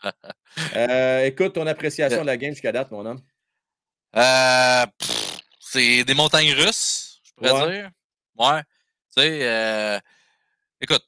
[0.76, 3.22] Euh, écoute, ton appréciation de la game jusqu'à date, mon homme?
[4.16, 4.86] Euh,
[5.60, 7.72] c'est des montagnes russes, je pourrais Ouais.
[7.82, 7.90] dire.
[8.38, 8.62] Ouais.
[9.16, 10.00] Tu sais, euh,
[10.80, 11.06] écoute,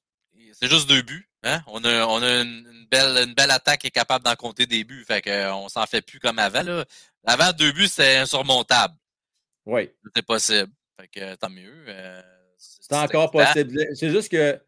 [0.54, 1.30] c'est juste deux buts.
[1.44, 1.62] Hein?
[1.68, 4.66] On a, on a une, une belle, une belle attaque qui est capable d'en compter
[4.66, 5.04] des buts.
[5.06, 6.64] Fait qu'on s'en fait plus comme avant.
[6.64, 6.86] Là.
[7.26, 8.96] Avant, deux buts, c'était insurmontable.
[9.66, 10.72] Oui, C'est possible.
[11.00, 11.86] Fait que tant mieux.
[11.88, 12.22] euh,
[12.82, 13.88] c'est encore possible.
[13.96, 14.60] C'est juste que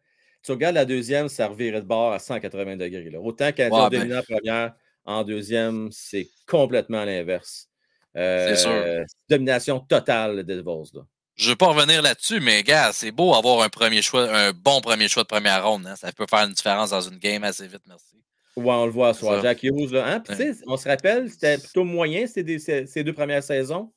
[0.42, 3.10] tu regardes la deuxième, ça revirait de bord à 180 degrés.
[3.10, 3.20] Là.
[3.20, 4.74] Autant Ouais, ont ben- dominé en première,
[5.04, 7.68] en deuxième, c'est complètement l'inverse.
[8.16, 9.04] Euh, C'est sûr.
[9.28, 10.90] Domination totale des Devils.
[10.94, 11.02] Là.
[11.34, 14.80] Je veux pas revenir là-dessus, mais gars, c'est beau avoir un premier choix, un bon
[14.80, 15.86] premier choix de première ronde.
[15.86, 15.96] Hein?
[15.96, 18.16] Ça peut faire une différence dans une game assez vite, merci.
[18.56, 19.42] Ouais, on le voit ce soir.
[19.42, 20.22] Jack Hughes, là, hein?
[20.66, 23.92] On se rappelle, c'était plutôt moyen ces, deux premières saisons.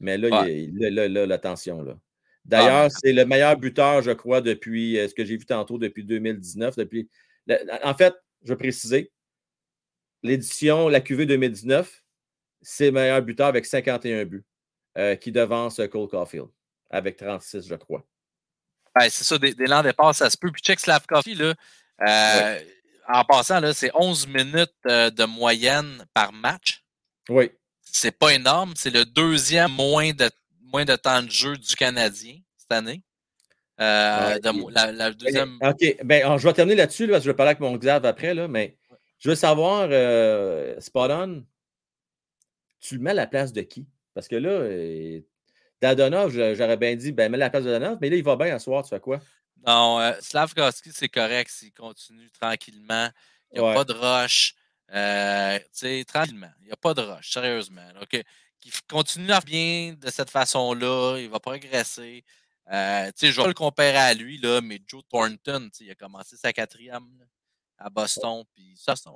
[0.00, 0.64] Mais là, Ouais.
[0.64, 1.80] il là, là, là, l'attention.
[1.80, 1.94] Là.
[2.44, 5.46] D'ailleurs, Ah, mais- c'est le meilleur buteur, je crois, depuis euh, ce que j'ai vu
[5.46, 6.76] tantôt, depuis 2019.
[6.76, 7.08] Depuis...
[7.84, 8.14] en fait,
[8.44, 9.12] je veux préciser,
[10.22, 12.02] l'édition, la QV 2019,
[12.60, 14.44] c'est le meilleur buteur avec 51 buts,
[14.98, 16.48] euh, qui devance Cole Caulfield,
[16.90, 18.04] avec 36, je crois.
[18.94, 20.50] Ben, c'est ça, des, des lents départ, ça se peut.
[20.52, 21.54] Puis check Slavkovski, là.
[22.06, 22.60] euh,
[23.08, 26.84] En passant, là, c'est 11 minutes euh, de moyenne par match.
[27.28, 27.50] Oui.
[27.80, 28.74] C'est pas énorme.
[28.76, 30.30] C'est le deuxième moins de,
[30.72, 33.02] moins de temps de jeu du Canadien cette année.
[33.80, 35.58] Euh, Ouais, de mo- la, la deuxième.
[35.62, 35.96] OK.
[36.04, 38.34] Ben, je vais terminer là-dessus, là, parce que je vais parler avec mon Xav après,
[38.34, 38.76] là, mais
[39.18, 41.44] je veux savoir, euh, Spot On,
[42.80, 43.86] tu le mets à la place de qui?
[44.14, 45.20] Parce que là, euh,
[45.80, 48.54] Dadonov, j'aurais bien dit, ben, mets la place de Dadonov, mais là, il va bien
[48.54, 49.20] à soir, tu fais quoi?
[49.66, 53.08] Non, euh, Slavkovski, c'est correct s'il continue tranquillement.
[53.52, 53.74] Il n'y a Ouais.
[53.74, 54.54] pas de rush.
[54.92, 56.50] Euh, tu sais, tranquillement.
[56.60, 57.86] Il n'y a pas de rush, sérieusement.
[57.94, 58.00] là,
[58.66, 61.18] F- continue à bien de cette façon-là.
[61.18, 62.24] Il va progresser.
[62.72, 66.36] Euh, je vais pas le comparer à lui, là, mais Joe Thornton, il a commencé
[66.36, 67.24] sa quatrième là,
[67.78, 68.44] à Boston.
[68.54, 69.10] Puis ça, ça.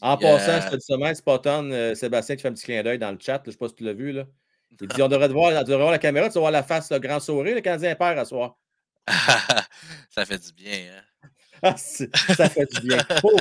[0.00, 2.64] En passant, euh, je te dis semaine, Spot On, euh, Sébastien qui fait un petit
[2.64, 4.24] clin d'œil dans le chat, là, je ne sais pas si tu l'as vu, là.
[4.80, 6.90] Il dit, on devrait voir, on devrait voir la caméra, tu vas voir la face,
[6.90, 8.58] le grand sourire, le Canadien perd à soir.
[10.10, 11.02] ça fait du bien, hein?
[11.62, 12.98] Ah, ça fait du bien.
[13.22, 13.36] Pauvre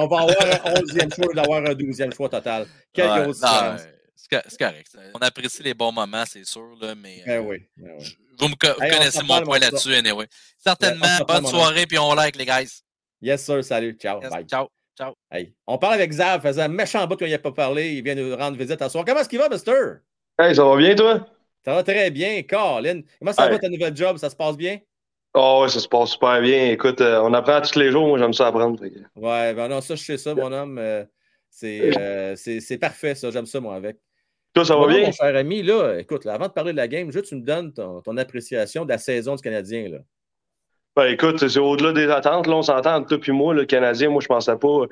[0.00, 2.64] on va avoir un 11e choix d'avoir un 12e choix total.
[2.92, 3.80] Quelle Ouais, grosse différence.
[3.82, 4.96] ouais, c'est correct.
[5.14, 8.16] On apprécie les bons moments, c'est sûr, là, mais Ben euh, oui, ben oui.
[8.38, 10.12] vous, me co- Hey, connaissez mon point là-dessus, anyway.
[10.16, 10.26] Ouais,
[10.58, 12.80] Certainement, bonne soirée, puis on like, les guys.
[13.20, 13.96] Yes, sir, salut.
[14.00, 14.20] Ciao.
[14.22, 14.46] Yes, Bye.
[14.46, 14.68] ciao.
[15.30, 15.54] Hey.
[15.66, 17.92] On parle avec Zav, faisait un méchant bout qu'il n'a pas parlé.
[17.94, 19.04] Il vient nous rendre visite à soir.
[19.06, 19.72] Comment est-ce qu'il va, Mister?
[20.38, 21.26] Hey, ça va bien, toi?
[21.64, 23.02] Ça va très bien, Colin.
[23.18, 23.50] Comment ça Hey.
[23.52, 24.16] va ta nouvelle job?
[24.16, 24.78] Ça se passe bien?
[25.34, 26.70] Oh, ouais, ça se passe super bien.
[26.70, 28.06] Écoute, euh, on apprend tous les jours.
[28.08, 28.78] Moi, j'aime ça apprendre.
[28.80, 30.78] fait Ouais, ben non, ça, je sais ça, mon homme.
[30.78, 31.04] euh,
[31.50, 33.30] c'est euh, c'est- c'est parfait, ça.
[33.30, 33.98] J'aime ça, moi, avec.
[34.56, 35.02] Toi, ça va bien?
[35.02, 37.42] Mon cher ami, là, écoute, là, avant de parler de la game, juste tu me
[37.42, 39.90] donnes ton, ton appréciation de la saison du Canadien.
[39.90, 39.98] Là.
[40.96, 42.46] Ben, écoute, c'est au-delà des attentes.
[42.46, 44.86] Là, on s'entend, toi puis moi, le Canadien, moi, je pensais pas.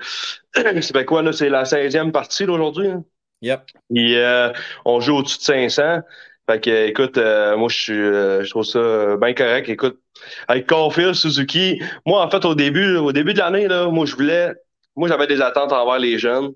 [0.83, 1.33] C'est quoi, là?
[1.33, 2.89] C'est la 16e partie, là, aujourd'hui.
[2.89, 3.05] hein?
[3.41, 3.63] Yep.
[3.89, 4.53] Puis, euh,
[4.85, 6.01] on joue au-dessus de 500.
[6.47, 9.67] Fait que, écoute, euh, moi, je suis, euh, je trouve ça bien correct.
[9.71, 9.99] Écoute,
[10.47, 14.15] avec Caulfield, Suzuki, moi, en fait, au début, au début de l'année, là, moi, je
[14.15, 14.53] voulais,
[14.95, 16.51] moi, j'avais des attentes envers les jeunes,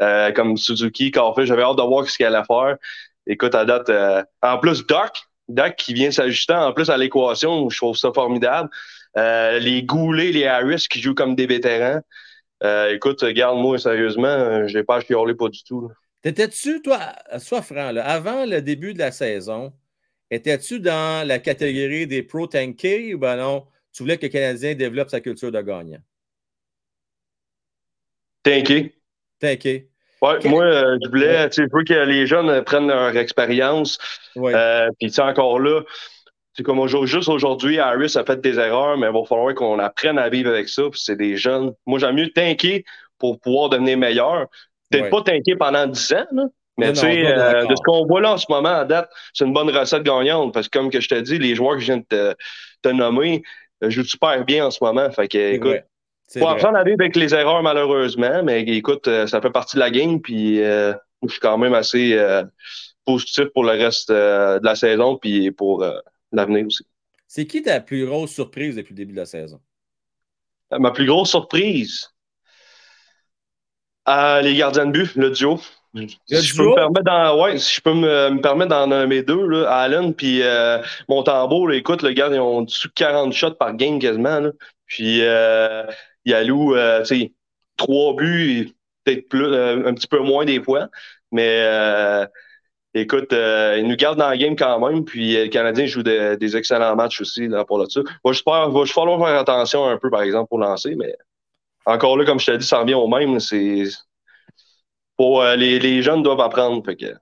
[0.00, 1.48] euh, comme Suzuki, Caulfield.
[1.48, 2.76] J'avais hâte de voir ce qu'il allait faire.
[3.26, 5.10] Écoute, à date, euh, en plus, Doc,
[5.48, 8.70] Doc qui vient s'ajuster en plus à l'équation, je trouve ça formidable.
[9.16, 12.00] Euh, les Goulet, les Harris qui jouent comme des vétérans.
[12.90, 15.90] Écoute, regarde-moi, sérieusement, j'ai pas à chialer pas du tout.
[16.22, 16.98] T'étais-tu, toi,
[17.38, 19.72] sois franc, là, avant le début de la saison,
[20.30, 24.74] étais-tu dans la catégorie des pro tankés ou ben non, tu voulais que le Canadien
[24.74, 26.00] développe sa culture de gagnant?
[28.42, 28.97] T'inquiète.
[29.40, 29.88] Tanké.
[30.20, 33.98] Ouais, Quel- moi, euh, je voulais, je veux que les jeunes prennent leur expérience.
[34.34, 34.52] Oui.
[34.54, 35.82] Euh, Puis, tu sais, encore là,
[36.54, 39.78] c'est comme aujourd'hui- juste aujourd'hui, Harris a fait des erreurs, mais il va falloir qu'on
[39.78, 40.82] apprenne à vivre avec ça.
[40.90, 41.72] Puis, c'est des jeunes.
[41.86, 42.84] Moi, j'aime mieux tanker
[43.18, 44.46] pour pouvoir devenir meilleur.
[44.90, 45.10] Peut-être Ouais.
[45.10, 46.46] pas tanker pendant 10 ans, là.
[46.78, 49.44] Mais tu sais, euh, de ce qu'on voit là en ce moment, à date, c'est
[49.44, 50.54] une bonne recette gagnante.
[50.54, 52.34] Parce que, comme que je te dis, les joueurs que je viens de te,
[52.82, 53.42] te nommer
[53.82, 55.10] euh, jouent super bien en ce moment.
[55.10, 55.80] Fait que, écoute.
[56.28, 56.54] C'est faut vrai.
[56.56, 59.90] apprendre à vivre avec les erreurs, malheureusement, mais écoute, euh, ça fait partie de la
[59.90, 62.44] game, puis euh, je suis quand même assez euh,
[63.06, 65.84] positif pour le reste euh, de la saison, puis pour
[66.30, 66.84] l'avenir aussi.
[67.26, 69.58] C'est qui ta plus grosse surprise depuis le début de la saison?
[70.70, 72.10] Ma plus grosse surprise,
[74.06, 75.58] les gardiens de but, le duo.
[75.94, 79.46] Si je peux me permettre ouais, si je peux me, me permettre d'en nommer deux,
[79.46, 83.54] là, Allen puis euh, Montembeau, là, écoute, le gars, ils ont dessous de 40 shots
[83.54, 84.40] par game quasiment.
[84.40, 84.50] Là.
[84.86, 85.84] Puis euh,
[86.28, 87.32] Yalou, euh, tu sais,
[87.76, 88.72] trois buts,
[89.04, 90.88] peut-être plus, euh, un petit peu moins des fois.
[91.32, 92.26] Mais euh,
[92.94, 95.04] écoute, euh, ils nous gardent dans la game quand même.
[95.04, 98.02] Puis euh, le Canadien joue de- des excellents matchs aussi là, pour là-dessus.
[98.24, 98.44] Va juste
[98.94, 101.14] falloir faire attention un peu, par exemple, pour lancer, mais
[101.86, 103.40] encore là, comme je te dis, ça revient au même.
[103.40, 103.84] C'est
[105.16, 106.82] pour euh, les, les jeunes doivent apprendre.
[106.94, 107.14] Que,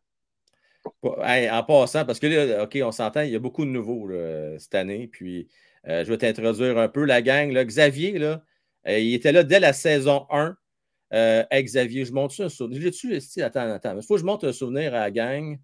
[1.03, 4.11] en passant, parce que là, OK, on s'entend, il y a beaucoup de nouveaux
[4.59, 5.09] cette année.
[5.09, 5.49] Puis,
[5.89, 7.53] euh, je vais t'introduire un peu la gang.
[7.53, 7.65] Là.
[7.65, 8.39] Xavier, là, euh,
[8.87, 10.57] il était là dès la saison 1.
[11.13, 12.83] Euh, Xavier, je monte un souvenir.
[12.83, 13.97] J'ai-tu, esti, attends, attends.
[13.97, 15.59] Il faut que je monte un souvenir à la gang.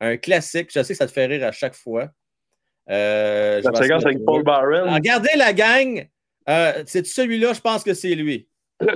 [0.00, 0.70] Un classique.
[0.72, 2.10] Je sais que ça te fait rire à chaque fois.
[2.88, 4.60] Euh, je la vais séquence avec Paul trouver.
[4.60, 4.94] Byron.
[4.94, 6.08] Regardez la gang.
[6.48, 8.48] Euh, c'est celui-là, je pense que c'est lui.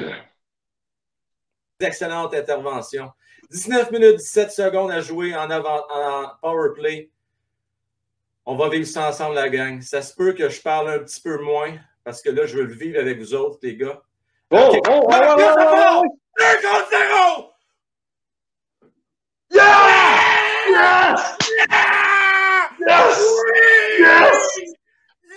[1.81, 3.11] Excellente intervention.
[3.51, 7.11] 19 minutes 17 secondes à jouer en, avant, en power play.
[8.47, 9.81] On va vivre ça ensemble, la gang.
[9.81, 12.65] Ça se peut que je parle un petit peu moins parce que là, je veux
[12.65, 14.01] le vivre avec vous autres, les gars.
[14.51, 14.79] Oh, Ok.
[14.89, 16.19] oh, oh, oh, regarde, oh, oh!
[16.39, 17.51] Deux contre zéro!
[19.53, 21.37] Yes!
[22.81, 23.19] Yes!
[23.45, 24.01] Oui!
[24.01, 24.59] Yes!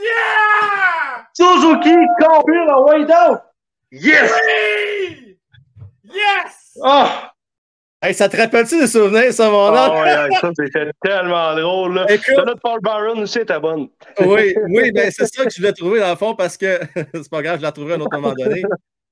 [0.01, 1.25] Yeah!
[1.33, 3.41] Suzuki, Campbell, en white out!
[3.91, 4.31] Yes!
[6.03, 6.77] Yes!
[6.83, 7.32] Ah!
[8.05, 9.75] Hey, ça te rappelle-tu des souvenirs, ça, mon homme?
[9.77, 12.05] Ah ouais, ouais, ça, c'était tellement drôle, là.
[12.11, 13.87] Écoute, de Paul Byron aussi était bonne.
[14.19, 16.81] oui, oui, ben c'est ça que je voulais trouver dans le fond parce que
[17.13, 18.61] c'est pas grave, je la trouverai à un autre moment donné.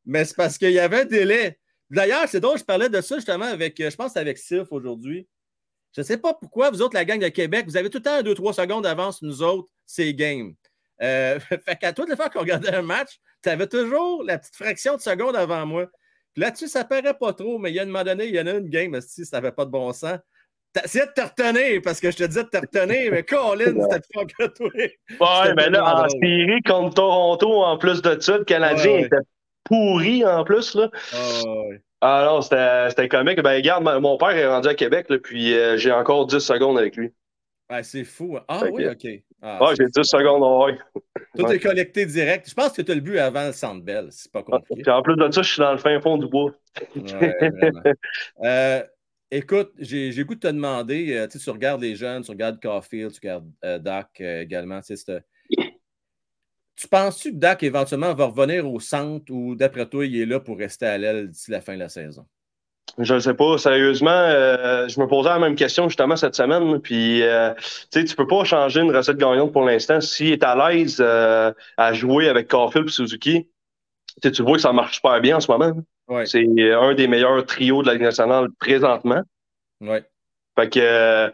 [0.05, 1.57] Mais c'est parce qu'il y avait un délai.
[1.89, 4.37] D'ailleurs, c'est drôle, je parlais de ça justement avec, euh, je pense que c'est avec
[4.37, 5.25] Sif aujourd'hui.
[5.95, 8.03] Je ne sais pas pourquoi, vous autres, la gang de Québec, vous avez tout le
[8.03, 10.53] temps 2-3 secondes d'avance, nous autres, c'est game.
[11.01, 14.57] Euh, fait qu'à toutes les fois qu'on regardait un match, tu avais toujours la petite
[14.57, 15.87] fraction de seconde avant moi.
[16.33, 18.39] Puis là-dessus, ça paraît pas trop, mais il y a un moment donné, il y
[18.39, 20.17] en a une game, si ça n'avait pas de bon sens.
[20.85, 24.01] Essayé de te retenir parce que je te disais de te retenir, mais Colin, c'était
[24.13, 24.69] fort que toi.
[24.75, 26.09] Ouais, mais là, en drôle.
[26.21, 29.05] série contre Toronto, en plus de ça, le Canadien Ouais, ouais.
[29.07, 29.17] était
[29.65, 30.89] pourri en plus, là.
[31.13, 31.81] Ah, ouais.
[32.03, 33.41] Ah non, c'était c'était comique.
[33.41, 36.77] Ben, regarde, mon père est rendu à Québec, là, puis euh, j'ai encore 10 secondes
[36.79, 37.13] avec lui.
[37.71, 38.37] Ouais, c'est fou.
[38.37, 38.43] hein.
[38.47, 39.07] Ah Fait oui, OK.
[39.41, 40.03] Ah, c'est j'ai 10 fou.
[40.03, 40.77] secondes, ouais.
[41.37, 41.55] Tout Ouais.
[41.55, 42.49] est collecté direct.
[42.49, 44.07] Je pense que tu as le but avant le Centre Bell.
[44.11, 44.81] C'est pas Ah, compliqué.
[44.83, 46.51] Puis en plus de ça, je suis dans le fin fond du bois.
[46.95, 47.37] Ouais.
[48.43, 48.83] Euh,
[49.31, 53.11] écoute, j'ai le goût de te demander, euh, tu regardes les jeunes, tu regardes Caulfield,
[53.13, 54.81] tu regardes euh, Doc euh, également.
[54.81, 60.39] tu penses-tu que Dak éventuellement va revenir au centre ou d'après toi, il est là
[60.39, 62.25] pour rester à l'aile d'ici la fin de la saison?
[62.97, 66.79] Je ne sais pas, sérieusement, euh, je me posais la même question justement cette semaine.
[66.81, 70.01] Puis, euh, tu sais, tu peux pas changer une recette gagnante pour l'instant.
[70.01, 73.47] S'il est à l'aise euh, à jouer avec Caulfield et Suzuki,
[74.21, 75.71] tu vois que ça marche super bien en ce moment.
[76.09, 76.25] Ouais.
[76.25, 79.21] C'est un des meilleurs trios de la Ligue nationale présentement.
[79.79, 80.03] Ouais.
[80.59, 81.31] Fait que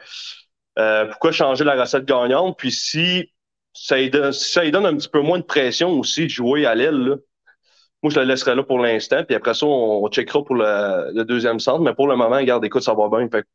[0.78, 2.58] euh, pourquoi changer la recette gagnante?
[2.58, 3.32] Puis si
[3.74, 6.30] ça lui donne, si ça lui donne un petit peu moins de pression aussi de
[6.30, 7.16] jouer à l'aile, là,
[8.04, 9.24] moi, je le laisserai là pour l'instant.
[9.24, 11.82] Puis après ça, on, on checkera pour le, le deuxième centre.
[11.82, 13.28] Mais pour le moment, regarde, écoute, ça va bien.
[13.30, 13.46] Fait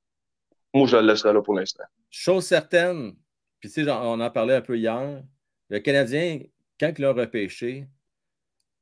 [0.74, 1.84] moi, je le laisserai là pour l'instant.
[2.10, 3.14] Chose certaine,
[3.60, 5.22] puis tu sais, on en parlait un peu hier,
[5.68, 6.40] le Canadien,
[6.80, 7.86] quand il l'a repêché,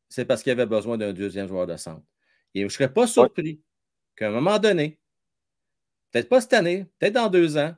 [0.08, 2.02] c'est parce qu'il avait besoin d'un deuxième joueur de centre.
[2.54, 3.60] Et je ne serais pas surpris
[4.16, 4.98] qu'à un moment donné,
[6.10, 7.74] peut-être pas cette année, peut-être dans deux ans,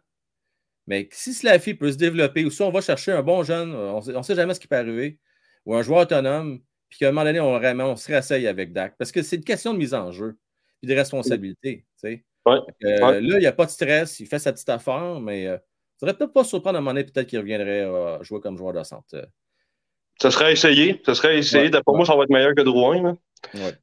[0.87, 4.01] mais si Slaffy peut se développer, ou si on va chercher un bon jeune, on
[4.01, 5.19] ne sait jamais ce qui peut arriver,
[5.65, 6.61] ou un joueur autonome,
[6.93, 8.97] puis qu'à un moment donné, on, vraiment, on se réessaye avec Dak.
[8.99, 10.37] Parce que c'est une question de mise en jeu,
[10.83, 11.87] puis de responsabilité.
[12.05, 12.21] Ouais.
[12.47, 13.21] Euh, Ouais.
[13.23, 15.57] Là, il n'y a pas de stress, il fait sa petite affaire, mais euh,
[15.97, 18.59] ça ne peut-être pas surprendre à un moment donné, peut-être qu'il reviendrait euh, jouer comme
[18.59, 19.07] joueur de centre.
[19.15, 19.25] Euh,
[20.21, 21.01] Ça serait essayé.
[21.07, 21.65] Ça serait essayé.
[21.65, 21.71] Ouais.
[21.71, 23.17] D'après moi, ça va être meilleur que Drouin.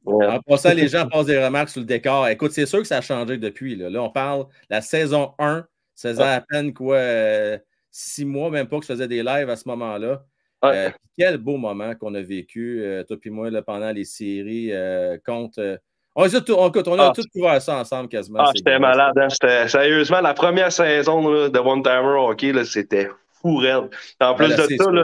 [0.06, 2.28] En passant, les gens passent des remarques sur le décor.
[2.28, 3.74] Écoute, c'est sûr que ça a changé depuis.
[3.74, 5.66] Là, Là, on parle la saison 1.
[5.96, 7.58] Ça faisait à peine quoi, euh,
[7.90, 10.24] six mois, même pas que je faisais des lives à ce moment-là.
[10.62, 10.86] Ouais.
[10.86, 14.70] Euh, quel beau moment qu'on a vécu, euh, toi et moi, là, pendant les séries
[14.72, 15.78] euh, contre.
[16.14, 17.12] on, les a tout- on- écoute, on a Ah.
[17.14, 18.40] tout couvert ça ensemble quasiment.
[18.40, 19.12] Ah, j'étais malade.
[19.16, 19.66] Hein?
[19.68, 23.08] Sérieusement, la première saison là, de One Timer Hockey, c'était
[23.40, 23.88] fou raide.
[24.20, 25.02] En plus Ben, là, de ça, là,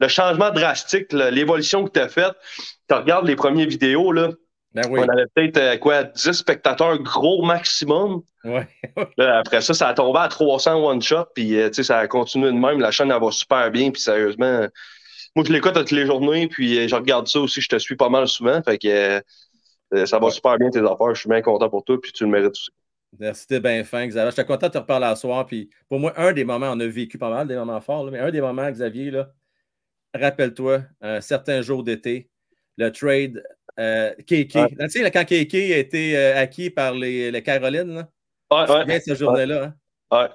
[0.00, 2.34] le changement drastique, l'évolution que tu as faite.
[2.88, 4.28] Tu regardes les premières vidéos, là,
[4.76, 5.00] Ben oui.
[5.02, 8.22] on avait peut-être euh, quoi, 10 spectateurs gros maximum.
[8.46, 8.68] Ouais.
[9.16, 12.06] Là, après ça, ça a tombé à 300 one-shot, puis euh, tu sais, ça a
[12.06, 12.78] continué de même.
[12.78, 14.68] La chaîne, elle va super bien, puis sérieusement,
[15.34, 17.96] moi, je l'écoute toutes les journées, puis euh, je regarde ça aussi, je te suis
[17.96, 19.20] pas mal souvent, fait que
[19.94, 20.30] euh, ça va Ouais.
[20.30, 22.70] super bien tes affaires, je suis bien content pour toi, puis tu le mérites aussi.
[23.18, 24.30] Merci, t'es bien fin, Xavier.
[24.30, 25.44] J'étais content de te reparler à soir.
[25.46, 28.10] Puis pour moi, un des moments, on a vécu pas mal des moments forts, là,
[28.12, 29.32] mais un des moments, Xavier, là,
[30.14, 32.30] rappelle-toi, un certain jour d'été,
[32.76, 33.42] le trade
[33.78, 34.10] euh.
[34.30, 34.46] Ouais.
[34.46, 34.50] Tu
[34.88, 38.08] sais, là, quand KK a été euh, acquis par les, les Carolines, là,
[38.50, 39.64] Ouais, de cette journée-là.
[39.64, 39.74] hein?
[40.22, 40.28] ouais.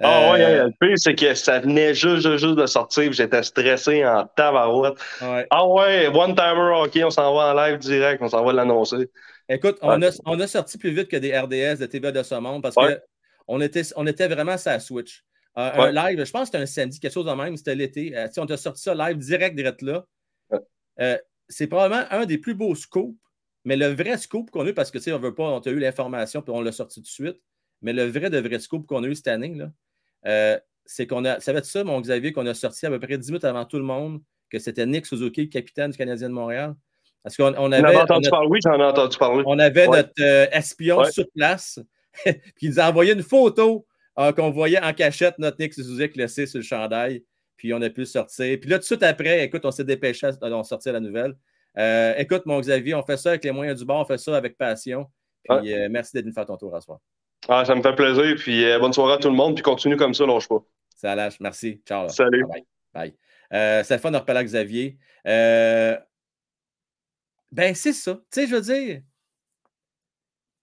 [0.00, 3.12] Ah ouais, Euh, ouais, le pire, c'est que ça venait juste, juste, juste de sortir,
[3.12, 4.94] j'étais stressé en tabarouette.
[5.22, 5.46] ouais.
[5.50, 9.10] Ah ouais, One Timer Hockey, on s'en va en live direct, on s'en va l'annoncer.
[9.48, 12.34] Écoute, on, a, on a sorti plus vite que des RDS de TVA de ce
[12.36, 13.00] monde parce Ouais.
[13.46, 15.24] qu'on était, on était vraiment sa switch.
[15.58, 15.88] Euh, Ouais.
[15.88, 18.16] Un live, je pense que c'était un samedi, quelque chose de même, c'était l'été.
[18.16, 20.04] Euh, on a sorti ça live direct, direct là.
[20.50, 20.58] Ouais.
[21.00, 21.18] Euh,
[21.48, 23.16] c'est probablement un des plus beaux scoops,
[23.64, 25.58] mais le vrai scoop qu'on a eu, parce que tu sais, on veut pas, on
[25.58, 27.40] a eu l'information puis on l'a sorti tout de suite,
[27.82, 29.70] mais le vrai de vrai scoop qu'on a eu cette année, là,
[30.26, 32.98] euh, c'est qu'on a, ça va être ça, mon Xavier, qu'on a sorti à peu
[32.98, 34.20] près 10 minutes avant tout le monde,
[34.50, 36.74] que c'était Nick Suzuki, le capitaine du Canadien de Montréal?
[37.22, 37.96] Parce qu'on on avait.
[37.96, 39.42] entendu a- parler, oui, j'en ai entendu parler.
[39.46, 39.98] on avait Ouais.
[39.98, 41.10] notre euh, espion Ouais.
[41.12, 41.78] sur place,
[42.24, 43.86] puis il nous a envoyé une photo
[44.18, 47.22] euh, qu'on voyait en cachette notre Nick Suzuki laissé sur le chandail,
[47.58, 48.58] puis on a pu le sortir.
[48.58, 51.36] Puis là, tout de suite après, écoute, on s'est dépêché à à sortir la nouvelle.
[51.76, 54.34] Euh, écoute, mon Xavier, on fait ça avec les moyens du bord, on fait ça
[54.36, 55.06] avec passion.
[55.44, 57.00] Puis euh, merci d'être venu faire ton tour à soir.
[57.48, 59.96] Ah, ça me fait plaisir, puis euh, bonne soirée à tout le monde, puis continue
[59.96, 60.64] comme ça, lâche pas.
[60.96, 61.38] Ça lâche.
[61.40, 61.82] Merci.
[61.86, 62.04] Ciao.
[62.04, 62.08] là.
[62.08, 62.46] Salut.
[62.46, 62.64] Bye.
[62.94, 63.14] Bye.
[63.84, 64.96] C'est le fun de reparler à Xavier.
[65.24, 65.98] Ben,
[67.74, 68.14] c'est ça.
[68.14, 69.02] Tu sais, je veux dire,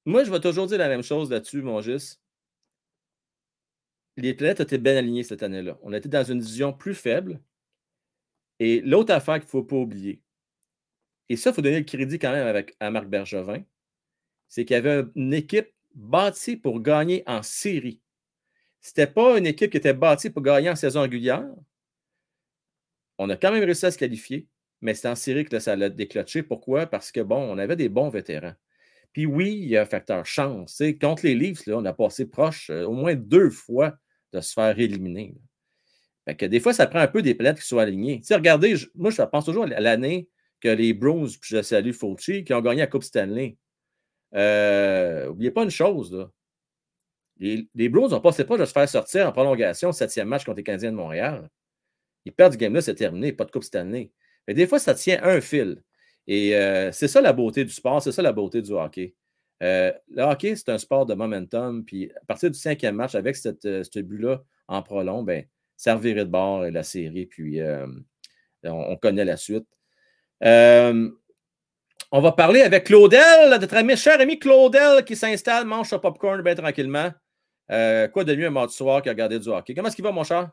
[0.06, 2.20] moi, je vais toujours dire la même chose là-dessus, mon Gis.
[4.18, 5.78] Les planètes étaient bien alignées cette année-là.
[5.84, 7.42] On était dans une vision plus faible.
[8.60, 10.22] Et l'autre affaire qu'il ne faut pas oublier,
[11.30, 13.64] et ça, il faut donner le crédit quand même à Marc Bergevin,
[14.48, 18.02] c'est qu'il y avait une équipe bâtie pour gagner en série.
[18.80, 21.46] C'était pas une équipe qui était bâtie pour gagner en saison régulière.
[23.18, 24.48] On a quand même réussi à se qualifier,
[24.82, 26.44] mais c'est en série que ça l'a déclenché.
[26.44, 26.86] Pourquoi?
[26.86, 28.54] Parce que, bon, on avait des bons vétérans.
[29.14, 30.72] Puis oui, il y a un facteur chance.
[30.72, 33.98] Tu sais, contre les Leafs, on a passé proche euh, au moins deux fois
[34.36, 35.36] de se faire éliminer.
[36.26, 38.22] Fait que des fois, ça prend un peu des planètes qui soient alignées.
[38.30, 40.28] Regardez, moi, je pense toujours à l'année
[40.60, 43.58] que les Bruins, puis je salue Fauci, qui ont gagné la Coupe Stanley.
[44.34, 46.28] Euh, N'oubliez pas une chose.
[47.38, 50.58] Les, les n'ont pas c'est pas de se faire sortir en prolongation, septième match contre
[50.58, 51.50] les Canadiens de Montréal.
[52.24, 54.12] Ils perdent ce game-là, c'est terminé, pas de Coupe Stanley.
[54.48, 55.84] Mais des fois, ça tient un fil.
[56.28, 59.14] Et euh, c'est ça la beauté du sport, c'est ça la beauté du hockey.
[59.64, 61.84] Euh, le hockey, c'est un sport de momentum.
[61.86, 65.46] Puis à partir du cinquième match, avec cette, euh, ce but-là en prolong, ben,
[65.78, 67.86] ça revirait de bord et la série, puis euh,
[68.64, 69.68] on, on connaît la suite.
[70.44, 71.10] Euh,
[72.12, 76.42] on va parler avec Claudel, notre ami, cher ami Claudel, qui s'installe, mange son popcorn
[76.42, 77.12] bien tranquillement.
[77.72, 79.74] Euh, quoi de mieux un mardi soir qu'à regarder du hockey?
[79.74, 80.52] Comment est-ce qu'il va, mon cher?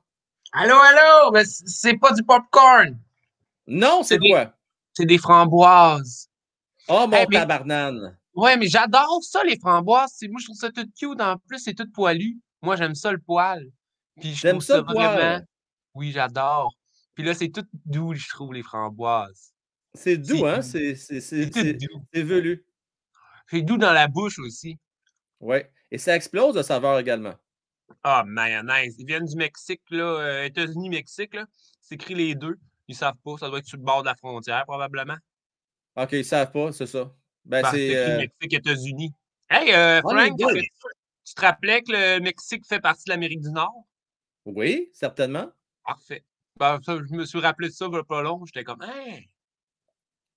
[0.53, 2.99] Allô, allô, mais c'est pas du popcorn.
[3.67, 4.55] Non, c'est des- quoi?
[4.95, 6.29] C'est des framboises.
[6.89, 8.19] Oh, mon Hey, mais- tabarnane.
[8.35, 10.13] Ouais, mais j'adore ça, les framboises.
[10.17, 11.21] C'est- Moi, je trouve ça tout cute.
[11.21, 12.39] En plus, c'est tout poilu.
[12.63, 13.67] Moi, j'aime ça, le poil.
[14.21, 15.15] Puis je T'aimes trouve ça, ça le poil?
[15.15, 15.45] vraiment.
[15.95, 16.73] Oui, j'adore.
[17.15, 19.53] Puis là, c'est tout doux, je trouve, les framboises.
[19.95, 20.57] C'est doux, C'est hein?
[20.57, 20.63] doux.
[20.63, 22.03] C'est c'est- C'est c'est- tout c'est- doux.
[22.15, 22.65] c'est velu.
[23.51, 24.79] C'est doux dans la bouche aussi.
[25.41, 25.59] Oui.
[25.91, 27.35] Et ça explose de saveur également.
[28.03, 28.95] Ah, mayonnaise.
[28.99, 31.45] Ils viennent du Mexique, là, euh, États-Unis, Mexique, là.
[31.83, 32.59] C'est écrit les deux.
[32.89, 33.37] Ils savent pas.
[33.39, 35.17] Ça doit être sur le bord de la frontière, probablement.
[35.97, 37.13] OK, ils savent pas, c'est ça.
[37.45, 37.97] Ben, Ben, c'est.
[37.97, 39.13] euh, Mexique, États-unis.
[39.51, 40.61] Hey, euh, est Frank, tu,
[41.25, 43.85] tu te rappelais que le Mexique fait partie de l'Amérique du Nord?
[44.47, 45.51] Oui, certainement.
[45.85, 46.25] Parfait.
[46.59, 48.45] Ben, ça, je me suis rappelé de ça il a pas long.
[48.47, 49.29] J'étais comme, hey,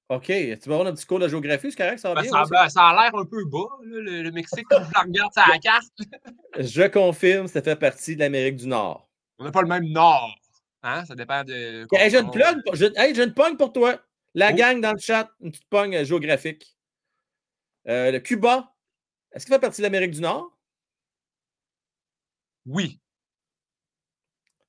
[0.09, 0.25] OK.
[0.27, 2.31] Tu vas avoir un petit cours de géographie, c'est correct, ça va ben, bien?
[2.31, 5.33] ça, ben, a l'air un peu bas, là, le, le Mexique, quand je la regarde
[5.33, 5.93] sur la carte.
[6.59, 9.09] Je confirme, ça fait partie de l'Amérique du Nord.
[9.39, 10.35] On n'a pas le même Nord.
[10.83, 11.03] Hein?
[11.05, 11.87] Ça dépend de.
[11.93, 12.61] Hey, j'ai une plug.
[12.95, 13.99] Hey, j'ai une pogne pour toi.
[14.35, 14.55] La Oh.
[14.55, 16.74] gang dans le chat, une petite pogne euh, géographique.
[17.88, 18.73] Euh, le Cuba,
[19.31, 20.57] est-ce qu'il fait partie de l'Amérique du Nord?
[22.65, 22.99] Oui.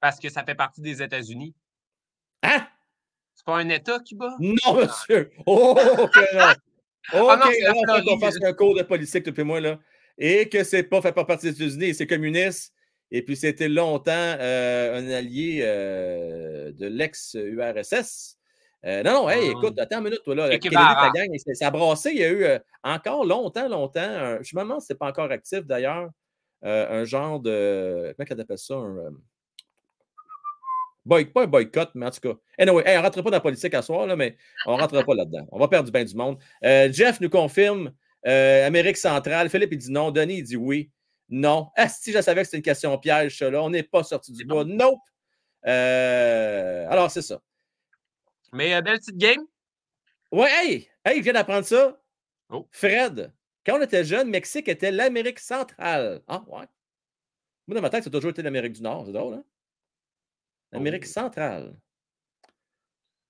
[0.00, 1.54] Parce que ça fait partie des États-Unis.
[2.42, 2.66] Hein?
[3.34, 4.36] C'est pas un État, Cuba?
[4.38, 5.30] Non, monsieur.
[5.46, 5.76] Oh.
[5.98, 6.18] OK,
[7.12, 9.78] Ah alors, faut qu'on fasse un cours de politique depuis moi, là.
[10.18, 12.72] Et que c'est pas fait pas partie des États-Unis, c'est communiste.
[13.10, 18.35] Et puis, c'était longtemps euh, un allié euh, de l'ex-URSS.
[18.86, 19.50] Euh, non, non, hey, Ah.
[19.50, 20.46] écoute, attends une minute, toi, là.
[20.52, 21.12] Équipe Kennedy, ta arabe.
[21.14, 22.10] gang, ça- a brassé.
[22.12, 25.08] Il y a eu euh, encore longtemps, longtemps, un- je me demande si c'est pas
[25.08, 26.08] encore actif d'ailleurs,
[26.64, 28.14] euh, un genre de.
[28.16, 28.74] Comment on appelle ça?
[28.74, 29.10] Un,
[31.04, 32.34] boy- pas un boycott, mais en tout cas.
[32.58, 34.80] Anyway, hey, on ne rentre pas dans la politique à soir, là, mais on ne
[34.80, 35.46] rentrera pas là-dedans.
[35.50, 36.38] On va perdre du bien du monde.
[36.62, 37.92] Jeff nous confirme
[38.24, 39.48] Amérique centrale.
[39.50, 40.10] Philippe, il dit non.
[40.12, 40.90] Denis, il dit oui.
[41.28, 41.70] Non.
[41.76, 43.60] Ah, si je savais que c'était une question piège, ça, là.
[43.62, 44.64] On n'est pas sorti du bois.
[44.64, 45.00] Nope.
[45.64, 47.40] Alors, c'est ça.
[48.56, 49.44] Mais euh, belle petite game.
[50.32, 52.00] Ouais, hey, hey, je viens d'apprendre ça.
[52.48, 52.66] Oh.
[52.72, 53.32] Fred,
[53.64, 56.22] quand on était jeune, Mexique était l'Amérique centrale.
[56.26, 56.66] Ah, ouais.
[57.66, 59.04] Moi, dans ma tête, ça a toujours été l'Amérique du Nord.
[59.06, 59.44] C'est drôle, hein?
[60.72, 61.12] L'Amérique Oh.
[61.12, 61.76] centrale.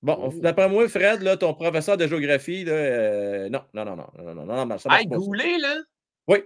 [0.03, 0.41] Bon, Oh.
[0.41, 4.35] d'après moi, Fred, là, ton professeur de géographie, là, euh, non, non, non, non, non,
[4.35, 5.17] non, non, non, ça marche Hey, pas.
[5.19, 5.25] ça.
[5.25, 5.77] Goulet, là?
[6.29, 6.39] Oui.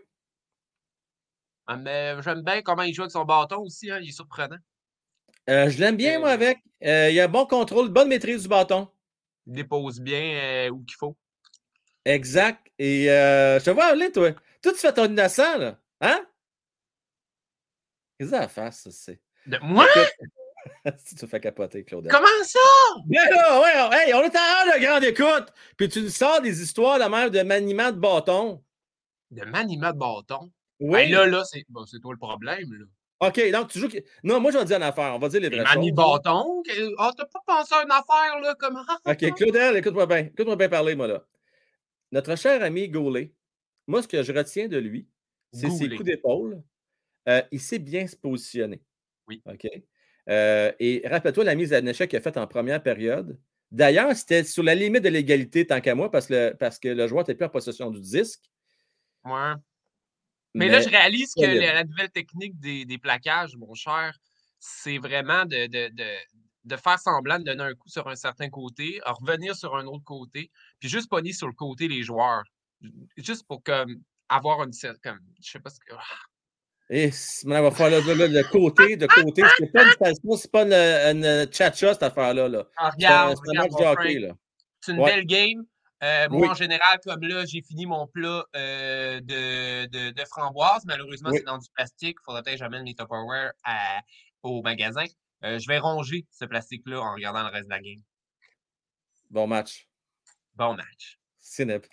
[1.67, 3.91] Ah, mais j'aime bien comment il joue avec son bâton aussi.
[3.91, 4.57] Hein, il est surprenant.
[5.49, 6.59] Euh, je l'aime bien, moi, Euh, avec.
[6.85, 8.89] Euh, il a un bon contrôle, bonne maîtrise du bâton.
[9.47, 11.17] Il dépose bien où qu'il faut.
[12.05, 12.67] Exact.
[12.79, 14.33] Et je te vois aller, toi.
[14.63, 15.79] Toi, tu fais ton innocent, là.
[16.01, 16.27] Hein?
[18.19, 19.21] Qu'est-ce que ça face, ça, c'est?
[19.47, 19.59] De...
[19.63, 19.87] Moi?
[20.99, 22.13] si tu te fais capoter, Claudette.
[22.13, 22.59] Comment ça?
[23.07, 25.55] Ben là, ouais, hey, on est en heure de grande écoute.
[25.77, 28.63] Puis tu nous sors des histoires de même de maniement de bâton.
[29.31, 30.51] De maniement de bâton?
[30.81, 31.11] Oui.
[31.11, 32.73] Ben là, là, c'est bon, c'est toi le problème.
[32.73, 32.85] Là.
[33.21, 33.89] OK, donc tu joues.
[34.25, 35.15] Non, moi, je vais dire une affaire.
[35.15, 35.77] On va dire les vraies choses.
[35.77, 36.63] mani-bâtons?
[36.63, 38.55] que- Ah, t'as pas pensé à une affaire, là?
[38.59, 38.81] Comment?
[39.07, 40.19] OK, Claudel, écoute-moi bien.
[40.19, 41.25] Écoute-moi bien parler, moi, là.
[42.13, 43.33] Notre cher ami Goulet,
[43.87, 45.07] moi, ce que je retiens de lui,
[45.53, 46.63] c'est ses coups d'épaule.
[47.29, 48.81] Euh, il sait bien se positionner.
[49.29, 49.43] Oui.
[49.47, 49.67] OK?
[50.29, 53.39] Euh, et rappelle-toi la mise en échec qu'il a faite en première période.
[53.71, 56.89] D'ailleurs, c'était sur la limite de l'égalité, tant qu'à moi, parce que le, parce que
[56.89, 58.43] le joueur n'était plus en possession du disque.
[59.25, 59.53] Ouais.
[60.55, 64.17] Mais, là, je réalise que la, la nouvelle technique des, des plaquages, mon cher,
[64.59, 66.05] c'est vraiment de, de, de,
[66.65, 70.05] de faire semblant de donner un coup sur un certain côté, revenir sur un autre
[70.05, 72.43] côté, puis juste pogner sur le côté les joueurs.
[73.17, 74.73] Juste pour comme, avoir une
[75.03, 75.95] comme, je sais pas ce que.
[75.95, 76.03] ah,
[76.91, 77.11] Et
[77.47, 79.43] on va faire le côté, de côté.
[79.59, 82.49] C'est pas une station, c'est pas une, une cha-cha, cette affaire-là.
[82.49, 82.65] Là.
[82.77, 84.13] Ah, C'est regarde, c'est un regarde, match de mon hockey.
[84.15, 84.35] Frank, Là.
[84.81, 85.15] C'est une Ouais.
[85.15, 85.65] belle game.
[86.03, 90.85] Euh, moi, en général, comme là, j'ai fini mon plat euh, de, de, de framboise.
[90.87, 91.39] Malheureusement, Oui.
[91.39, 92.17] c'est dans du plastique.
[92.21, 94.01] Il faudrait peut-être que j'amène les Tupperware à-
[94.43, 95.05] au magasin.
[95.45, 98.01] Euh, je vais ronger ce plastique-là en regardant le reste de la game.
[99.31, 99.87] Bon match.
[100.55, 101.19] Bon match.
[101.39, 101.93] C'est n'importe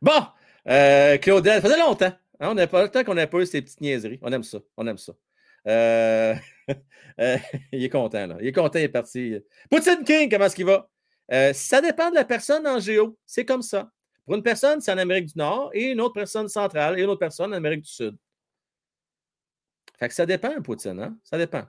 [0.00, 0.26] Bon,
[0.68, 2.06] euh, Claudel, ça faisait longtemps.
[2.40, 4.18] hein, on n'a pas le temps qu'on n'ait pas eu ces petites niaiseries.
[4.22, 4.58] On aime ça.
[4.76, 5.12] On aime ça.
[7.72, 8.36] Il est content, là.
[8.40, 9.36] Il est content, il est parti.
[9.70, 10.88] Poutine King, comment est-ce qu'il va?
[11.32, 13.18] Euh, ça dépend de la personne en géo.
[13.26, 13.90] C'est comme ça.
[14.24, 17.08] Pour une personne, c'est en Amérique du Nord et une autre personne centrale et une
[17.08, 18.16] autre personne en Amérique du Sud.
[19.98, 21.18] Fait que ça dépend, Poutine, hein?
[21.24, 21.64] Ça dépend.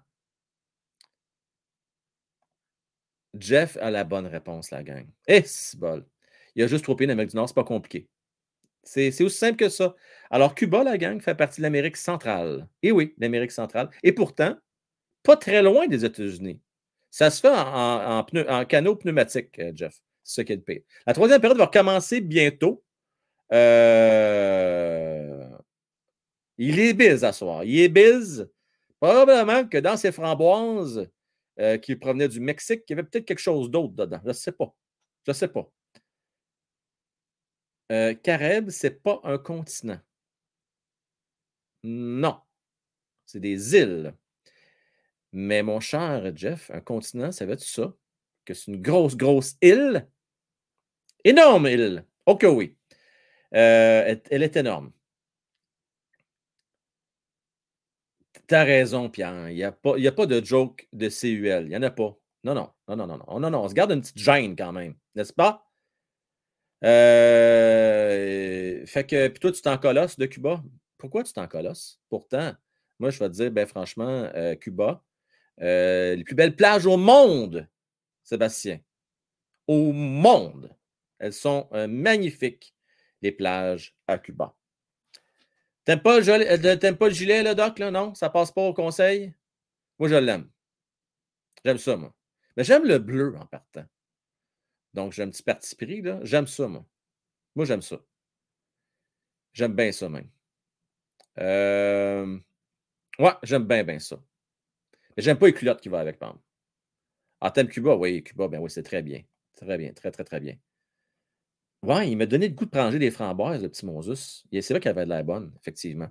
[3.38, 5.08] Jeff a la bonne réponse, la gang.
[5.28, 5.44] Eh,
[5.78, 6.06] bol.
[6.56, 8.08] Il y a juste trois pays d'Amérique du Nord, c'est pas compliqué.
[8.84, 9.96] C'est aussi simple que ça.
[10.32, 12.68] Alors, Cuba, la gang, fait partie de l'Amérique centrale.
[12.82, 13.90] Et oui, l'Amérique centrale.
[14.04, 14.58] Et pourtant,
[15.24, 16.60] pas très loin des États-Unis.
[17.12, 20.00] Ça se fait en, en, canot pneumatique, euh, Jeff.
[20.24, 20.86] Ce qui est.
[21.08, 22.84] La troisième période va recommencer bientôt.
[23.52, 25.50] Euh,
[26.58, 27.64] Il est biz à soir.
[27.64, 28.48] Il est biz.
[29.00, 31.10] Probablement que dans ses framboises,
[31.60, 32.84] euh, qui provenait du Mexique.
[32.88, 34.20] Il y avait peut-être quelque chose d'autre dedans.
[34.24, 34.74] Je ne sais pas.
[35.26, 35.70] Je ne sais pas.
[37.92, 40.00] Euh, ce n'est pas un continent.
[41.84, 42.40] Non.
[43.26, 44.14] C'est des îles.
[45.32, 47.94] Mais mon cher Jeff, un continent, ça veut dire ça?
[48.46, 50.08] Que c'est une grosse, grosse île?
[51.24, 52.06] Énorme île.
[52.26, 52.76] Ok, oui.
[53.56, 54.92] Euh, elle est énorme.
[58.48, 59.50] T'as raison, Pierre.
[59.50, 61.64] Il n'y a, pas, de joke de CUL.
[61.66, 62.18] Il n'y en a pas.
[62.44, 62.72] Non, non.
[62.88, 63.40] Non, non, non, non.
[63.40, 63.64] Non, non.
[63.64, 64.96] On se garde une petite gêne quand même.
[65.16, 65.70] N'est-ce pas?
[66.84, 68.06] Euh,
[68.86, 70.64] fait que, puis toi, tu t'en colosses de Cuba?
[70.98, 72.00] Pourquoi tu t'en colosses?
[72.10, 72.54] Pourtant,
[73.00, 75.04] moi, je vais te dire, ben franchement, euh, Cuba,
[75.62, 77.68] euh, les plus belles plages au monde,
[78.24, 78.80] Sébastien.
[79.68, 80.76] Au monde.
[81.20, 82.74] Elles sont magnifiques,
[83.22, 84.56] les plages à Cuba.
[85.90, 88.14] T'aimes pas, euh, pas, le gilet, le doc, là, non?
[88.14, 89.34] Ça passe pas au conseil?
[89.98, 90.48] Moi, je l'aime.
[91.66, 92.14] J'aime ça, moi.
[92.56, 93.86] Mais j'aime le bleu en partant.
[94.94, 96.20] Donc, j'ai un petit parti pris, là.
[96.22, 96.86] J'aime ça, moi.
[97.56, 97.98] Moi, j'aime ça.
[99.52, 100.30] J'aime bien ça, même.
[101.40, 102.38] Euh...
[103.18, 104.22] Ouais, j'aime bien, bien ça.
[105.20, 106.38] J'aime pas les culottes qui vont avec, par
[107.42, 107.96] Ah, t'aimes Cuba?
[107.96, 109.22] Oui, Cuba, ben oui, c'est très bien.
[109.56, 110.56] Très bien, très, très, très bien.
[111.82, 114.46] Ouais, il m'a donné le goût de prendre des framboises, le petit Moses.
[114.52, 116.10] C'est vrai qu'elle avait de l'air bonne, effectivement.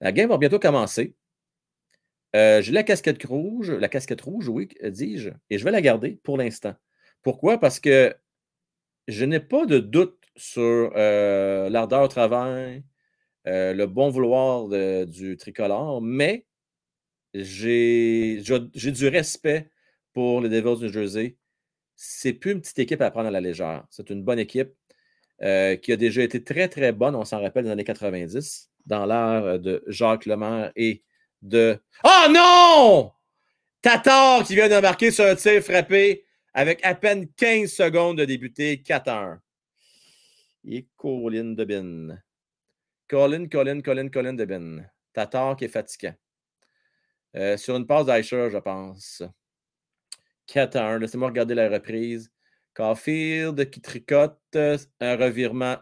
[0.00, 1.14] La game va bientôt commencer.
[2.36, 6.18] Euh, j'ai la casquette rouge, la casquette rouge, oui, dis-je, et je vais la garder
[6.24, 6.74] pour l'instant.
[7.22, 7.58] Pourquoi?
[7.58, 8.14] Parce que
[9.08, 12.84] je n'ai pas de doute sur euh, l'ardeur au travail,
[13.46, 14.68] euh, le bon vouloir
[15.06, 16.46] du tricolore, mais
[17.34, 19.70] j'ai du respect
[20.12, 21.36] pour les Devils du New Jersey.
[21.96, 23.84] C'est plus une petite équipe à prendre à la légère.
[23.90, 24.72] C'est une bonne équipe.
[25.42, 28.70] Euh, qui a déjà été très, très bonne, on s'en rappelle, dans les années 90,
[28.86, 31.02] dans l'ère euh, de Jacques Lemaire et
[31.42, 31.78] de.
[32.04, 33.12] Oh non!
[33.82, 36.24] Tatar qui vient de marquer sur un tir frappé
[36.54, 39.42] avec à peine 15 secondes de débuter, 4 1.
[40.68, 42.16] Et Colin Debin.
[43.08, 44.84] Colin, Colin, Colin, Colin Debin.
[45.12, 46.14] Tatar qui est fatiguant.
[47.36, 49.22] Euh, sur une passe d'Aisher, je pense.
[50.46, 50.98] 4 1.
[50.98, 52.30] Laissez-moi regarder la reprise.
[52.74, 55.76] Caulfield qui tricote un revirement.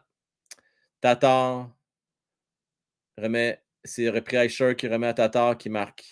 [1.01, 1.71] Tatar
[3.19, 3.63] remet.
[3.85, 6.05] C'est repris Eicher qui remet à Tatar qui marque.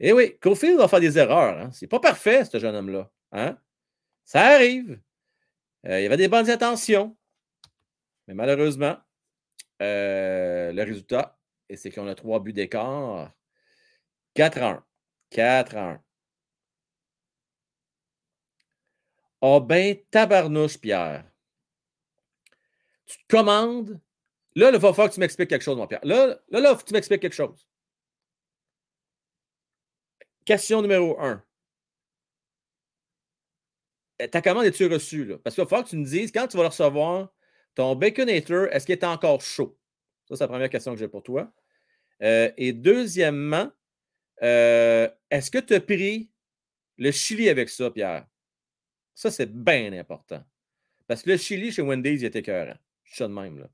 [0.00, 1.58] Eh oui, Caulfield va faire des erreurs.
[1.58, 1.70] Hein.
[1.72, 3.10] C'est pas parfait, ce jeune homme-là.
[3.32, 3.58] Hein?
[4.24, 5.00] Ça arrive.
[5.86, 7.16] Euh, il y avait des bonnes intentions.
[8.26, 8.96] Mais malheureusement,
[9.80, 11.38] euh, le résultat,
[11.74, 13.32] c'est qu'on a trois buts d'écart.
[14.36, 14.84] 4 1.
[15.30, 16.02] 4 1.
[19.40, 21.24] Oh ben, tabarnouche, Pierre.
[23.06, 24.00] Tu te commandes.
[24.54, 26.04] Là, il va falloir que tu m'expliques quelque chose, mon Pierre.
[26.04, 27.66] Là, là, là, il faut que tu m'expliques quelque chose.
[30.44, 31.42] Question numéro un.
[34.18, 35.24] Eh, ta commande est-tu reçue?
[35.24, 35.38] Là?
[35.38, 37.32] Parce qu'il va falloir que tu me dises, quand tu vas le recevoir,
[37.74, 39.78] ton Baconator, est-ce qu'il est encore chaud?
[40.28, 41.52] Ça, c'est la première question que j'ai pour toi.
[42.22, 43.70] Euh, et deuxièmement,
[44.42, 46.30] euh, est-ce que tu as pris
[46.98, 48.26] le chili avec ça, Pierre?
[49.14, 50.44] Ça, c'est bien important.
[51.06, 52.76] Parce que le chili chez Wendy's, il était écœurant.
[53.04, 53.70] Je suis de même, là.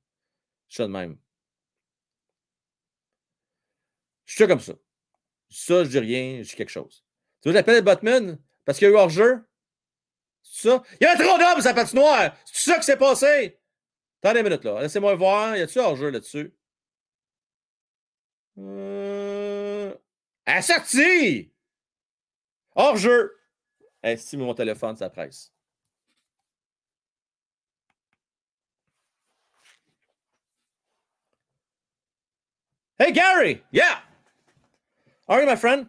[0.68, 1.18] Je suis de même.
[4.26, 4.74] Je suis comme ça.
[5.50, 7.04] Ça, je dis rien, je dis quelque chose.
[7.40, 9.44] Tu veux j'appelle Batman parce qu'il y a eu hors-jeu?
[10.42, 10.82] C'est ça?
[11.00, 12.36] Il y avait trop d'hommes sa patinoire!
[12.44, 13.58] C'est ça qui s'est passé?
[14.22, 14.80] Attendez une minute, là.
[14.82, 15.56] Laissez-moi voir.
[15.56, 16.54] Y a-tu hors-jeu là-dessus?
[18.58, 19.51] Euh...
[20.47, 21.53] À sortie!
[22.74, 23.32] Hors-jeu!
[24.03, 25.53] Hey, mon téléphone, ça presse.
[32.99, 33.62] Hey, Gary!
[33.72, 34.03] Yeah!
[35.28, 35.86] How are you, my friend?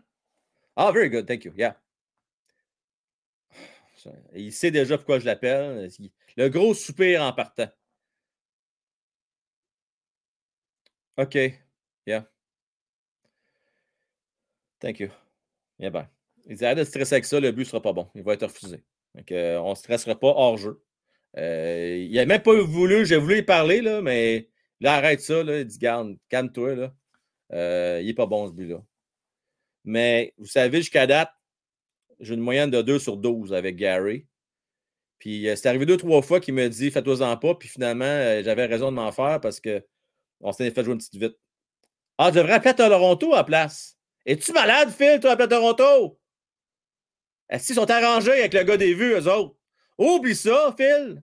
[0.77, 1.27] Oh, very good.
[1.27, 1.53] Thank you.
[1.55, 1.73] Yeah.
[4.33, 5.89] Il sait déjà pourquoi je l'appelle.
[6.37, 7.69] Le gros soupir en partant.
[11.17, 11.35] OK.
[12.05, 12.25] Yeah.
[14.83, 15.09] Thank you.
[15.79, 16.09] Yeah, bye.
[16.45, 18.09] Il dit arrête de stresser avec ça, le but ne sera pas bon.
[18.15, 18.83] Il va être refusé.
[19.15, 20.83] Donc, euh, on ne stressera pas hors jeu.
[21.37, 24.49] Euh, il n'a même pas voulu, j'ai voulu y parler, là, mais
[24.81, 25.41] là, arrête ça.
[25.41, 26.75] Là, il dit Garde, calme-toi.
[26.75, 26.93] Là.
[27.53, 28.83] Euh, il n'est pas bon ce but-là.
[29.85, 31.31] Mais vous savez, jusqu'à date,
[32.19, 34.27] j'ai une moyenne de 2 sur 12 avec Gary.
[35.17, 37.55] Puis c'est arrivé deux, trois fois qu'il me dit Fais-toi-en pas.
[37.55, 41.37] Puis finalement, j'avais raison de m'en faire parce qu'on s'est fait jouer une petite vite.
[42.17, 43.97] Ah, je devrais appeler à Toronto à place.
[44.25, 46.19] Es-tu malade, Phil, toi, à Toronto?
[47.49, 49.55] Est-ce qu'ils sont arrangés avec le gars des vues, eux autres?
[49.97, 51.21] Oublie ça, Phil!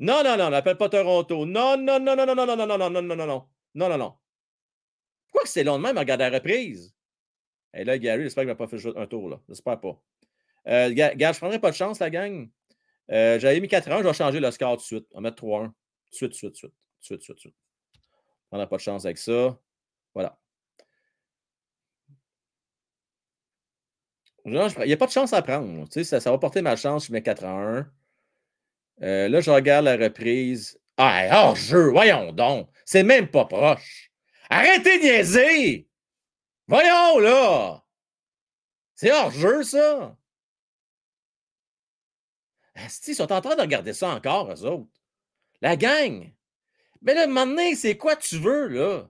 [0.00, 1.46] Non, non, non, n'appelle pas Toronto.
[1.46, 3.98] Non, non, non, non, non, non, non, non, non, non, non, non, non, non, non,
[3.98, 4.14] non.
[5.28, 6.94] Pourquoi c'est long de même à la reprise?
[7.74, 9.28] Et là, Gary, j'espère qu'il ne va pas faire un tour.
[9.28, 9.40] là.
[9.48, 10.02] J'espère pas.
[10.66, 12.50] Euh, gars, je ne prendrai pas de chance, la gang.
[13.12, 15.06] Euh, J'avais mis 4 ans, je vais changer le score tout de suite.
[15.12, 15.72] On va mettre 3-1.
[16.18, 16.72] Tout de suite, tout de suite,
[17.06, 17.54] tout de suite, tout de suite.
[18.50, 19.56] On n'a pas de chance avec ça.
[20.14, 20.39] Voilà.
[24.44, 25.86] Il n'y a pas de chance à prendre.
[25.90, 27.92] Ça, ça va porter ma chance, je mets 4 à 1.
[29.02, 30.78] Euh, là, je regarde la reprise.
[30.96, 32.68] Ah, hors jeu, voyons donc.
[32.84, 34.10] C'est même pas proche.
[34.50, 35.88] Arrêtez de niaiser!
[36.66, 37.82] Voyons, là!
[38.94, 40.16] C'est hors jeu, ça!
[43.06, 44.90] ils sont en train de regarder ça encore, eux autres.
[45.62, 46.32] La gang!
[47.02, 49.08] Mais là, maintenant, c'est quoi tu veux, là?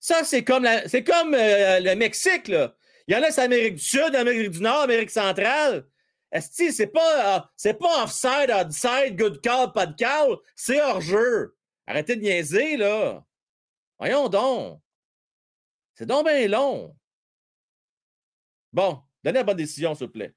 [0.00, 2.74] Ça, c'est comme, c'est comme euh, le Mexique, là.
[3.06, 5.86] Il y en a, c'est Amérique du Sud, Amérique du Nord, Amérique centrale.
[6.32, 11.56] Est-ce c'est pas, euh, c'est pas offside, outside, good call, pas de call, c'est hors-jeu.
[11.86, 13.24] Arrêtez de niaiser, là.
[13.98, 14.80] Voyons donc.
[15.94, 16.96] C'est donc bien long.
[18.72, 20.34] Bon, donnez la bonne décision, s'il vous plaît.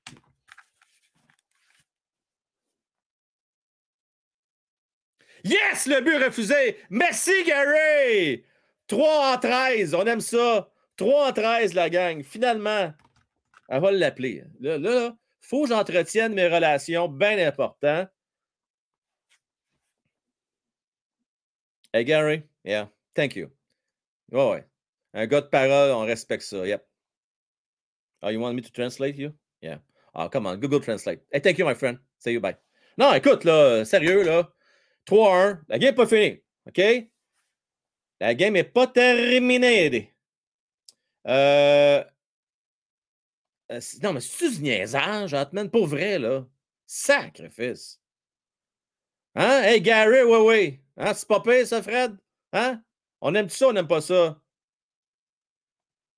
[5.43, 6.77] Yes, le but refusé.
[6.89, 8.45] Merci, Gary.
[8.87, 9.93] 3 en 13.
[9.95, 10.69] On aime ça.
[10.99, 12.23] 3 en 13, la gang.
[12.23, 12.93] Finalement,
[13.69, 14.43] elle va l'appeler.
[14.59, 18.05] Là, là, faut que j'entretienne mes relations, bien important.
[21.93, 22.43] Hey, Gary.
[22.65, 22.89] Yeah.
[23.15, 23.49] Thank you.
[24.33, 24.65] Oh, ouais.
[25.13, 26.67] Un gars de parole, on respecte ça.
[26.67, 26.85] Yep.
[28.21, 29.31] Oh, you want me to translate you?
[29.61, 29.79] Yeah.
[30.13, 30.57] Oh, come on.
[30.57, 31.21] Google Translate.
[31.31, 31.97] Hey, thank you, my friend.
[32.19, 32.57] Say you bye.
[32.97, 34.51] Non, écoute, là, sérieux, là.
[35.07, 35.61] 3-1.
[35.69, 36.43] La game n'est pas finie.
[36.67, 37.09] OK?
[38.19, 40.13] La game n'est pas terminée.
[41.29, 42.03] Euh,
[43.71, 46.45] euh non, mais c'est du niaisage, Atman, pour vrai, là.
[46.85, 48.01] Sacrifice.
[49.35, 49.61] Hein?
[49.63, 50.79] Hey, Gary, oui, oui.
[50.97, 51.13] Hein?
[51.13, 52.17] C'est pas pire, ça, Fred?
[52.51, 52.81] Hein?
[53.21, 54.41] On aime ça, on n'aime pas ça?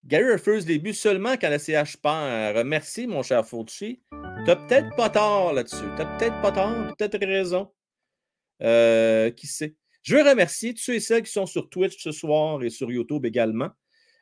[0.06, 2.66] Gary refuse les buts seulement quand la CH perd.
[2.66, 4.02] Merci, mon cher Fauci.
[4.46, 5.86] T'as peut-être pas tort là-dessus.
[5.98, 7.72] T'as peut-être pas tort, peut-être raison.
[8.64, 9.76] Euh, qui sait?
[10.02, 13.26] Je veux remercier tous et celles qui sont sur Twitch ce soir et sur YouTube
[13.26, 13.70] également.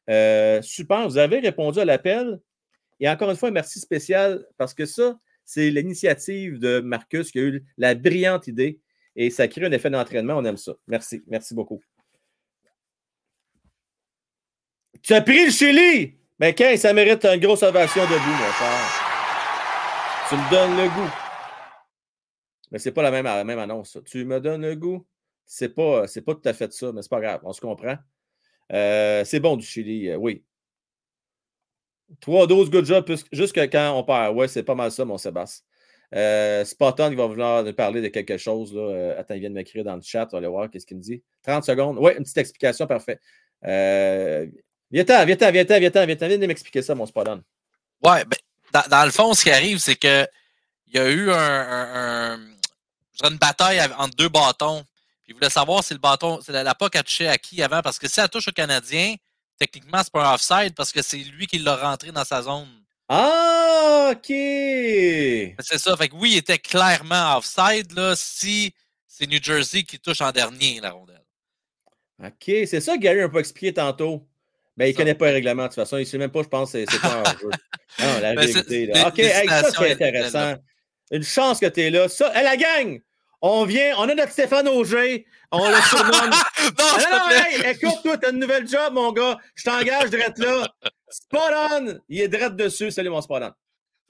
[0.09, 2.39] Euh, super, vous avez répondu à l'appel.
[2.99, 7.43] Et encore une fois, merci spécial parce que ça, c'est l'initiative de Marcus qui a
[7.43, 8.79] eu la brillante idée
[9.15, 10.35] et ça crée un effet d'entraînement.
[10.35, 10.73] On aime ça.
[10.87, 11.23] Merci.
[11.27, 11.81] Merci beaucoup.
[15.01, 16.15] Tu as pris le Chili!
[16.39, 19.09] Mais quand ça mérite une grosse ovation debout, mon frère.
[20.29, 21.11] Tu me donnes le goût.
[22.71, 23.97] Mais c'est pas la même, même annonce.
[24.05, 25.05] Tu me donnes le goût.
[25.45, 27.41] C'est pas, c'est pas tout à fait ça, mais c'est pas grave.
[27.43, 27.97] On se comprend.
[28.71, 30.43] Euh, c'est bon du Chili, euh, oui.
[32.21, 34.35] 3-12, good job, jusqu'à quand on perd.
[34.35, 35.63] Ouais, c'est pas mal ça, mon Sébastien.
[36.15, 36.65] Euh,
[37.11, 38.73] il va vouloir nous parler de quelque chose.
[38.75, 40.27] Euh, attends, il vient de m'écrire dans le chat.
[40.31, 41.21] On va aller voir qu'est-ce qu'il me dit.
[41.43, 41.97] 30 secondes.
[41.99, 43.19] Oui, une petite explication, parfait.
[43.61, 47.43] Viens-t'en, viens-t'en, viens-t'en, viens-t'en, viens-t'en, viens m'expliquer ça, mon Spotton.
[48.03, 48.37] Ouais, ben,
[48.73, 50.25] dans, dans, le fond, ce qui arrive, c'est que
[50.87, 52.39] il y a eu un, un, un
[53.23, 54.83] une bataille entre deux bâtons.
[55.29, 57.81] Il voulait savoir si le bâton, c'est la, la POC a touché à qui avant.
[57.81, 59.15] Parce que si elle touche au Canadien,
[59.59, 62.67] techniquement, c'est pas un offside parce que c'est lui qui l'a rentré dans sa zone.
[63.07, 64.27] Ah, OK!
[64.27, 65.95] C'est ça.
[65.95, 68.73] Fait que oui, il était clairement offside là, si
[69.07, 71.23] c'est New Jersey qui touche en dernier la rondelle.
[72.23, 74.27] OK, c'est ça que Gary a pas expliqué tantôt.
[74.75, 75.97] Ben, il ne connaît pas le règlement, de toute façon.
[75.97, 77.49] Il ne sait même pas, je pense, c'est quoi un jeu.
[77.99, 78.85] Non, la ben, vérité.
[78.87, 79.07] Là.
[79.07, 80.55] OK, ça, c'est intéressant.
[81.11, 82.07] Une chance que tu es là.
[82.07, 82.99] Ça, la gang!
[83.41, 86.29] On vient, on a notre Stéphane Auger, on le surnomme.
[86.77, 89.37] non, non, hey, écoute, toi, t'as une nouvelle job, mon gars.
[89.55, 90.67] Je t'engage d'être là.
[91.07, 91.39] Spot
[91.71, 91.99] on!
[92.09, 92.91] Il est direct dessus.
[92.91, 93.51] Salut, mon spot on.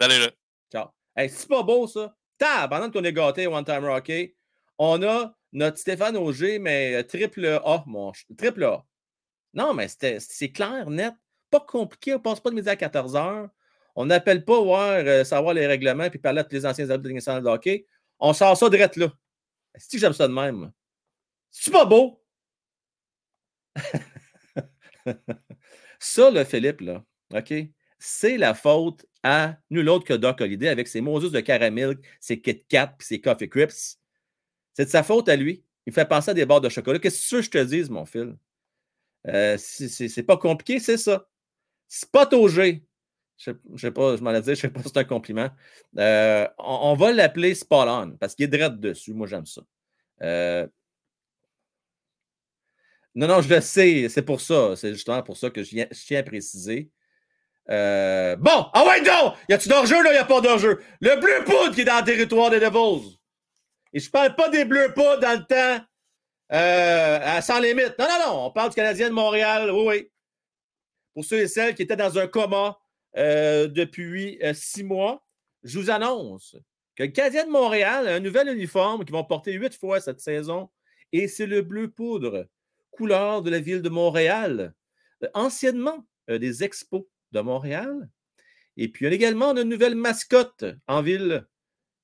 [0.01, 0.31] Salut, là.
[0.71, 0.87] Ciao.
[1.15, 2.15] Hey, c'est pas beau, ça.
[2.39, 4.33] Tab, pendant qu'on est gâté One Time Rocky,
[4.79, 8.83] on a notre Stéphane Auger, mais triple A, mon triple A.
[9.53, 11.13] Non, mais c'est clair, net.
[11.51, 12.15] Pas compliqué.
[12.15, 13.49] On passe pas de midi à 14 h.
[13.95, 17.41] On n'appelle pas voir, euh, savoir les règlements puis parler à tous les anciens arbitres
[17.41, 17.85] de hockey.
[18.19, 19.11] On sort ça direct là.
[19.75, 20.71] Est-ce j'aime ça de même?
[21.51, 22.23] C'est pas beau?
[25.99, 27.53] ça, le Philippe, là, OK?
[27.99, 32.41] C'est la faute à nul autre que Doc Holliday avec ses Moses de caramel, ses
[32.41, 33.97] Kit Kat ses Coffee Crips.
[34.73, 35.65] C'est de sa faute à lui.
[35.85, 36.99] Il fait penser à des barres de chocolat.
[36.99, 38.33] Qu'est-ce que je te dise, mon fils?
[39.27, 41.27] Euh, c'est pas compliqué, c'est ça.
[41.89, 42.85] Spot au G.
[43.39, 45.49] Je ne sais pas, je m'en ai dit, je sais pas si c'est un compliment.
[45.97, 47.87] Euh, on, va l'appeler Spot
[48.19, 49.13] parce qu'il est direct dessus.
[49.13, 49.61] Moi, j'aime ça.
[50.21, 50.67] Euh,
[53.15, 54.09] non, non, je le sais.
[54.09, 54.75] C'est pour ça.
[54.75, 56.89] C'est justement pour ça que je, tiens à préciser.
[57.69, 59.33] Euh, bon, ah ouais, non!
[59.47, 60.13] Y a-tu d'enjeu, là?
[60.13, 60.81] Y a pas d'enjeu.
[60.99, 63.19] Le bleu poudre qui est dans le territoire des Devils.
[63.93, 65.85] Et je parle pas des bleus poudres dans le temps
[66.49, 67.95] à sans limite.
[67.97, 68.45] Non, non, non.
[68.47, 69.71] On parle du Canadien de Montréal.
[69.71, 70.11] Oui, oui.
[71.13, 72.78] Pour ceux et celles qui étaient dans un coma
[73.17, 75.25] euh, depuis euh, six mois,
[75.63, 76.55] je vous annonce
[76.95, 80.19] que le Canadien de Montréal a un nouvel uniforme qu'ils vont porter huit fois cette
[80.19, 80.69] saison
[81.11, 82.47] et c'est le bleu poudre,
[82.91, 84.73] couleur de la ville de Montréal,
[85.23, 88.07] euh, anciennement des expos de Montréal.
[88.77, 91.45] Et puis, il y a également une nouvelle mascotte en ville.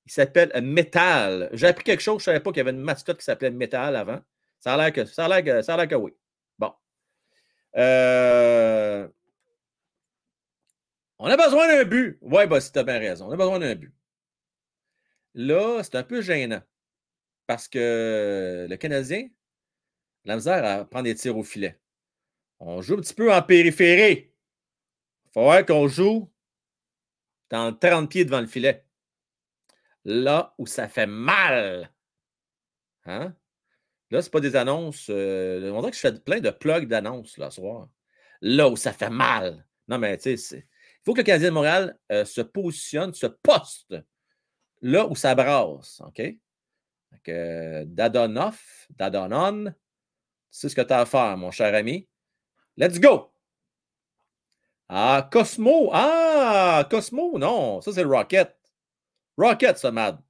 [0.04, 1.48] Il s'appelle Metal.
[1.52, 3.50] J'ai appris quelque chose, je ne savais pas qu'il y avait une mascotte qui s'appelait
[3.50, 4.20] Metal avant.
[4.58, 6.12] Ça a l'air que, l'air que oui.
[6.58, 6.72] Bon.
[7.76, 9.08] Euh,
[11.18, 12.18] on a besoin d'un but.
[12.20, 13.26] Oui, bah, si tu as bien raison.
[13.26, 13.94] On a besoin d'un but.
[15.34, 16.62] Là, c'est un peu gênant
[17.46, 19.28] parce que le Canadien,
[20.24, 21.78] la misère à prendre des tirs au filet.
[22.58, 24.32] On joue un petit peu en périphérie.
[25.26, 26.30] Il faut voir qu'on joue
[27.50, 28.84] dans 30 pieds devant le filet.
[30.04, 31.92] Là où ça fait mal.
[33.04, 33.34] Hein?
[34.10, 35.08] Là, ce pas des annonces.
[35.10, 37.88] Euh, on dirait que je fais plein de plugs d'annonces là, ce soir.
[38.40, 39.66] Là où ça fait mal.
[39.88, 40.64] Non, mais tu sais, il
[41.06, 43.94] faut que le Canadien de Montréal euh, se positionne, se poste
[44.82, 46.02] là où ça brasse.
[46.04, 46.20] OK?
[47.12, 49.72] Donc, euh, Dadonoff, Dadonon,
[50.50, 52.08] c'est ce que tu as à faire, mon cher ami.
[52.76, 53.32] Let's go!
[54.88, 55.90] Ah, Cosmo!
[55.92, 57.38] Ah, Cosmo!
[57.38, 58.54] Non, ça c'est le Rocket.
[59.38, 60.20] Rocket, ça, Mad.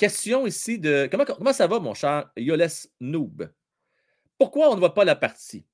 [0.00, 1.06] Question ici de.
[1.10, 3.52] Comment, comment ça va, mon cher Yoles Noob?
[4.38, 5.66] Pourquoi on ne voit pas la partie?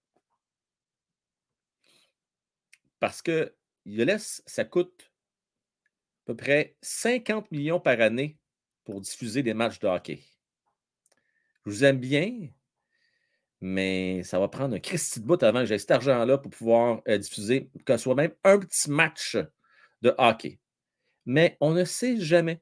[3.07, 3.55] Parce que
[3.85, 8.37] Yoles, ça coûte à peu près 50 millions par année
[8.83, 10.24] pour diffuser des matchs de hockey.
[11.65, 12.49] Je vous aime bien,
[13.61, 17.01] mais ça va prendre un Christy de bout avant que j'ai cet argent-là pour pouvoir
[17.07, 19.37] euh, diffuser, que soit même un petit match
[20.03, 20.59] de hockey.
[21.27, 22.61] Mais on ne sait jamais.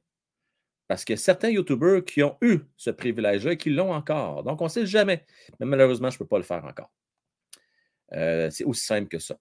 [0.87, 4.43] Parce que certains YouTubers qui ont eu ce privilège-là et qui l'ont encore.
[4.43, 5.25] Donc, on ne sait jamais.
[5.59, 6.91] Mais malheureusement, je ne peux pas le faire encore.
[8.13, 9.39] Euh, c'est aussi simple que ça.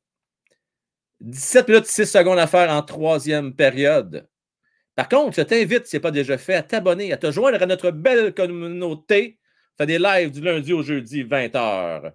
[1.25, 4.29] 17 minutes 6 secondes à faire en troisième période.
[4.95, 7.63] Par contre, je t'invite, si ce n'est pas déjà fait, à t'abonner, à te joindre
[7.63, 9.39] à notre belle communauté.
[9.75, 12.13] On fait des lives du lundi au jeudi, 20h.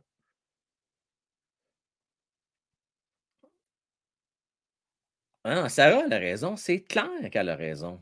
[5.43, 6.55] Ah, Sarah a raison.
[6.55, 8.01] C'est clair qu'elle a raison.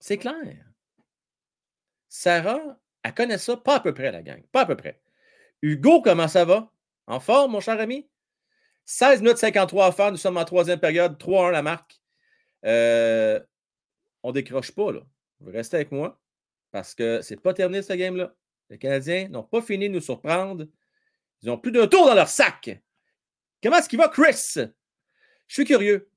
[0.00, 0.64] C'est clair.
[2.08, 4.42] Sarah, elle connaît ça pas à peu près, la gang.
[4.52, 5.00] Pas à peu près.
[5.62, 6.72] Hugo, comment ça va?
[7.06, 8.08] En forme, mon cher ami?
[8.88, 10.10] 16 minutes 53 à faire.
[10.10, 11.18] Nous sommes en troisième période.
[11.18, 12.00] 3-1 la marque.
[12.64, 13.38] Euh,
[14.22, 15.00] on ne décroche pas, là.
[15.40, 16.18] Vous restez avec moi
[16.70, 18.34] parce que c'est pas terminé, ce game-là.
[18.70, 20.66] Les Canadiens n'ont pas fini de nous surprendre.
[21.42, 22.80] Ils ont plus d'un tour dans leur sac.
[23.62, 24.54] Comment est-ce qu'il va, Chris?
[24.56, 26.10] Je suis curieux.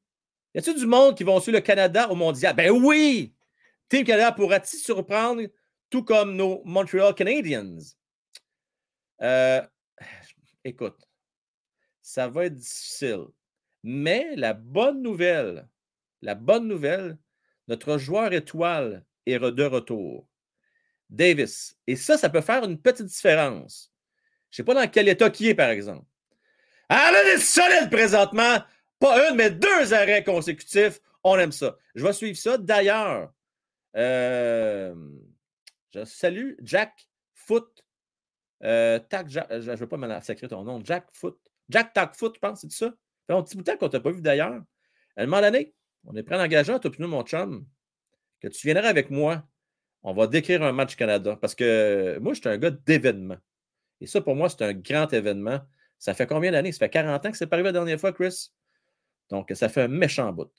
[0.56, 2.56] Y a-t-il du monde qui va suivre le Canada au mondial?
[2.56, 3.36] Ben oui!
[3.90, 5.44] Team Canada pourra-t-il surprendre,
[5.90, 7.76] tout comme nos Montreal Canadiens?
[9.22, 9.62] Euh,
[10.64, 10.98] écoute,
[12.12, 13.26] ça va être difficile.
[13.84, 15.70] Mais la bonne nouvelle,
[16.22, 17.18] la bonne nouvelle,
[17.70, 20.28] notre joueur étoile est de retour.
[21.10, 21.78] Davis.
[21.88, 23.94] Et ça, ça peut faire une petite différence.
[24.50, 26.06] Je ne sais pas dans quel état qui est, par exemple.
[26.90, 28.58] Ah, là, est solide présentement.
[29.00, 31.00] Pas une, mais deux arrêts consécutifs.
[31.24, 31.78] On aime ça.
[31.96, 32.58] Je vais suivre ça.
[32.58, 33.34] D'ailleurs,
[33.96, 34.94] euh,
[35.94, 37.86] je salue Jack Foot.
[38.64, 40.82] Euh, tac, je ne veux pas me sacrer ton nom.
[40.84, 41.51] Jack Foot.
[41.72, 42.88] Jack Tac Foot, je pense, c'est ça?
[42.88, 42.94] Ça
[43.28, 44.62] fait un petit bout de temps qu'on t'a pas vu d'ailleurs.
[45.16, 45.74] À un moment donné,
[46.06, 47.66] on est prêt à engager, toi nous, mon chum,
[48.40, 49.44] que tu viendrais avec moi.
[50.04, 51.38] On va décrire un match Canada.
[51.40, 53.38] Parce que moi, je suis un gars d'événement.
[54.00, 55.62] Et ça, pour moi, c'est un grand événement.
[56.00, 56.72] Ça fait combien d'années?
[56.72, 58.52] Ça fait 40 ans que c'est pas arrivé la dernière fois, Chris?
[59.30, 60.52] Donc, ça fait un méchant bout.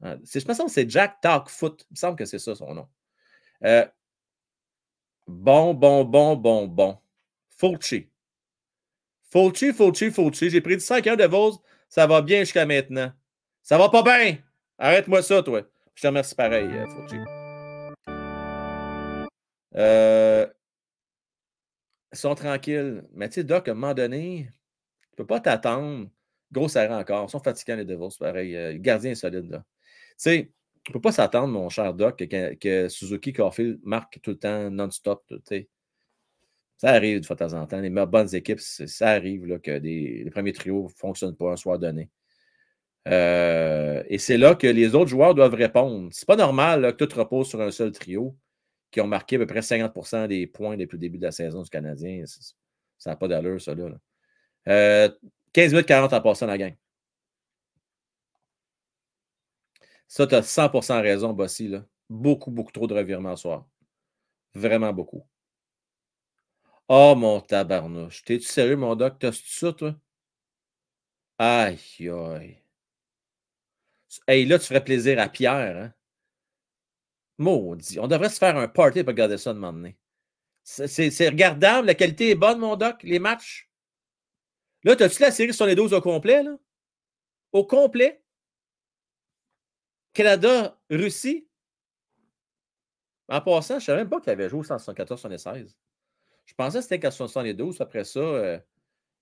[0.00, 1.86] Hein, je me semble que c'est Jack Talk Foot.
[1.90, 2.88] Il me semble que c'est ça son nom.
[3.64, 3.86] Euh,
[5.26, 6.98] bon, bon, bon, bon, bon.
[7.50, 8.11] Fulci.
[9.32, 10.50] Fulci, Fulci, Fulci.
[10.50, 11.62] J'ai pris 5 ans de Vos.
[11.88, 13.10] Ça va bien jusqu'à maintenant.
[13.62, 14.36] Ça va pas bien.
[14.78, 15.62] Arrête-moi ça, toi.
[15.94, 16.86] Je te remercie pareil, euh.
[19.74, 20.46] Euh,
[22.12, 23.04] ils sont tranquilles.
[23.14, 24.48] Mais tu sais, Doc, à un moment donné,
[25.10, 26.08] tu peux pas t'attendre.
[26.50, 27.26] Gros arrêt encore.
[27.26, 28.52] Ils sont fatigants, les Devils, pareil.
[28.52, 29.64] Le gardien solide, là
[30.22, 30.52] sais,
[30.90, 35.24] on ne pas s'attendre, mon cher Doc, que, Suzuki Caulfield marque tout le temps non-stop.
[36.82, 37.80] Ça arrive de fois temps en temps.
[37.80, 41.78] Les bonnes équipes, ça arrive là, que les premiers trios ne fonctionnent pas un soir
[41.78, 42.10] donné.
[43.06, 46.08] Euh, et c'est là que les autres joueurs doivent répondre.
[46.10, 48.36] C'est pas normal que tout repose sur un seul trio
[48.90, 51.62] qui ont marqué à peu près 50% des points depuis le début de la saison
[51.62, 52.24] du Canadien.
[52.98, 53.76] Ça n'a pas d'allure, ça.
[53.76, 53.86] Là,
[54.66, 55.10] 15 euh,
[55.68, 56.74] minutes 40 en passant la gang.
[60.08, 61.72] Ça, tu as 100% raison, Bossy.
[62.10, 63.68] Beaucoup, beaucoup trop de revirements ce soir.
[64.52, 65.24] Vraiment beaucoup.
[66.94, 68.22] Oh, mon tabarnouche.
[68.22, 69.18] T'es-tu sérieux, mon doc?
[69.18, 69.94] T'as ça, toi?
[71.38, 71.78] Aïe,
[72.10, 72.62] aïe.
[74.28, 75.94] Hey, là, tu ferais plaisir à Pierre, hein?
[77.38, 77.98] Maudit.
[77.98, 79.96] On devrait se faire un party pour regarder ça de m'emmener.
[80.64, 81.86] C'est regardable.
[81.86, 83.70] La qualité est bonne, mon doc, les matchs.
[84.84, 86.58] Là, as-tu la série sur les 12 au complet, là?
[87.52, 88.22] Au complet?
[90.12, 91.48] Canada, Russie?
[93.28, 95.74] En passant, je ne savais même pas qu'il avait joué au 174-116.
[96.46, 97.80] Je pensais que c'était qu'à 72.
[97.80, 98.58] Après ça, euh,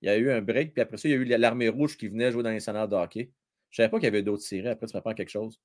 [0.02, 0.72] il y a eu un break.
[0.74, 2.88] Puis après ça, il y a eu l'armée rouge qui venait jouer dans les scénarios
[2.88, 3.30] de hockey.
[3.70, 4.68] Je ne savais pas qu'il y avait d'autres séries.
[4.68, 5.60] Après, tu m'apprends quelque chose.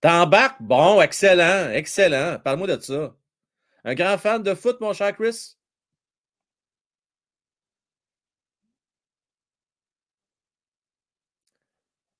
[0.00, 0.60] T'embarques?
[0.60, 2.38] Bon, excellent, excellent.
[2.44, 3.16] Parle-moi de ça.
[3.84, 5.56] Un grand fan de foot, mon cher Chris?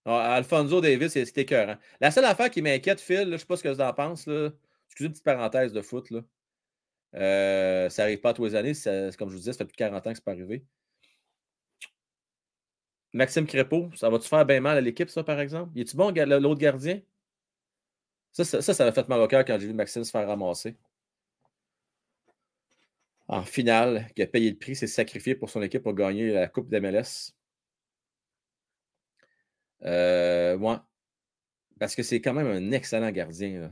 [0.05, 1.77] Ah, Alfonso Davis, c'est écœurant.
[2.01, 4.27] La seule affaire qui m'inquiète, Phil, je ne sais pas ce que tu en penses.
[4.27, 4.51] Là.
[4.87, 6.11] Excusez une petite parenthèse de foot.
[6.11, 6.21] Là.
[7.15, 8.73] Euh, ça n'arrive pas tous les années.
[9.19, 10.65] comme je vous disais, ça fait plus de 40 ans que c'est pas arrivé.
[13.13, 15.73] Maxime Crépeau, ça va-tu faire bien mal à l'équipe, ça, par exemple?
[15.75, 17.01] Il est-tu bon, l'autre gardien?
[18.33, 20.77] Ça, ça, m'a fait mal au cœur quand j'ai vu Maxime se faire ramasser.
[23.29, 26.49] En finale, qui a payé le prix, s'est sacrifié pour son équipe pour gagner la
[26.49, 27.35] Coupe d'MLS.
[29.85, 30.57] Euh,
[31.79, 33.71] Parce que c'est quand même un excellent gardien.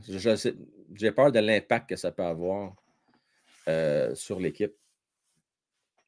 [0.93, 2.75] J'ai peur de l'impact que ça peut avoir
[3.67, 4.73] euh, sur l'équipe.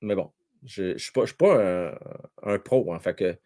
[0.01, 0.31] Mais bon,
[0.65, 1.93] je ne suis pas,
[2.41, 2.93] un, pro.
[2.93, 3.37] Hein, fait que,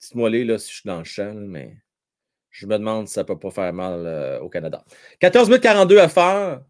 [0.00, 1.76] dites-moi là si je suis dans le champ, mais
[2.50, 4.84] je me demande si ça ne peut pas faire mal euh, au Canada.
[5.20, 6.62] 14 minutes 42 à faire.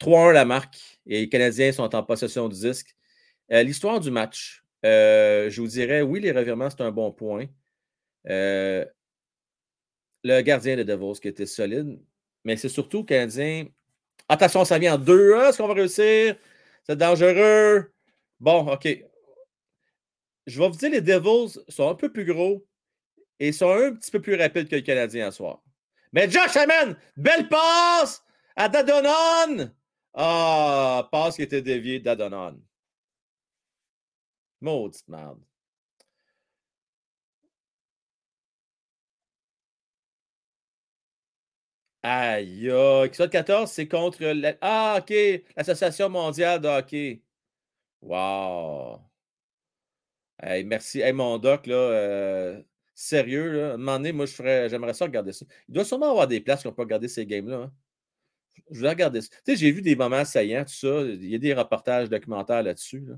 [0.00, 1.00] 3-1 la marque.
[1.06, 2.94] Et les Canadiens sont en possession du disque.
[3.50, 4.64] Euh, l'histoire du match.
[4.84, 7.46] je vous dirais, oui, les revirements, c'est un bon point.
[8.24, 8.86] le
[10.22, 11.98] gardien de Devos qui était solide,
[12.44, 13.66] mais c'est surtout Canadien
[14.28, 15.34] Attention, ça vient en deux.
[15.36, 16.36] Est-ce qu'on va réussir?
[16.84, 17.92] C'est dangereux.
[18.40, 18.86] Bon, OK.
[20.46, 22.66] Je vais vous dire, les Devils sont un peu plus gros
[23.38, 25.62] et sont un petit peu plus rapides que les Canadiens à soir.
[26.12, 28.22] Mais Josh Hammond, belle passe
[28.56, 29.70] à Dadonon.
[30.14, 32.60] Ah, passe qui était déviée Dadonon.
[34.60, 35.40] Maudite merde.
[42.02, 43.10] Aïe, aïe.
[43.10, 44.56] 14, c'est contre la...
[44.60, 45.12] Ah, OK.
[45.56, 47.22] l'Association mondiale de hockey.
[48.00, 49.02] Wow.
[50.40, 51.00] Hey, merci.
[51.00, 52.62] Hey, mon doc, là, euh,
[52.94, 55.44] sérieux, là, à un moment donné, moi, j'aimerais ça regarder ça.
[55.68, 57.56] Il doit sûrement avoir des places qu'on peut regarder ces games-là.
[57.64, 57.72] Hein.
[58.70, 59.28] Je vais regarder ça.
[59.44, 61.02] Tu sais, j'ai vu des moments saillants, tout ça.
[61.02, 63.00] Il y a des reportages documentaires là-dessus.
[63.00, 63.16] Là.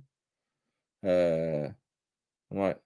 [1.05, 1.69] Euh,
[2.51, 2.77] ouais.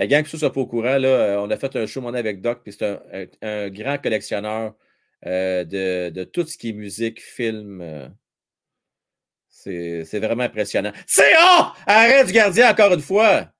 [0.00, 2.02] La gang qui ne soit pas au courant, là, euh, on a fait un show
[2.08, 4.74] avec Doc, puis c'est un, grand collectionneur
[5.26, 7.82] euh, de, tout ce qui est musique, film.
[7.82, 8.08] Euh.
[9.50, 10.92] c'est vraiment impressionnant.
[11.06, 11.64] C'est oh!
[11.86, 13.52] Arrête du gardien encore une fois!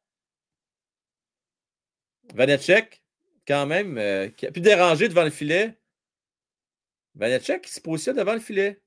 [2.32, 3.02] Vanetchek,
[3.46, 5.78] quand même, qui a pu déranger devant le filet.
[7.16, 8.79] Vanetchek qui se positionne devant le filet.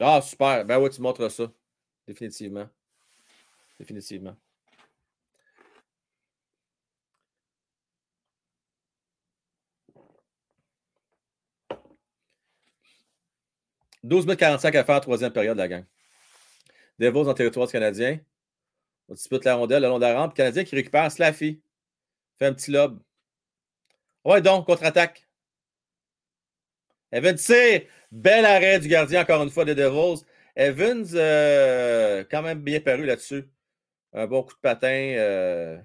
[0.00, 0.64] Ah, super.
[0.64, 1.50] Ben oui, tu montres ça.
[2.06, 2.68] Définitivement.
[3.78, 4.36] Définitivement.
[14.06, 15.84] «12 minutes 45 à faire, troisième période, la gang.
[16.98, 18.20] Devils en territoire canadien.
[19.08, 20.34] On dispute la rondelle le long de la rampe.
[20.34, 21.60] Canadien qui récupère Slaffy.
[22.38, 23.00] Fait un petit lob.
[24.24, 25.26] Ouais, donc, contre-attaque.
[27.12, 27.36] Evans.
[28.10, 30.24] Bel arrêt du gardien, encore une fois, des Devils.
[30.56, 33.44] Evans, euh, quand même bien paru là-dessus.
[34.12, 34.88] Un bon coup de patin.
[35.16, 35.78] Euh,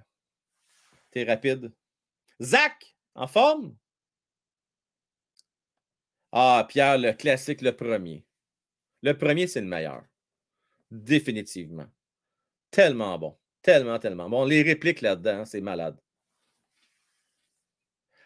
[1.12, 1.72] T'es rapide.
[2.42, 3.76] Zach, en forme?
[6.32, 8.26] Ah, Pierre, le classique, le premier.
[9.02, 10.04] Le premier, c'est le meilleur.
[10.90, 11.88] Définitivement.
[12.72, 13.38] Tellement bon.
[13.62, 14.46] Tellement, tellement bon.
[14.46, 16.00] Les répliques là-dedans, c'est malade.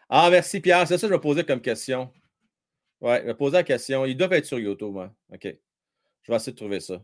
[0.08, 0.86] Ah, merci Pierre.
[0.86, 2.12] C'est ça que je vais poser comme question.
[3.00, 4.04] Ouais, vais poser la question.
[4.06, 5.14] Ils doivent être sur YouTube, moi.
[5.32, 5.46] OK.
[6.22, 7.02] Je vais essayer de trouver ça.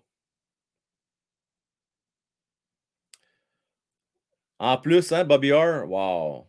[4.59, 6.48] En plus, hein, Bobby Orr, wow.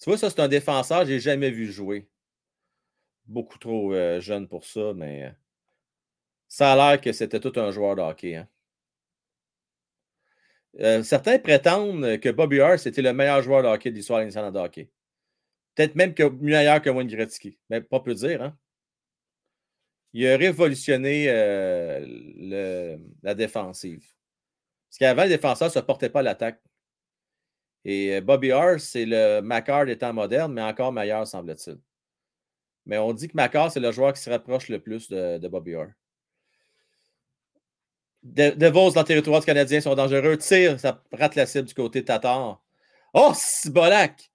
[0.00, 2.08] Tu vois, ça, c'est un défenseur que je n'ai jamais vu jouer.
[3.26, 5.30] Beaucoup trop euh, jeune pour ça, mais euh,
[6.48, 8.36] ça a l'air que c'était tout un joueur de hockey.
[8.36, 8.48] Hein.
[10.80, 14.58] Euh, certains prétendent que Bobby Orr, c'était le meilleur joueur de hockey de l'histoire de
[14.58, 14.90] hockey.
[15.74, 16.22] Peut-être même que
[16.54, 17.58] ailleurs que Wayne Gretzky.
[17.68, 18.56] Mais pas peu dire, hein?
[20.12, 24.04] Il a révolutionné euh, la défensive.
[24.88, 26.60] Parce qu'avant, le défenseur ne se pas l'attaque.
[27.84, 31.78] Et euh, Bobby Orr, c'est le Macard des temps modernes, mais encore meilleur, semble-t-il.
[32.86, 35.48] Mais on dit que Macard, c'est le joueur qui se rapproche le plus de, de
[35.48, 35.90] Bobby Orr.
[38.22, 40.36] De, Devos dans le territoire canadien sont dangereux.
[40.36, 42.62] Tire, ça rate la cible du côté de Tatar.
[43.14, 43.32] Oh,
[43.66, 44.29] Bolak!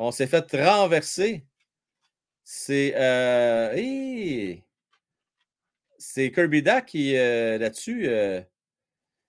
[0.00, 1.44] On s'est fait renverser.
[2.44, 2.94] C'est.
[2.96, 4.54] Euh,
[5.98, 8.40] c'est Kirby Dack qui, euh, là-dessus, euh,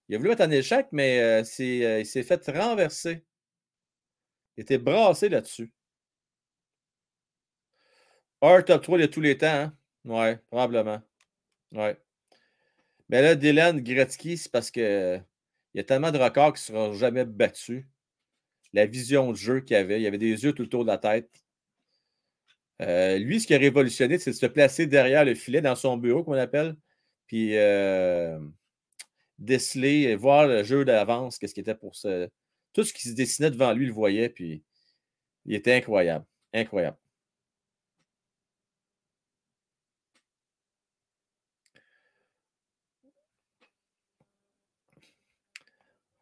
[0.07, 1.45] il a voulu être en échec, mais il
[2.05, 3.25] s'est fait renverser.
[4.57, 5.73] Il était brassé là-dessus.
[8.41, 9.77] Un top 3 de tous les temps, hein?
[10.05, 11.01] Ouais, probablement.
[11.71, 11.97] Ouais.
[13.09, 15.19] Mais là, Dylan Gretzky, c'est parce que
[15.73, 17.85] il y a tellement de records qui ne seront jamais battus.
[18.73, 21.29] La vision de jeu qu'il avait, il avait des yeux tout autour de la tête.
[22.81, 25.97] Euh, lui, ce qui a révolutionné, c'est de se placer derrière le filet dans son
[25.97, 26.75] bureau, qu'on appelle,
[27.27, 28.39] puis euh,
[29.39, 32.29] déceler voir le jeu d'avance, qu'est-ce qui était pour ce.
[32.73, 34.63] Tout ce qui se dessinait devant lui, il le voyait, puis
[35.45, 36.25] il était incroyable.
[36.53, 36.97] Incroyable.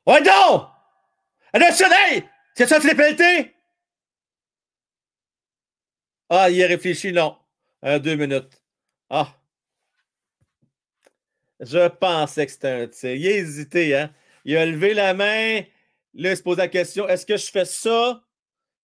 [0.08, 0.24] Ouais!
[2.58, 3.54] C'est ça, les pelleté?
[6.28, 7.38] Ah, il a réfléchi, non.
[7.84, 8.64] deux minutes.
[9.12, 9.40] Ah.
[11.60, 13.14] Je pensais que c'était un tir.
[13.14, 14.12] Il a hésité, hein?
[14.44, 15.62] Il a levé la main.
[16.16, 18.24] Là, il se pose la question est-ce que je fais ça?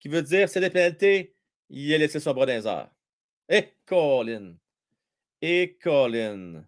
[0.01, 1.35] Qui veut dire c'est des pénalités?
[1.70, 2.90] Il a laissé son bras dans les airs.
[3.49, 4.55] Et Colin.
[5.40, 6.62] Et Colin.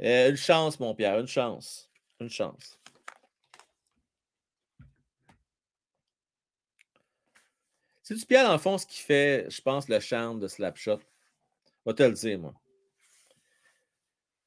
[0.00, 1.90] Euh, une chance, mon Pierre, une chance.
[2.20, 2.78] Une chance.
[8.02, 10.98] C'est du Pierre, dans fond, ce qui fait, je pense, le charme de Slapshot?
[10.98, 12.54] Je vais te le dire, moi.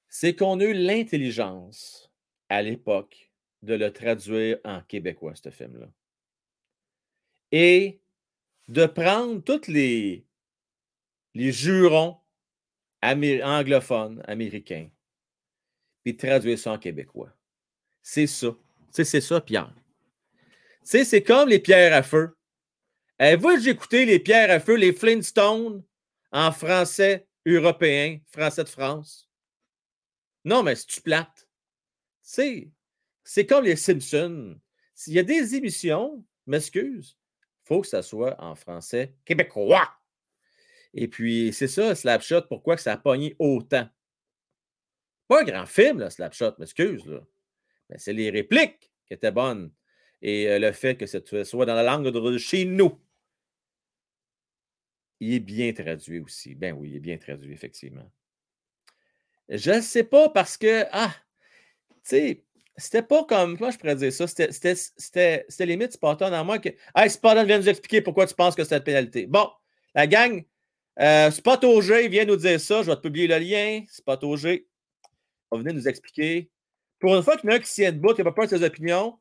[0.09, 2.11] C'est qu'on a eu l'intelligence
[2.49, 5.87] à l'époque de le traduire en québécois, ce film-là.
[7.51, 7.99] Et
[8.67, 10.25] de prendre tous les,
[11.33, 12.17] les jurons
[13.01, 14.89] anglophones, américains,
[16.03, 17.31] puis traduire ça en québécois.
[18.01, 18.55] C'est ça.
[18.91, 19.73] c'est ça, Pierre.
[20.83, 22.34] c'est comme les pierres à feu.
[23.17, 25.83] Avez-vous j'ai écouté les pierres à feu, les Flintstones
[26.31, 29.29] en français européen, français de France?
[30.43, 31.47] Non, mais c'est-tu plate?
[32.21, 32.69] C'est,
[33.23, 34.59] c'est comme les Simpsons.
[34.93, 37.17] S'il y a des émissions, m'excuse,
[37.63, 39.89] faut que ça soit en français québécois.
[40.93, 43.87] Et puis, c'est ça, Slapshot, pourquoi que ça a pogné autant?
[45.27, 47.05] Pas un grand film, là, Slapshot, m'excuse.
[47.05, 47.21] Là.
[47.89, 49.71] Mais c'est les répliques qui étaient bonnes.
[50.21, 52.99] Et euh, le fait que ça soit dans la langue de chez nous.
[55.19, 56.55] Il est bien traduit aussi.
[56.55, 58.09] Ben oui, il est bien traduit, effectivement.
[59.49, 61.13] Je ne sais pas parce que, ah,
[62.03, 62.43] tu sais,
[62.77, 64.27] c'était pas comme, comment je pourrais dire ça?
[64.27, 68.63] C'était limite Spartan en moi que, hey, Spartan vient nous expliquer pourquoi tu penses que
[68.63, 69.27] c'est une pénalité.
[69.27, 69.49] Bon,
[69.93, 70.43] la gang,
[70.99, 72.83] euh, Spot OG vient nous dire ça.
[72.83, 73.83] Je vais te publier le lien.
[73.89, 74.65] Spot OG
[75.51, 76.49] va venir nous expliquer.
[76.99, 78.45] Pour une fois qu'il y en a un qui s'y debout, qui n'a pas peur
[78.45, 79.19] de ses opinions,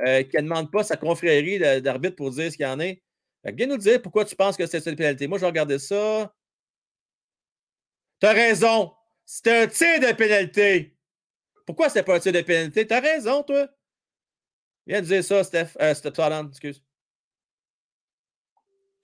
[0.00, 3.02] euh, qui ne demande pas sa confrérie d'arbitre pour dire ce qu'il y en est,
[3.44, 5.26] viens nous dire pourquoi tu penses que c'est une pénalité.
[5.26, 6.34] Moi, je vais regarder ça.
[8.20, 8.94] Tu as raison.
[9.24, 10.96] C'est un tir de pénalité.
[11.66, 12.86] Pourquoi c'est pas un tir de pénalité?
[12.86, 13.68] Tu as raison, toi.
[14.86, 15.76] Viens nous dire ça, Steph.
[15.80, 16.12] Euh, Steph
[16.50, 16.82] excuse.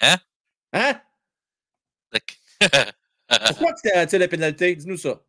[0.00, 0.16] Hein?
[0.72, 1.00] Hein?
[3.46, 4.74] pourquoi c'est un tir de pénalité?
[4.74, 5.22] Dis-nous ça.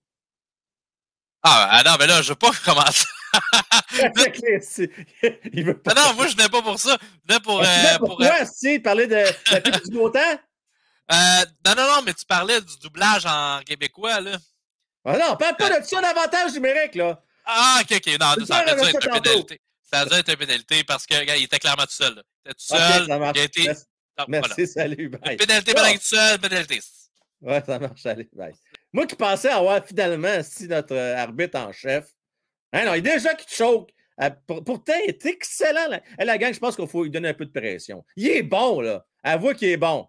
[1.44, 3.06] Ah, ah, non, mais là, je veux pas commencer.
[5.54, 5.94] il veut pas.
[5.94, 6.98] Non, non, moi, je n'ai pas pour ça.
[7.02, 7.62] Je venais pour.
[7.64, 8.30] Ah, euh, pour euh...
[8.54, 10.20] si, parler de la du beau temps?
[11.12, 11.16] Euh,
[11.66, 14.38] non, non, non, mais tu parlais du doublage en québécois, là.
[15.06, 17.24] Ah non, parle pas de ça d'avantage numérique, là.
[17.46, 18.20] Ah, ok, ok.
[18.20, 19.62] Non, ça, a dû être une pénalité.
[19.90, 22.22] Ça a dû être une pénalité parce qu'il était clairement tout seul.
[22.46, 23.04] Il était tout seul.
[23.04, 23.32] Okay.
[23.36, 23.64] Il a été...
[23.64, 23.84] Merci,
[24.20, 24.68] non, Merci voilà.
[24.68, 25.38] salut, bye.
[25.38, 26.82] Pénalité tout seul, pénalité.
[27.42, 28.54] Ouais, ça marche, allez, bye.
[28.92, 32.06] Moi qui pensais avoir finalement si notre euh, arbitre en chef.
[32.74, 33.92] Hein, non, il est déjà qui te choque.
[34.22, 36.00] Euh, pourtant, il est excellent.
[36.18, 38.04] La gang, je pense qu'il faut lui donner un peu de pression.
[38.16, 39.06] Il est bon, là.
[39.24, 40.08] Avoue qu'il est bon.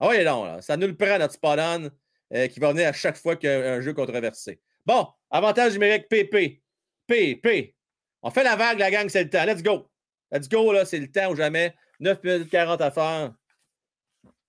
[0.00, 0.62] Ah oui, non, là.
[0.62, 3.52] Ça nous le prend, notre spot euh, qui va venir à chaque fois qu'il y
[3.52, 4.60] a un jeu controversé.
[4.84, 6.60] Bon, avantage numérique PP.
[7.06, 7.74] PP.
[8.22, 9.44] On fait la vague, la gang, c'est le temps.
[9.44, 9.88] Let's go.
[10.32, 11.74] Let's go, là, c'est le temps ou jamais.
[12.00, 13.34] 9 minutes 40 à faire.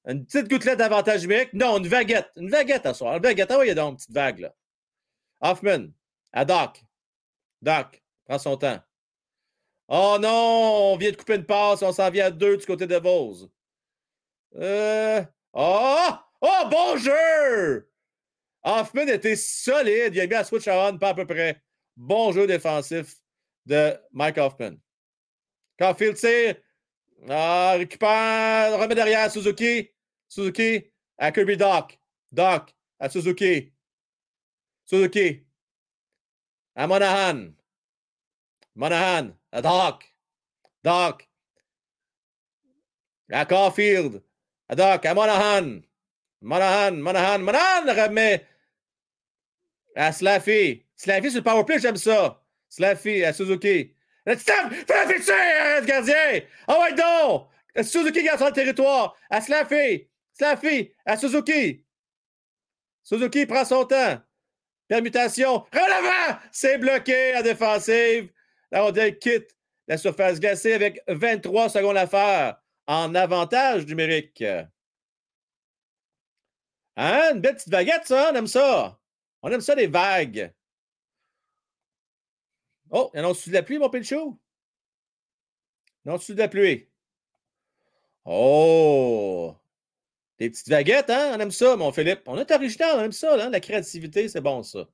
[0.08, 1.54] Une petite gouttelette d'avantage numérique?
[1.54, 2.30] Non, une vaguette.
[2.36, 3.18] Une vaguette à soir.
[3.18, 3.52] Une vaguette.
[3.52, 4.56] Ah oui, il y a donc une petite vague, là.
[5.42, 5.90] Hoffman,
[6.34, 6.46] à
[7.62, 8.02] Doc.
[8.26, 8.80] Prends son temps.
[9.88, 12.88] Oh non, on vient de couper une passe, on s'en vient à deux du côté
[12.88, 13.50] de Vos.
[14.54, 16.10] Oh!
[16.42, 17.90] Oh, bon jeu!
[18.64, 20.14] Hoffman était solide.
[20.14, 21.62] Il a mis à switch on, pas à peu près.
[21.96, 23.16] Bon jeu défensif
[23.66, 24.76] de Mike Hoffman.
[25.80, 26.56] Caulfield tire.
[27.30, 29.90] Ah, récupère, remet derrière Suzuki.
[30.28, 31.98] Suzuki à Kirby Doc.
[32.32, 33.74] Doc à Suzuki.
[34.86, 35.47] Suzuki
[36.78, 37.52] à Monahan.
[38.76, 40.16] Monahan à Doc.
[40.84, 41.28] Doc
[43.30, 44.24] à Caulfield.
[44.70, 45.82] À à Monahan.
[46.42, 48.46] Monahan, Monahan, Monahan remet
[49.96, 50.86] à Slaffy.
[50.96, 52.42] Slaffy sur le powerplay, j'aime ça.
[52.70, 53.96] Slaffy à Suzuki.
[54.38, 54.72] Stop!
[54.72, 56.42] Fais la fichier, gardien!
[56.68, 57.48] Oh ouais, donc!
[57.84, 59.16] Suzuki garde son territoire.
[59.30, 60.08] À Slaffy.
[60.34, 61.84] Slaffy à Suzuki.
[63.04, 64.22] Suzuki prend son temps.
[64.88, 65.66] Permutation.
[65.72, 66.40] Relevant!
[66.52, 68.32] C'est bloqué à défensive.
[68.72, 69.56] La rondelle quitte
[69.88, 74.44] la surface glacée avec 23 secondes à faire en avantage numérique.
[76.96, 77.32] Hein?
[77.34, 78.32] Une belle petite vaguette, ça.
[78.32, 79.00] On aime ça.
[79.42, 80.54] On aime ça, des vagues.
[82.90, 84.40] Oh, il y en a de la pluie, mon pinchou?
[86.06, 86.90] Non, dessus de la pluie.
[88.26, 89.56] Oh!
[90.40, 91.34] Des petites vaguettes, hein?
[91.36, 92.22] On aime ça, mon Philippe.
[92.28, 93.50] On est original, on aime ça, hein?
[93.50, 94.88] La créativité, c'est bon, ça.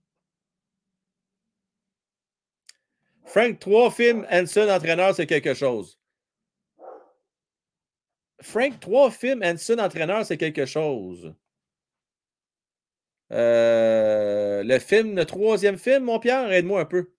[3.25, 5.99] Frank, trois films, Hanson, entraîneur, c'est quelque chose.
[8.41, 11.33] Frank, trois films, Hanson, entraîneur, c'est quelque chose.
[13.31, 17.11] Euh, le film, le troisième film, mon Pierre, aide-moi un peu.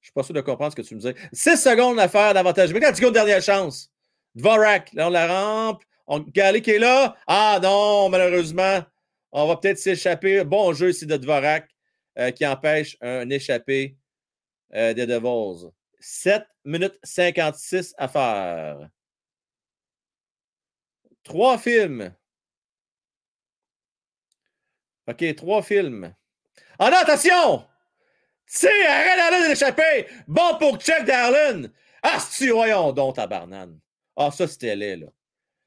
[0.00, 1.12] Je suis pas sûr de comprendre ce que tu me dis.
[1.32, 2.72] 6 secondes à faire d'avantage.
[2.72, 3.90] Mais quand tu dernière chance.
[4.36, 5.82] Dvorak, là, on la rampe.
[6.06, 6.20] On...
[6.20, 7.16] Gali qui est là.
[7.26, 8.84] Ah non, malheureusement,
[9.32, 10.44] on va peut-être s'échapper.
[10.44, 11.68] Bon jeu ici de Dvorak
[12.18, 13.96] euh, qui empêche un échappé
[14.74, 15.70] euh, des Devils.
[16.00, 18.88] 7 minutes 56 à faire.
[21.22, 22.14] Trois films.
[25.08, 26.14] OK, trois films.
[26.78, 27.66] Ah non, attention!
[28.44, 30.06] C'est arrête Darlin d'échapper!
[30.26, 31.68] Bon pour Chuck Darlin!
[32.02, 33.80] Ah, si, voyons donc, tabarnane.
[34.16, 35.06] Ah, ça, c'était laid, là.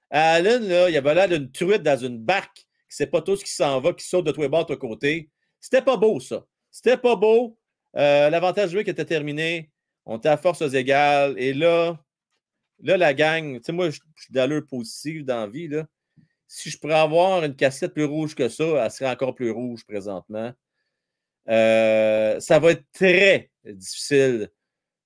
[0.10, 2.58] Allen, là, il avait l'air d'une truite dans une barque
[2.90, 4.76] qui sait pas tout ce qui s'en va, qui saute de tous les bords de
[4.76, 5.30] côté.
[5.60, 6.46] C'était pas beau, ça.
[6.72, 7.58] C'était pas beau.
[7.96, 9.72] Euh, L'avantage joué qui était terminé.
[10.06, 11.36] On était à forces égales.
[11.38, 12.00] Et là,
[12.82, 15.70] là, la gang, tu sais, moi, je suis d'allure positive dans la vie,
[16.48, 19.86] si je pourrais avoir une cassette plus rouge que ça, elle serait encore plus rouge
[19.86, 20.52] présentement.
[21.48, 24.50] Euh, ça va être très difficile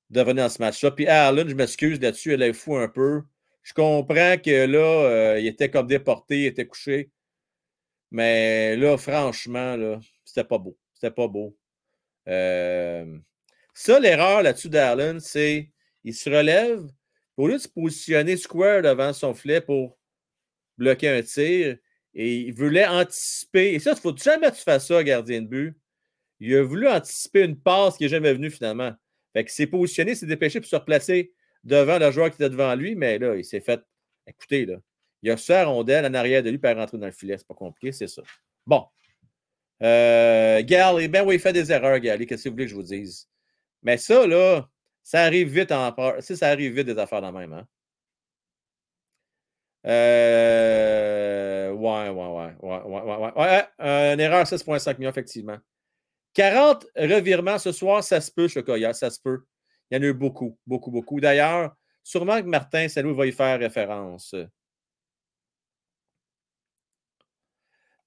[0.09, 0.91] de revenir dans ce match-là.
[0.91, 3.23] Puis Arlen, je m'excuse là-dessus, elle est fou un peu.
[3.63, 7.09] Je comprends que là, euh, il était comme déporté, il était couché.
[8.11, 10.77] Mais là, franchement, là, c'était pas beau.
[10.93, 11.57] C'était pas beau.
[12.27, 13.17] Euh,
[13.73, 15.71] ça, l'erreur là-dessus d'Arlen, c'est
[16.03, 16.85] il se relève.
[17.37, 19.97] Au lieu de se positionner square devant son filet pour
[20.77, 21.77] bloquer un tir
[22.13, 23.73] et il voulait anticiper.
[23.73, 25.75] Et ça, il ne faut jamais que tu fasses ça, gardien de but.
[26.39, 28.93] Il a voulu anticiper une passe qui n'est jamais venue finalement.
[29.33, 31.33] Fait qu'il s'est positionné, s'est dépêché pour se replacer
[31.63, 33.81] devant le joueur qui était devant lui, mais là, il s'est fait.
[34.27, 34.77] Écoutez, là,
[35.21, 37.37] il a sa rondelle en arrière de lui pour rentrer dans le filet.
[37.37, 38.21] C'est pas compliqué, c'est ça.
[38.65, 38.85] Bon.
[39.81, 42.25] Euh, Gal, ben oui, il fait des erreurs, Gali.
[42.25, 43.27] Qu'est-ce que vous voulez que je vous dise?
[43.83, 44.67] Mais ça, là,
[45.03, 47.53] ça arrive vite en ça arrive vite des affaires dans même.
[47.53, 47.67] Hein?
[49.85, 53.67] Euh, ouais, ouais, ouais, ouais, ouais, ouais, ouais.
[53.81, 55.57] Euh, une erreur 6,5 millions, effectivement.
[56.33, 59.43] 40 revirements ce soir, ça se peut, Chocoya, ça se peut.
[59.93, 61.19] Il y en a eu beaucoup, beaucoup, beaucoup.
[61.19, 64.33] D'ailleurs, sûrement que Martin Salou va y faire référence.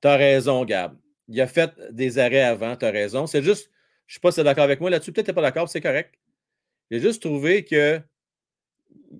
[0.02, 0.98] Tu as raison, Gab.
[1.28, 3.28] Il a fait des arrêts avant, tu as raison.
[3.28, 3.70] C'est juste,
[4.06, 5.68] je ne sais pas si tu es d'accord avec moi là-dessus, peut-être que pas d'accord,
[5.68, 6.18] c'est correct.
[6.90, 8.00] J'ai juste trouvé que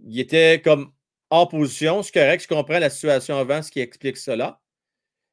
[0.05, 0.93] il était comme
[1.31, 2.03] en position.
[2.03, 4.61] C'est correct, je comprends la situation avant, ce qui explique cela.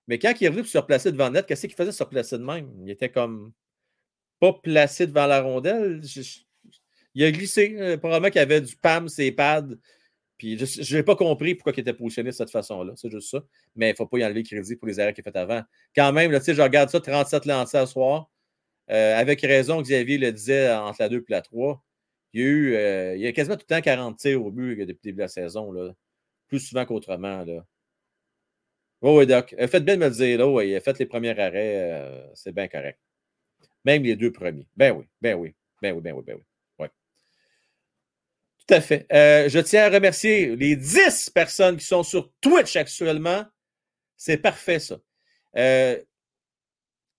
[0.07, 2.37] Mais quand il est venu pour se replacer devant net, qu'est-ce qu'il faisait se replacer
[2.37, 2.71] de même?
[2.83, 3.53] Il était comme
[4.39, 5.99] pas placé devant la rondelle.
[7.15, 7.75] Il a glissé.
[7.77, 9.67] Euh, probablement qu'il avait du PAM, ses pads.
[10.37, 12.93] Puis je n'ai pas compris pourquoi il était positionné de cette façon-là.
[12.95, 13.43] C'est juste ça.
[13.75, 15.37] Mais il ne faut pas y enlever le crédit pour les erreurs qu'il a fait
[15.37, 15.63] avant.
[15.95, 18.29] Quand même, là, je regarde ça, 37 lancés à soir.
[18.91, 21.83] Euh, avec raison, Xavier le disait entre la 2 et la 3.
[22.33, 24.51] Il y a eu euh, il y a quasiment tout le temps 40 tirs au
[24.51, 25.73] but depuis le début de la saison,
[26.47, 27.45] plus souvent qu'autrement.
[27.45, 27.65] Là.
[29.01, 29.55] Oui, Doc.
[29.67, 32.99] Faites bien de me le dire, là, oui, fait les premiers arrêts, c'est bien correct.
[33.85, 34.67] Même les deux premiers.
[34.75, 36.43] Ben oui, ben oui, ben oui, ben oui, ben oui.
[38.67, 39.05] Tout à fait.
[39.11, 43.45] Euh, je tiens à remercier les 10 personnes qui sont sur Twitch actuellement.
[44.15, 44.99] C'est parfait, ça.
[45.55, 46.03] Ils ne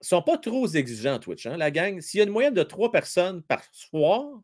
[0.01, 2.01] sont pas trop exigeants, Twitch, hein, la gang.
[2.01, 4.43] S'il y a une moyenne de 3 personnes par soir,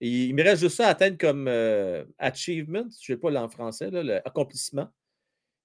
[0.00, 3.48] il me reste juste ça à atteindre comme euh, achievement, je ne sais pas en
[3.48, 4.88] français, l'accomplissement.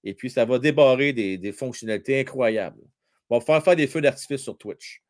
[0.03, 2.81] Et puis, ça va débarrer des, fonctionnalités incroyables.
[3.29, 5.03] On va faire faire des feux d'artifice sur Twitch.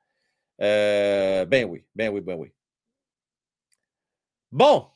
[0.61, 2.51] Euh, ben oui, ben oui, ben oui.
[4.51, 4.87] Bon.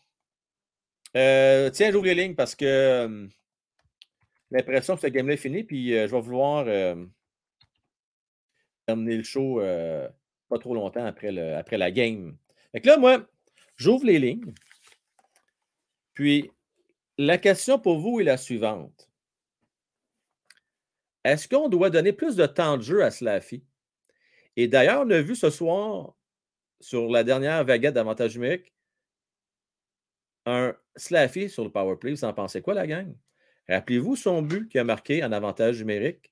[1.16, 3.28] Euh, tiens, j'ouvre les lignes parce que euh,
[4.52, 6.66] l'impression que ce game-là est fini, puis euh, je vais vouloir
[8.86, 9.62] terminer le show
[10.50, 12.38] pas trop longtemps après, la game.
[12.72, 13.26] Fait là, moi,
[13.78, 14.54] j'ouvre les lignes.
[16.14, 16.52] Puis,
[17.18, 19.10] la question pour vous est la suivante.
[21.24, 23.64] Est-ce qu'on doit donner plus de temps de jeu à Slaffy?
[24.56, 26.16] Et d'ailleurs, on a vu ce soir,
[26.82, 28.74] sur la dernière vaguette d'avantage numérique,
[30.46, 32.12] un Slaffy sur le powerplay.
[32.12, 33.14] Vous en pensez quoi, la gang?
[33.70, 36.32] Rappelez-vous son but qui a marqué en avantage numérique?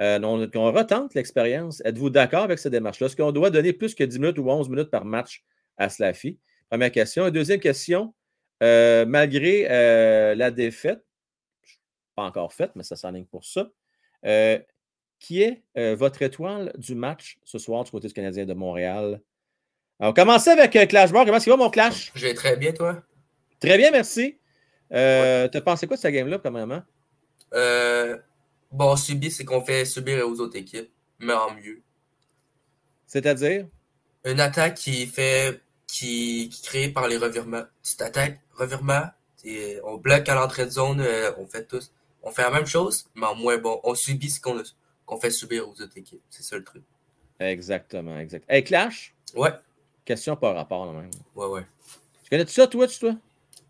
[0.00, 1.82] Euh, on, retente l'expérience.
[1.84, 3.06] Êtes-vous d'accord avec cette démarche-là?
[3.06, 5.44] Est-ce qu'on doit donner plus que 10 minutes ou 11 minutes par match
[5.76, 6.38] à Slaffy?
[6.70, 7.26] Première question.
[7.26, 8.14] Et deuxième question,
[8.62, 11.04] euh, malgré euh, la défaite,
[12.14, 13.70] pas encore faite, mais ça s'enligne pour ça,
[15.18, 19.20] qui est votre étoile du match ce soir du côté du Canadien de Montréal?
[19.98, 21.26] Alors, on commence avec Clash Bar.
[21.26, 22.10] Comment est-ce qu'il va, mon Clash?
[22.14, 23.02] Je vais très bien, toi.
[23.60, 24.38] Très bien, merci.
[24.92, 26.82] Euh, T'as pensé quoi de cette game-là, premièrement?
[27.52, 28.16] Euh,
[28.72, 31.80] bon, subir, c'est qu'on fait subir aux autres équipes, mais en mieux.
[33.06, 33.66] C'est-à-dire?
[34.24, 37.64] Une attaque qui fait qui, qui est créée par les revirements.
[37.82, 39.02] Petite attaque, revirement,
[39.44, 41.92] et on bloque à l'entrée de zone, euh, on fait tous.
[42.22, 43.80] On fait la même chose, mais en moins bon.
[43.82, 46.22] On subit ce qu'on fait subir aux autres équipes.
[46.30, 46.82] C'est ça le truc.
[47.40, 48.44] Exactement, exact.
[48.48, 49.52] Hey, Clash, Ouais,
[50.04, 51.10] question par rapport, là même.
[51.34, 51.62] ouais, ouais.
[52.24, 53.14] Tu connais tout ça, Twitch, toi?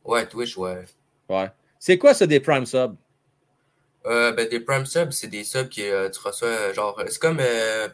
[0.05, 0.85] Ouais, Twitch, ouais.
[1.29, 1.51] Ouais.
[1.79, 2.97] C'est quoi ça des Prime Subs?
[4.07, 7.05] Euh, ben, des Prime Subs, c'est des subs que euh, tu reçois, euh, genre, euh,
[7.09, 7.89] c'est comme, euh,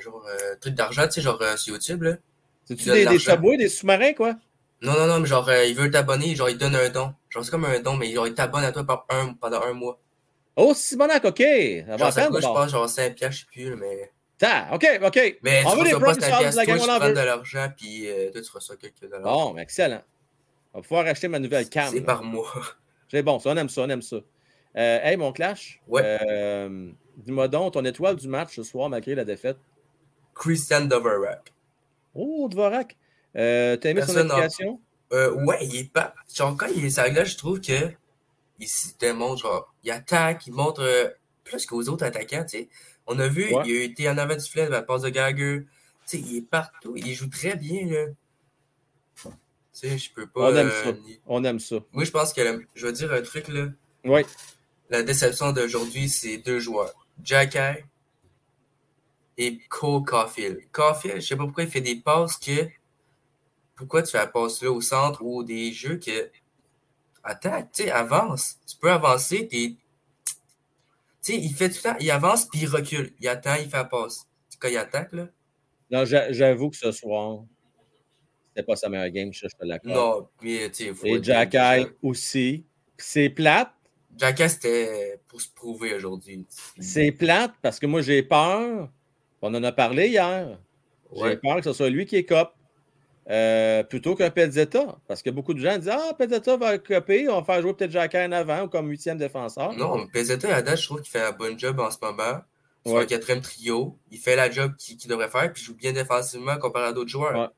[0.00, 0.26] genre,
[0.60, 2.16] truc d'argent, tu sais, genre, sur YouTube, là.
[2.64, 4.36] C'est-tu des, des subways, des sous-marins, quoi?
[4.82, 7.12] Non, non, non, mais genre, euh, il veut t'abonner, genre, il donne un don.
[7.28, 9.74] Genre, c'est comme un don, mais genre, il t'abonne à toi par un, pendant un
[9.74, 10.00] mois.
[10.56, 11.40] Oh, Simonac, OK.
[11.40, 14.10] Genre, ça coûte, je pense, genre 5 piastres, je sais plus, mais.
[14.38, 15.38] Ta, OK, OK.
[15.42, 17.00] Mais on tu veut des reçois pas Prime 5 Subs, piastres, la toi, gang, tu
[17.00, 19.22] prends de l'argent, puis toi, tu reçois quelques dollars.
[19.22, 20.02] Bon, mais excellent.
[20.72, 21.90] On va pouvoir acheter ma nouvelle cam.
[21.92, 22.52] C'est par mois.
[23.10, 24.16] C'est bon, ça, on aime ça, on aime ça.
[24.16, 26.02] Euh, hey, mon Clash, Ouais.
[26.04, 29.56] euh, dis-moi donc, ton étoile du match ce soir, malgré la défaite?
[30.34, 31.52] Christian Dvorak.
[32.14, 32.96] Oh, Dvorak.
[33.36, 34.80] Euh, T'as aimé son Personne application?
[35.10, 36.14] Ouais, il est pas.
[36.32, 37.90] Genre, quand il est sur là, je trouve que
[38.60, 42.68] il se démontre, genre, il attaque, il montre plus qu'aux autres attaquants, tu sais.
[43.08, 43.62] On a vu, Ouais.
[43.66, 45.62] il a été en avant du filet de la passe de Gagger.
[46.06, 48.04] Tu sais, il est partout, il joue très bien, là.
[49.80, 50.50] Tu sais, je peux pas.
[50.50, 50.92] On aime euh, ça.
[50.92, 51.76] ni- On aime ça.
[51.92, 53.68] Moi, je pense que, la- je vais dire un truc, là.
[54.04, 54.22] Oui.
[54.90, 56.92] La déception d'aujourd'hui, c'est deux joueurs.
[57.22, 57.84] Jack Eye
[59.38, 60.60] et Cole Caulfield.
[60.72, 62.68] Caulfield, je sais pas pourquoi il fait des passes que.
[63.76, 66.30] Pourquoi tu fais la passe là au centre ou des jeux que.
[67.22, 68.56] Attends, tu sais, avance.
[68.66, 69.76] Tu peux avancer, t'es.
[71.22, 73.14] Tu sais, il fait tout le temps, il avance puis il recule.
[73.20, 74.26] Il attend, il fait la passe.
[74.58, 75.28] Quand il attaque, là.
[75.90, 77.40] Non, j'a- j'avoue que ce soir,
[78.60, 79.94] c'était pas sa meilleure game, je je te l'accorde.
[79.96, 82.64] Non, mais tu sais, faut Et Jack Eye aussi.
[82.96, 83.70] Puis C'est plate.
[84.16, 86.44] Jack c'était pour se prouver aujourd'hui.
[86.78, 88.88] C'est plate parce que moi, j'ai peur.
[89.40, 90.58] On en a parlé hier.
[91.16, 92.52] J'ai peur que ce soit lui qui est cop.
[93.30, 94.98] euh, plutôt qu'un Pezzetta.
[95.06, 97.94] Parce que beaucoup de gens disent Ah, Pezzetta va coper, on va faire jouer peut-être
[98.14, 99.72] Eye en avant ou comme huitième défenseur.
[99.74, 102.40] Non, PZT à date, je trouve qu'il fait un bon job en ce moment.
[102.84, 103.02] Sur Ouais.
[103.02, 103.98] un quatrième trio.
[104.10, 107.10] Il fait la job qu'il devrait faire, puis il joue bien défensivement comparé à d'autres
[107.10, 107.38] joueurs.
[107.38, 107.48] Ouais.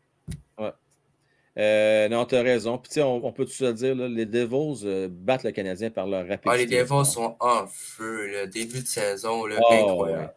[1.58, 2.78] Euh, non, tu as raison.
[2.78, 5.50] Puis, tu sais, on, on peut tout se dire, là, les Devils euh, battent le
[5.50, 6.48] Canadien par leur rapidité.
[6.50, 10.22] Ah, les Devils sont en feu, le début de saison, là, Oh, incroyable.
[10.22, 10.28] ouais.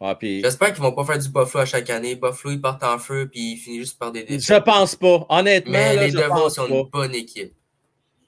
[0.00, 2.14] Ah, puis, J'espère qu'ils vont pas faire du Buffalo à chaque année.
[2.16, 4.42] Buffalo, ils partent en feu, puis ils finissent juste par des défaites.
[4.42, 5.26] je pense pas.
[5.28, 7.52] Honnêtement, Mais là, les je Devils sont une bonne équipe.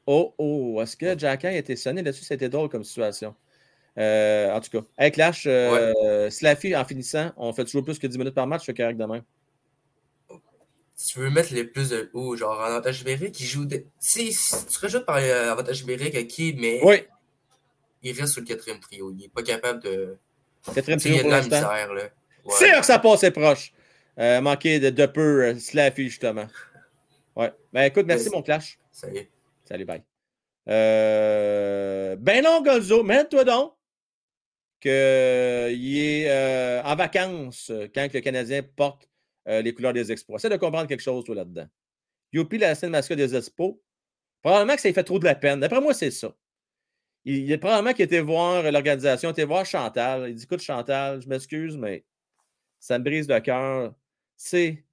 [0.06, 2.24] Oh, oh, est-ce que Jack Eye a été sonné là-dessus?
[2.24, 3.34] C'était drôle comme situation.
[3.98, 8.06] Euh, en tout cas, hey Clash, euh, Slaffy, en finissant, on fait toujours plus que
[8.06, 9.20] 10 minutes par match, je fais correct demain.
[11.00, 12.10] Si tu veux mettre les plus de.
[12.12, 13.64] Ou genre en avantage numérique, il joue.
[13.64, 13.82] De...
[13.98, 17.06] Si, si tu rajoutes par euh, avantage numérique, ok, mais Oui,
[18.02, 19.10] il reste sur le quatrième trio.
[19.10, 20.18] Il est pas capable de.
[20.74, 21.72] quatrième sais, il y trio a pour de la l'instant.
[21.72, 22.02] misère, là.
[22.02, 22.54] Ouais.
[22.58, 23.72] C'est sûr que ça passait proche.
[24.18, 26.48] Euh, manqué de, de peu euh, Slaffy, justement.
[27.34, 27.50] Ouais.
[27.72, 28.36] Ben écoute, merci Merci.
[28.36, 28.78] mon Clash.
[28.92, 29.30] Ça y est.
[29.64, 30.02] Salut, bye.
[30.68, 33.72] Euh, ben non, Gonzo, mets-toi donc
[34.80, 39.09] qu'il est euh, en vacances euh, quand le Canadien porte
[39.48, 40.40] euh, les couleurs des Expos.
[40.40, 41.66] Essaie de comprendre quelque chose, là-dedans.
[42.32, 43.76] Youpi, la scène mascotte des Expos,
[44.42, 45.60] probablement que ça lui fait trop de la peine.
[45.60, 46.34] D'après moi, c'est ça.
[47.24, 50.30] Il, il est probablement qu'il était voir euh, l'organisation, était voir Chantal.
[50.30, 52.04] Il dit Écoute, Chantal, je m'excuse, mais
[52.78, 53.94] ça me brise le cœur.
[54.36, 54.84] C'est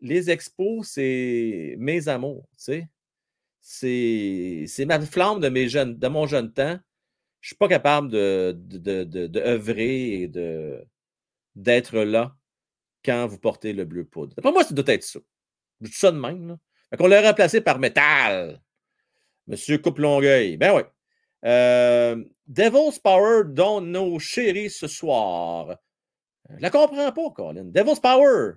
[0.00, 2.88] les expos, c'est mes amours, tu sais.
[3.62, 6.78] C'est, ma flamme de, mon jeune temps.
[7.40, 10.28] Je ne suis pas capable de, de, de, et
[11.54, 12.36] d'être là
[13.04, 14.34] quand vous portez le bleu poudre.
[14.40, 15.20] Pour moi, ça doit être ça.
[15.80, 16.48] Je ça de même.
[16.48, 16.58] Là.
[16.90, 18.60] Fait l'a remplacé par métal.
[19.46, 20.56] Monsieur Coupe-Longueuil.
[20.56, 20.82] Ben oui.
[21.44, 25.78] Euh, Devil's Power dont nos chéris ce soir.
[26.50, 27.64] Je la comprends pas, Colin.
[27.64, 28.54] Devil's Power.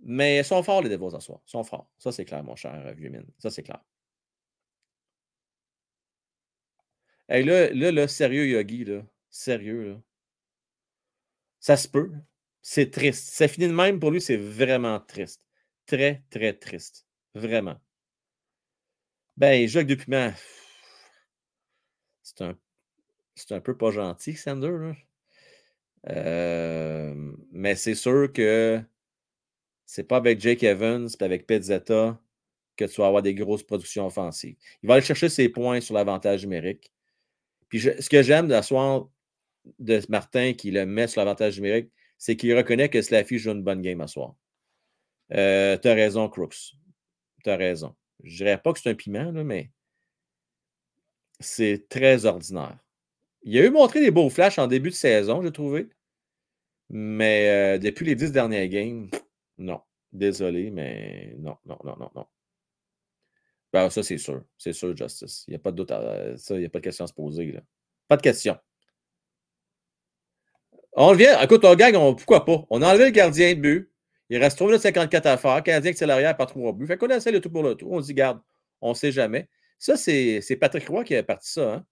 [0.00, 1.40] Mais ils sont forts, les Devils, ce soir.
[1.46, 1.90] Ils sont forts.
[1.98, 3.26] Ça, c'est clair, mon cher vieux mine.
[3.38, 3.82] Ça, c'est clair.
[7.28, 9.02] Hey, là, là, là, sérieux, Yogi, là.
[9.30, 10.00] Sérieux, là.
[11.68, 12.10] Ça se peut.
[12.62, 13.28] C'est triste.
[13.28, 15.42] Ça finit de même pour lui, c'est vraiment triste.
[15.84, 17.04] Très, très triste.
[17.34, 17.78] Vraiment.
[19.36, 20.32] Ben, Jacques Dupiment,
[22.22, 22.58] c'est un,
[23.34, 24.94] c'est un peu pas gentil, Sander.
[26.08, 28.80] Euh, mais c'est sûr que
[29.84, 32.18] c'est pas avec Jake Evans et avec Pizzetta
[32.78, 34.56] que tu vas avoir des grosses productions offensives.
[34.82, 36.94] Il va aller chercher ses points sur l'avantage numérique.
[37.68, 39.04] Puis ce que j'aime de la soirée
[39.78, 43.62] de Martin qui le met sur l'avantage numérique, c'est qu'il reconnaît que Slaffy joue une
[43.62, 44.34] bonne game à soir.
[45.32, 46.74] Euh, tu as raison, Crooks.
[47.44, 47.94] Tu as raison.
[48.24, 49.70] Je dirais pas que c'est un piment, mais
[51.40, 52.78] c'est très ordinaire.
[53.42, 55.88] Il a eu montré des beaux flashs en début de saison, j'ai trouvé.
[56.90, 59.08] Mais euh, depuis les dix dernières games,
[59.58, 59.80] non.
[60.12, 62.26] Désolé, mais non, non, non, non, non.
[63.72, 64.42] Ben, ça, c'est sûr.
[64.56, 65.44] C'est sûr, Justice.
[65.46, 66.54] Il n'y a pas de doute ça.
[66.54, 67.60] Il n'y a pas de question à se poser.
[68.08, 68.58] Pas de question.
[71.00, 71.40] On vient.
[71.40, 72.66] Écoute, on gagne, pourquoi pas?
[72.70, 73.92] On a enlevé le gardien de but.
[74.30, 75.62] Il reste 3 54 à faire.
[75.62, 76.88] Canadien c'est l'arrière par trois buts.
[76.88, 77.86] Fait qu'on essaie le tout pour le tout.
[77.88, 78.40] On dit, garde,
[78.80, 79.48] on ne sait jamais.
[79.78, 81.74] Ça, c'est Patrick Roy qui a parti ça.
[81.74, 81.86] Hein?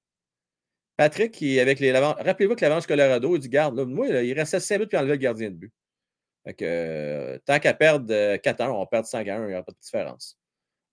[0.97, 4.75] Patrick, qui, avec les rappelez-vous que l'avance Colorado, il dit, garde, moi, il restait 5
[4.75, 5.73] minutes puis enlever le gardien de but.
[6.45, 9.63] Fait que, tant qu'à perdre 4 ans, on perd 5 à 1, il n'y aura
[9.63, 10.37] pas de différence.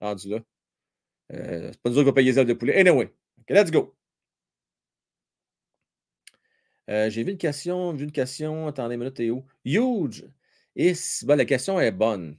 [0.02, 0.40] Rendu là.
[1.34, 2.80] Euh, c'est pas nous autres qui va payer les ailes de poulet.
[2.80, 3.12] Anyway,
[3.50, 3.96] let's go.
[6.90, 8.68] Euh, j'ai vu une question, vu une question.
[8.68, 9.46] Attendez une minute, où?
[9.66, 10.26] Huge!
[10.76, 10.94] Et
[11.28, 12.38] la question est bonne.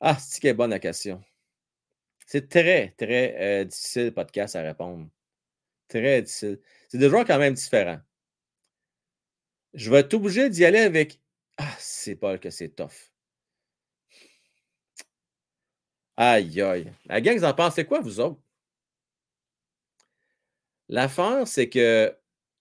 [0.00, 1.22] Ah, c'est qu'elle est bonne la question?
[2.26, 5.08] C'est très, très euh, difficile, le podcast, à répondre.
[5.88, 6.60] Très difficile.
[6.88, 8.00] C'est des joueurs quand même différents.
[9.74, 11.20] Je vais être obligé d'y aller avec.
[11.58, 13.10] Ah, c'est pas que c'est tough.
[16.16, 16.92] Aïe, aïe.
[17.06, 18.40] La gang, vous en pensez quoi, vous autres?
[20.88, 22.14] L'affaire, c'est que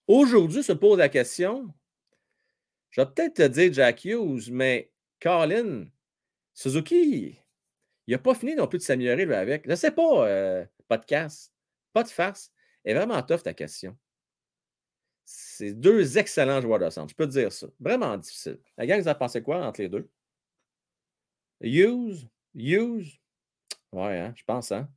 [0.07, 1.73] aujourd'hui se pose la question.
[2.89, 4.91] Je vais peut-être te dire Jack Hughes, mais
[5.21, 5.85] Colin,
[6.53, 7.39] Suzuki,
[8.07, 9.65] il n'a pas fini non plus de s'améliorer avec.
[9.65, 11.53] Je ne sais pas, euh, podcast,
[11.93, 12.51] pas de farce.
[12.83, 13.97] est vraiment tough ta question.
[15.23, 17.67] C'est deux excellents joueurs de centre, je peux te dire ça.
[17.79, 18.59] Vraiment difficile.
[18.77, 20.09] La gang, vous en pensez quoi entre les deux?
[21.61, 23.21] Hughes, Hughes,
[23.91, 24.89] Ouais, hein, je pense, hein?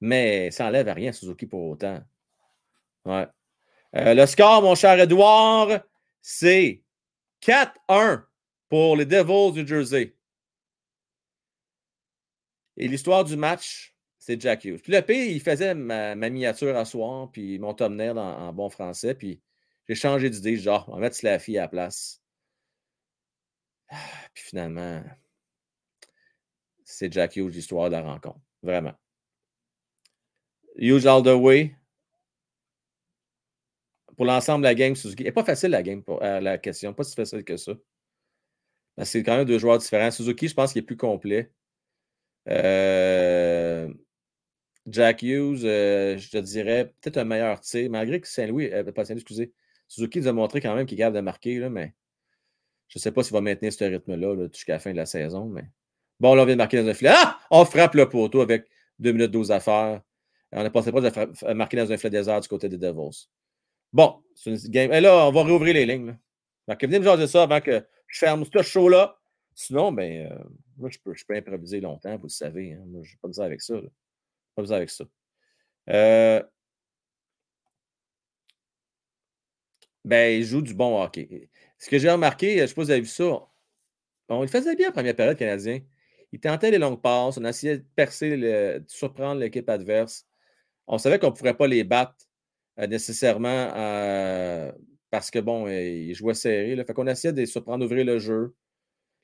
[0.00, 2.02] Mais ça n'enlève rien Suzuki pour autant.
[3.04, 3.26] Ouais.
[3.96, 5.80] Euh, le score, mon cher Edouard,
[6.20, 6.82] c'est
[7.42, 8.24] 4-1
[8.68, 10.16] pour les Devils du Jersey.
[12.76, 14.80] Et l'histoire du match, c'est Jack Hughes.
[14.82, 18.68] Puis le pays, il faisait ma, miniature à soir, puis mon thumbnail en, en bon
[18.68, 19.40] français, puis
[19.86, 22.20] j'ai changé d'idée, genre, on va mettre Slaffy à la place.
[23.90, 23.96] Ah,
[24.32, 25.04] puis finalement,
[26.84, 28.40] c'est Jack Hughes, l'histoire de la rencontre.
[28.62, 28.94] Vraiment.
[30.76, 31.76] Hughes all the way.
[34.16, 35.24] Pour l'ensemble de la game, Suzuki.
[35.24, 36.92] n'est pas facile la game, pour, euh, la question.
[36.94, 37.72] Pas si facile que ça.
[39.02, 40.10] C'est quand même deux joueurs différents.
[40.10, 41.50] Suzuki, je pense qu'il est plus complet.
[42.48, 43.92] Euh,
[44.86, 49.20] Jack Hughes, euh, je te dirais peut-être un meilleur tir, malgré que Saint-Louis, pas Saint-Louis,
[49.22, 49.52] excusez.
[49.88, 51.94] Suzuki nous a montré quand même qu'il est capable de marquer, là, mais
[52.88, 55.06] je ne sais pas s'il va maintenir ce rythme-là là, jusqu'à la fin de la
[55.06, 55.46] saison.
[55.46, 55.64] Mais
[56.20, 57.10] Bon, là, on vient de marquer dans un filet.
[57.12, 57.40] Ah!
[57.50, 58.66] On frappe le poteau avec
[59.00, 60.00] 2 minutes 12 à faire.
[60.52, 63.28] On n'a pas de marquer dans un filet désert du côté des Devils.
[63.94, 64.92] Bon, c'est une game.
[64.92, 66.18] Et là, on va réouvrir les lignes.
[66.66, 69.16] Donc, venez me jaser ça avant que je ferme ce show-là.
[69.54, 70.44] Sinon, ben, euh,
[70.76, 72.72] moi, je peux, je peux improviser longtemps, vous le savez.
[72.72, 72.82] Hein.
[72.86, 73.80] Moi, je n'ai pas besoin avec ça.
[74.56, 75.04] Pas besoin avec ça.
[75.90, 76.42] Euh,
[80.04, 81.48] ben, il joue du bon hockey.
[81.78, 83.46] Ce que j'ai remarqué, je ne sais pas si vous avez vu ça,
[84.28, 85.80] on il faisait bien la première période canadien.
[86.32, 90.26] Il tentait les longues passes, on essayait de percer, de surprendre l'équipe adverse.
[90.88, 92.16] On savait qu'on ne pourrait pas les battre
[92.76, 94.72] nécessairement euh,
[95.10, 96.74] parce que, bon, euh, ils jouaient serré.
[96.74, 96.84] Là.
[96.84, 98.54] Fait qu'on essayait de surprendre, d'ouvrir le jeu.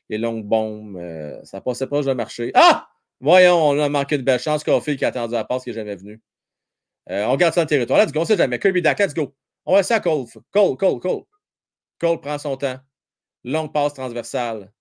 [0.08, 1.00] Les longues bombes,
[1.44, 2.50] ça passait proche de marcher.
[2.54, 2.88] Ah!
[3.20, 4.64] Voyons, on a manqué de belle chance.
[4.64, 6.20] Caulfield qui a attendu la passe qui n'est jamais venu.
[7.08, 8.00] on garde ça territoire.
[8.00, 8.58] Let's go, on sait jamais.
[8.58, 9.34] Kirby Dak, let's go.
[9.64, 10.24] On va essayer à Cole.
[10.50, 11.22] Cole, Cole, Cole.
[12.00, 12.80] Cole prend son temps.
[13.44, 14.72] Longue passe transversale.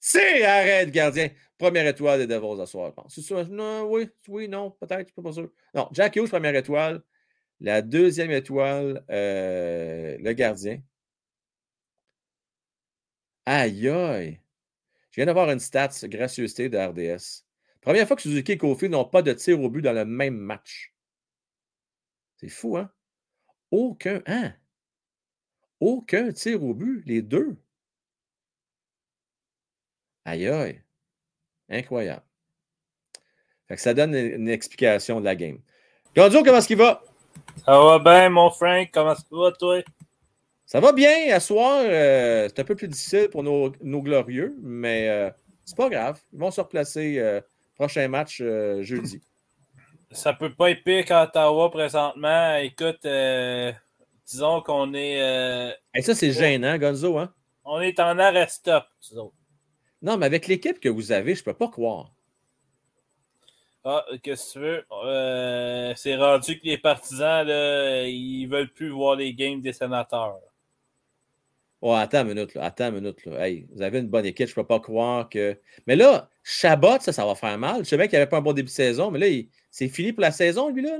[0.00, 1.28] C'est arrête, gardien.
[1.58, 3.14] Première étoile des Devils à soir, je pense.
[3.14, 3.44] C'est ça?
[3.44, 5.50] Non, oui, oui, non, peut-être, je suis pas sûr.
[5.74, 7.02] Non, Jack Hughes, première étoile.
[7.60, 10.80] La deuxième étoile, euh, le gardien.
[13.44, 14.40] Aïe, aïe.
[15.10, 17.44] Je viens d'avoir une stats gracieuseté de RDS.
[17.82, 20.36] Première fois que Suzuki et Kofi n'ont pas de tir au but dans le même
[20.36, 20.94] match.
[22.36, 22.90] C'est fou, hein?
[23.70, 24.22] Aucun.
[24.26, 24.54] Hein?
[25.80, 27.56] Aucun tir au but, les deux.
[30.24, 30.82] Aïe aïe.
[31.68, 32.22] Incroyable.
[33.68, 35.58] Fait que ça donne une explication de la game.
[36.16, 37.02] Gonzo, comment est-ce qu'il va?
[37.64, 38.90] Ça va bien, mon Frank.
[38.92, 39.80] Comment ça va, toi?
[40.66, 41.32] Ça va bien.
[41.32, 45.30] À soir, euh, c'est un peu plus difficile pour nos, nos glorieux, mais euh,
[45.64, 46.20] c'est pas grave.
[46.32, 47.40] Ils vont se replacer euh,
[47.76, 49.20] prochain match euh, jeudi.
[50.10, 52.56] Ça peut pas être pire qu'à Ottawa présentement.
[52.56, 53.06] Écoute,
[54.26, 55.76] disons qu'on est.
[55.94, 57.32] Et ça, c'est gênant, Gonzo, hein?
[57.64, 59.34] on est en arrêt stop, nous autres.
[60.02, 62.12] Non, mais avec l'équipe que vous avez, je peux pas croire.
[63.84, 64.84] Ah, qu'est-ce que tu veux?
[65.04, 70.38] Euh, c'est rendu que les partisans, là, ils veulent plus voir les games des sénateurs.
[71.82, 72.64] Oh, attends une minute, là.
[72.64, 73.46] Attends une minute, là.
[73.46, 75.58] Hey, vous avez une bonne équipe, je peux pas croire que.
[75.86, 77.78] Mais là, Chabot, ça, ça va faire mal.
[77.84, 79.88] Je savais qu'il n'y avait pas un bon début de saison, mais là, il- c'est
[79.88, 80.98] fini pour la saison, lui, là.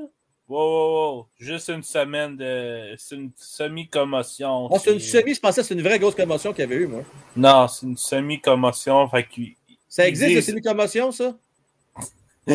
[0.50, 1.26] Wow, wow, wow.
[1.38, 2.94] Juste une semaine de.
[2.98, 4.66] C'est une semi-commotion.
[4.68, 6.74] Oh, c'est une semi, je pensais que c'est une vraie grosse commotion qu'il y avait
[6.74, 7.04] eu, moi.
[7.36, 9.08] Non, c'est une semi-commotion.
[9.08, 9.54] Fait qu'il-
[9.88, 11.36] Ça existe, une disent- semi-commotion, ça?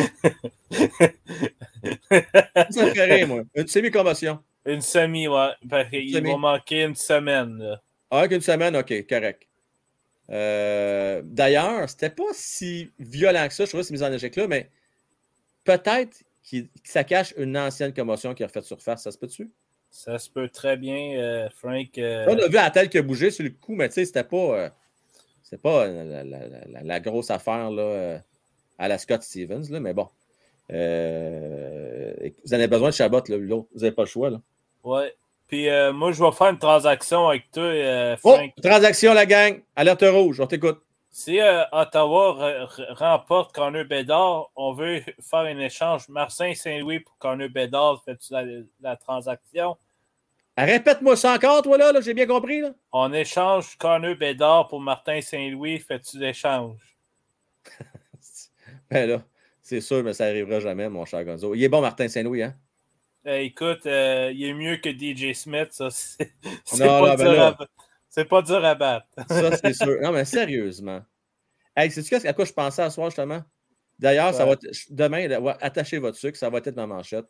[2.70, 3.42] Ça rire, moi.
[3.54, 4.40] Une semi-commotion.
[4.66, 5.50] Une semi, ouais.
[5.70, 7.56] Fait qu'il va manquer une semaine.
[7.58, 7.80] Là.
[8.10, 9.46] Ah, avec une semaine, OK, correct.
[10.28, 14.68] Euh, D'ailleurs, c'était pas si violent que ça, je trouvais, ces mises en échec-là, mais
[15.64, 19.02] peut-être que ça cache une ancienne commotion qui a refait surface.
[19.02, 19.50] Ça se peut-tu?
[19.90, 21.96] Ça se peut très bien, euh, Frank.
[21.98, 24.04] euh, On a vu la tête qui a bougé sur le coup, mais tu sais,
[24.04, 24.68] c'était pas, euh,
[25.42, 28.20] c'était pas la, la- la- la grosse affaire là,
[28.78, 30.08] à la Scott Stevens, là, mais bon.
[30.68, 33.68] Vous en avez besoin de Chabot, là, l'autre.
[33.74, 34.30] Vous n'avez pas le choix.
[34.30, 34.40] Là.
[34.84, 35.14] Ouais.
[35.48, 37.70] Puis moi, je vais faire une transaction avec toi,
[38.14, 38.50] Oh, Frank.
[38.62, 39.60] transaction, la gang.
[39.76, 40.80] Alerte rouge, on t'écoute.
[41.18, 47.00] Si euh, Ottawa re- re- remporte Connor Bedard, on veut faire un échange Martin Saint-Louis
[47.00, 48.02] pour Connor Bedard.
[48.04, 48.44] Fais-tu la,
[48.82, 49.78] la transaction?
[50.58, 52.60] Ah, Répète-moi ça encore, toi, là, là j'ai bien compris.
[52.60, 52.74] Là.
[52.92, 55.78] On échange Connor Bedard pour Martin Saint-Louis.
[55.78, 56.98] Fais-tu l'échange?
[58.90, 59.22] Ben là,
[59.62, 61.54] c'est sûr, mais ça n'arrivera jamais, mon cher Gonzo.
[61.54, 62.54] Il est bon, Martin Saint-Louis, hein?
[63.26, 65.68] Euh, écoute, euh, il est mieux que DJ Smith.
[65.70, 66.30] Ça, c'est
[66.66, 67.58] c'est Non, pas, là, ben là.
[68.16, 69.06] C'est pas dur à battre.
[69.28, 70.00] Ça, c'est sûr.
[70.00, 71.02] Non, mais sérieusement.
[71.76, 73.42] Hey, sais-tu à quoi je pensais à soir, justement?
[73.98, 75.28] D'ailleurs, ça va être- demain,
[75.60, 77.26] attachez votre sucre, ça va être ma manchette.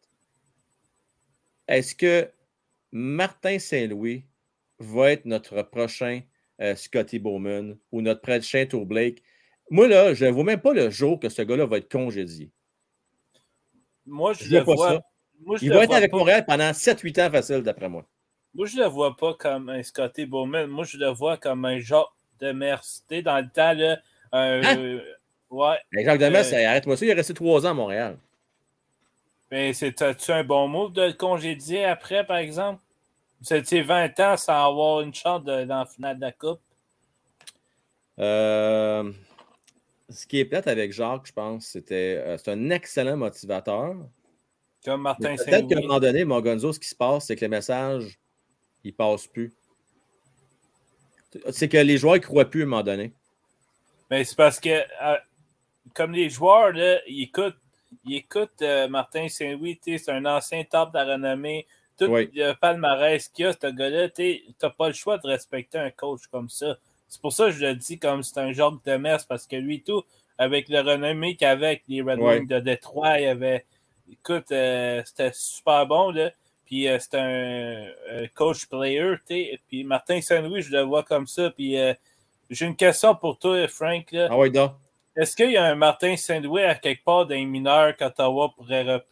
[1.68, 2.30] Est-ce que
[2.92, 4.24] Martin Saint-Louis
[4.78, 6.22] va être notre prochain
[6.60, 9.22] euh, Scotty Bowman ou notre prochain Tour Blake?
[9.70, 12.52] Moi, là, je ne vois même pas le jour que ce gars-là va être congédié.
[14.06, 14.90] Moi, je, Je le vois pas vois.
[14.90, 15.00] ça.
[15.40, 18.06] Moi, je Il va être avec Montréal pendant 7-8 ans facile, d'après moi.
[18.56, 20.66] Moi, je le vois pas comme un Scotty Bowman.
[20.66, 23.72] Moi, je le vois comme un genre de mercité dans le temps.
[23.74, 23.98] Là,
[24.32, 24.76] un- Hein?
[24.78, 25.00] euh,
[25.50, 25.76] ouais.
[25.92, 28.18] Mais Jacques Demers, Euh, arrête-moi ça, il est resté 3 ans à Montréal.
[29.50, 32.80] Mais c'est-tu un bon move de le congédier après, par exemple?
[33.42, 36.60] C'était 20 ans sans avoir une chance de, dans la finale de la Coupe.
[38.18, 39.12] Euh,
[40.08, 43.94] ce qui est plate avec Jacques, je pense, c'était euh, c'est un excellent motivateur.
[44.84, 45.86] Comme Martin Mais Peut-être qu'à un Saint-Louis.
[45.86, 48.18] moment donné, mon Gonzo, ce qui se passe, c'est que le message,
[48.88, 49.52] il passe plus.
[51.50, 53.12] C'est que les joueurs ne croient plus à un moment donné.
[54.10, 55.16] Mais c'est parce que, euh,
[55.94, 57.56] comme les joueurs, là, ils écoutent,
[58.04, 61.66] ils écoutent euh, Martin Saint-Louis, c'est un ancien top de la renommée.
[61.98, 62.30] Tout Oui.
[62.34, 65.90] le palmarès qu'il y a, ce gars-là, tu n'as pas le choix de respecter un
[65.90, 66.76] coach comme ça.
[67.08, 69.56] C'est pour ça que je le dis comme c'est un genre de messe, parce que
[69.56, 70.02] lui, tout,
[70.38, 72.38] avec le renommée qu'il avait avec les Red Ouais.
[72.38, 73.64] Wings de Détroit, il avait.
[74.12, 76.30] Écoute, euh, c'était super bon, là.
[76.66, 79.58] Puis euh, c'est un euh, coach player, tu.
[79.68, 81.50] Puis Martin Saint-Louis, je le vois comme ça.
[81.50, 81.94] Puis euh,
[82.50, 84.10] j'ai une question pour toi, Frank.
[84.10, 84.28] Là.
[84.30, 84.72] Ah oui, donc.
[85.14, 89.02] Est-ce qu'il y a un Martin Saint-Louis à quelque part dans les mineurs qu'Ottawa pourrait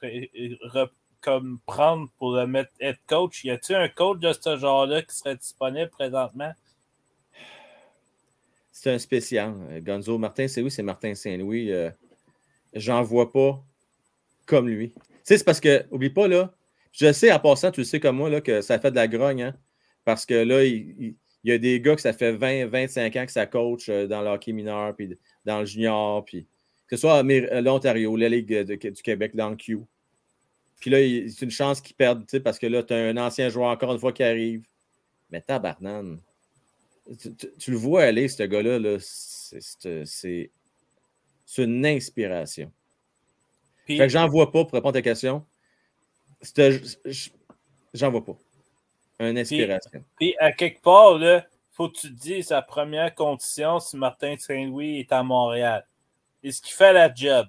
[1.23, 3.43] comme prendre pour le mettre head coach?
[3.45, 6.53] Y a-t-il un coach de ce genre-là qui serait disponible présentement?
[8.71, 9.55] C'est un spécial.
[9.81, 11.73] Gonzo, Martin Saint-Louis, c'est Martin Saint-Louis.
[12.75, 13.63] J'en vois pas
[14.45, 14.91] comme lui.
[14.93, 16.53] Tu sais, c'est parce que, oublie pas, là,
[16.95, 19.09] je sais en passant, tu le sais comme moi, là, que ça fait de la
[19.09, 19.57] grogne, hein,
[20.05, 21.17] parce que là, il, il-
[21.47, 24.07] il y a des gars que ça fait 20, 25 ans que ça coach euh,
[24.07, 26.47] dans le hockey mineur, puis dans le junior, puis
[26.89, 29.79] que ce soit à l'Ontario, la Ligue de- du Québec, dans le Q.
[30.81, 30.99] Puis là,
[31.29, 33.69] c'est une chance qu'ils perdent, tu sais, parce que là, tu as un ancien joueur
[33.71, 34.65] encore une fois qui arrive.
[35.31, 36.19] Mais tabarnane.
[37.21, 40.51] Tu, tu- tu le vois aller, ce gars-là, là, c'est- c'est c'est-
[41.45, 42.73] c'est une inspiration.
[43.85, 45.45] Puis, Fait que j'en vois pas, pour répondre à ta question.
[47.95, 48.37] J'en vois pas.
[49.21, 50.05] Une inspiration.
[50.19, 54.37] puis à quelque part, là, faut que tu te dises sa première condition si Martin
[54.39, 55.87] Saint-Louis est à Montréal.
[56.43, 57.47] Est-ce qu'il fait la job?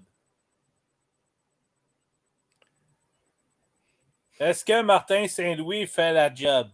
[4.39, 6.67] Est-ce que Martin Saint-Louis fait la job?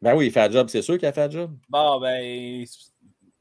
[0.00, 1.56] Ben oui, il fait la job, c'est sûr qu'il a fait la job.
[1.68, 2.64] Bon, ben,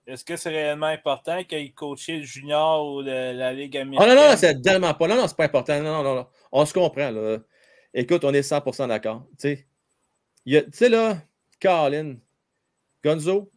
[0.08, 4.16] est-ce que c'est réellement important qu'il coache le junior ou le- la Ligue Oh américaine?
[4.16, 5.08] non, non, c'est tellement pas.
[5.08, 5.82] Non, non, c'est pas important.
[5.82, 6.28] Non, non, non.
[6.52, 7.38] On se comprend, là.
[7.98, 9.26] Écoute, on est 100% d'accord.
[9.40, 9.66] Tu
[10.74, 11.18] sais, là,
[11.62, 12.18] Colin,
[13.04, 13.50] Gonzo,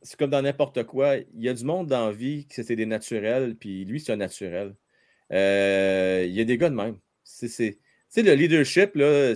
[0.00, 1.16] c'est comme dans n'importe quoi.
[1.16, 4.12] Il y a du monde dans la vie qui c'est des naturels, puis lui, c'est
[4.12, 4.76] un naturel.
[5.32, 6.98] Euh, il y a des gars de même.
[7.24, 7.80] C'est, c'est- tu
[8.10, 9.34] sais, le leadership, là,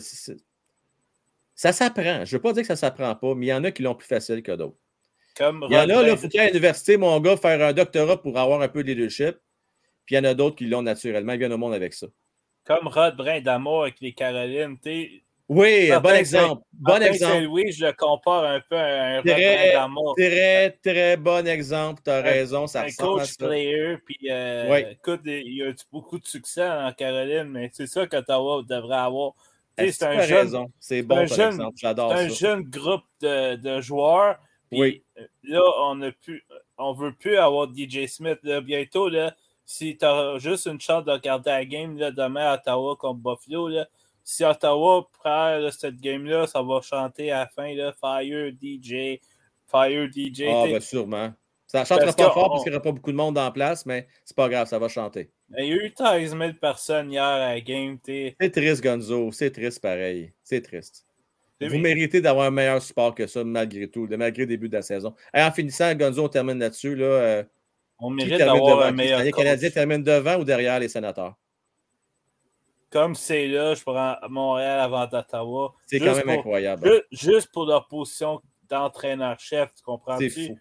[1.56, 2.24] ça s'apprend.
[2.24, 3.72] Je ne veux pas dire que ça ne s'apprend pas, mais il y en a
[3.72, 4.76] qui l'ont plus facile que d'autres.
[5.36, 7.60] Comme Il y en a, il faut qu'il y ait à l'université, mon gars, faire
[7.66, 9.36] un doctorat pour avoir un peu de leadership.
[10.06, 11.32] Puis il y en a d'autres qui l'ont naturellement.
[11.32, 12.06] Ils viennent au monde avec ça.
[12.68, 14.78] Comme Rod Brin d'amour avec les Carolines.
[14.78, 15.22] t'sais.
[15.48, 16.62] Oui, Martin bon exemple.
[16.74, 17.42] Bon exemple.
[17.70, 20.14] Je le compare un peu à un Rod Très, Brin d'amour.
[20.14, 22.02] très, très bon exemple.
[22.04, 22.66] Tu as Un- raison.
[22.66, 23.46] Ça un ressemble à coach ça.
[23.46, 27.86] player, puis euh, écoute, il y a eu beaucoup de succès en Caroline, mais c'est
[27.86, 29.32] ça qu'Ottawa devrait avoir.
[29.78, 30.66] Tu C'est tu un jeune, raison?
[30.78, 31.76] C'est bon, un par jeune- exemple.
[31.80, 32.34] J'adore c'est un ça.
[32.34, 34.36] jeune groupe de, de joueurs.
[34.70, 35.02] Puis Oui.
[35.44, 35.98] là, on
[36.76, 38.38] on veut plus avoir DJ Smith.
[38.42, 39.34] Là, bientôt, là,
[39.70, 43.20] si tu as juste une chance de regarder la game là, demain à Ottawa contre
[43.20, 43.86] Buffalo, là,
[44.24, 49.20] si Ottawa prend là, cette game-là, ça va chanter à la fin là, Fire DJ,
[49.70, 50.44] Fire DJ.
[50.48, 51.34] Ah, ben sûrement.
[51.66, 53.52] Ça ne chantera pas fort on- parce qu'il n'y aura pas beaucoup de monde en
[53.52, 55.30] place, mais c'est pas grave, ça va chanter.
[55.58, 57.98] Il y a eu 13 000 personnes hier à la game.
[58.06, 59.30] C'est triste, Gonzo.
[59.32, 60.32] C'est triste pareil.
[60.42, 61.04] C'est triste.
[61.60, 61.80] Vous bien.
[61.80, 65.14] méritez d'avoir un meilleur support que ça, malgré tout, malgré le début de la saison.
[65.34, 66.94] Et en finissant, Gonzo, on termine là-dessus.
[66.94, 67.44] Là, euh,
[67.98, 69.32] On mérite d'avoir un meilleur Les.
[69.32, 71.34] Canadiens terminent devant ou derrière les sénateurs?
[72.90, 75.74] Comme c'est là, je prends Montréal avant d'Ottawa.
[75.86, 77.02] C'est quand même pour- incroyable.
[77.10, 80.16] ju- Juste pour leur position d'entraîneur-chef, tu comprends?
[80.18, 80.58] C'est fou.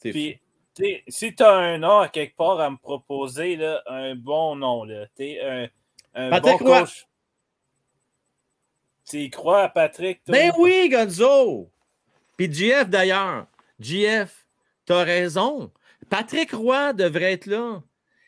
[0.00, 0.40] Puis,
[0.76, 0.82] fou.
[1.08, 4.84] si tu as un nom à quelque part à me proposer, là, un bon nom,
[4.84, 5.68] là, t'sais, un,
[6.14, 7.06] un Patrick bon coach.
[9.08, 10.22] Tu y crois à Patrick?
[10.24, 10.32] toi?
[10.32, 11.70] Ben oui, Gonzo!
[12.36, 13.46] Puis GF d'ailleurs.
[13.80, 14.46] GF,
[14.86, 15.70] t'as raison.
[16.08, 17.82] Patrick Roy devrait être là.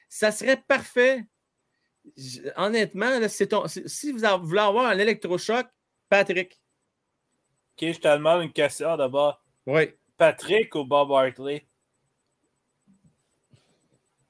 [0.09, 1.27] Ça serait parfait.
[2.57, 5.67] Honnêtement, là, ton- si vous voulez avoir un électrochoc,
[6.09, 6.61] Patrick.
[7.75, 9.43] Ok, je te demande une question d'abord.
[9.67, 9.93] Oui.
[10.17, 11.67] Patrick ou Bob Hartley?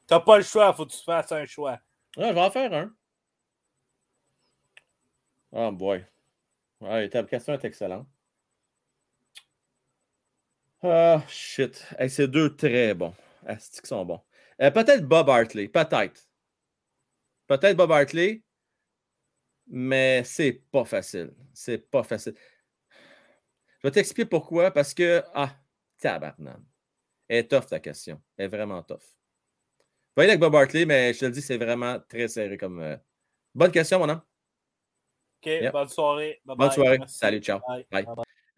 [0.06, 1.78] T'as pas le choix, faut que tu fasses un choix.
[2.16, 2.94] Ah, je vais en faire un.
[5.52, 6.04] Oh boy.
[6.80, 8.06] Ouais, ta question est excellente.
[10.82, 11.86] Ah, shit.
[11.98, 13.14] Hey, c'est deux très bons.
[13.46, 14.20] Asti qu'ils sont bons?
[14.60, 15.68] Euh, peut-être Bob Hartley.
[15.68, 16.28] Peut-être.
[17.46, 18.42] Peut-être Bob Hartley.
[19.68, 21.34] Mais c'est pas facile.
[21.52, 22.34] C'est pas facile.
[22.90, 24.70] Je vais t'expliquer pourquoi.
[24.70, 25.22] Parce que.
[25.34, 25.56] Ah,
[25.98, 26.64] tabarnane.
[27.28, 28.22] Elle est tough ta question.
[28.36, 28.98] Elle est vraiment tough.
[28.98, 32.56] Je vais aller avec Bob Hartley, mais je te le dis, c'est vraiment très serré
[32.56, 32.80] comme.
[32.80, 32.96] euh,
[33.54, 34.22] Bonne question, mon homme.
[35.42, 35.72] Ok, Yep.
[35.72, 36.40] bonne soirée.
[36.44, 36.74] Bye Bonne bye.
[36.74, 36.98] soirée.
[36.98, 37.18] Merci.
[37.18, 37.60] Salut, ciao.
[37.90, 38.06] Bye.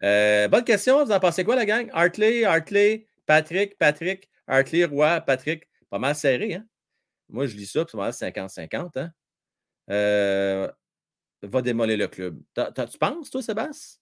[0.03, 1.03] Euh, bonne question.
[1.03, 1.89] Vous en pensez quoi, la gang?
[1.93, 5.67] Hartley, Hartley, Patrick, Patrick, Hartley, Roy, Patrick.
[5.89, 6.65] Pas mal serré, hein?
[7.29, 9.11] Moi, je lis ça, puis c'est pas mal 50-50, hein?
[9.89, 10.71] Euh,
[11.41, 12.41] va démolir le club.
[12.55, 13.99] Tu penses, toi, Sébastien?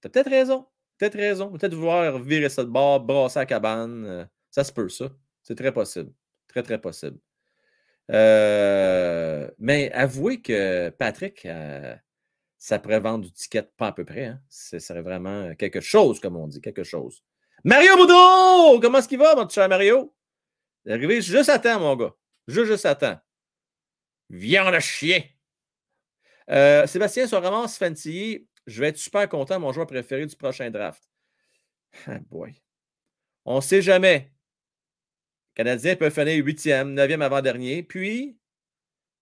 [0.00, 0.66] T'as peut-être raison.
[0.98, 1.50] Peut-être raison.
[1.52, 4.04] Peut-être vouloir virer ça de bord, brasser la cabane.
[4.06, 5.10] euh, ça se peut, ça.
[5.42, 6.12] C'est très possible.
[6.48, 7.18] Très, très possible.
[8.10, 11.46] Euh, mais avouez que Patrick,
[12.58, 14.26] ça pourrait vendre du ticket pas à peu près.
[14.26, 14.40] Hein?
[14.48, 17.22] Ce serait vraiment quelque chose, comme on dit, quelque chose.
[17.64, 18.78] Mario Boudreau!
[18.80, 20.14] Comment est-ce qu'il va, mon cher Mario?
[20.84, 22.14] Il est arrivé juste à temps, mon gars.
[22.46, 23.18] Juste, juste à temps.
[24.28, 25.22] Viens le chien!
[26.50, 30.70] Euh, Sébastien, sur ramasse Fantilly, je vais être super content, mon joueur préféré du prochain
[30.70, 31.02] draft.
[32.06, 32.54] Ah boy.
[33.46, 34.30] On ne sait jamais.
[35.52, 38.36] Le Canadien peut finir huitième, neuvième avant-dernier, puis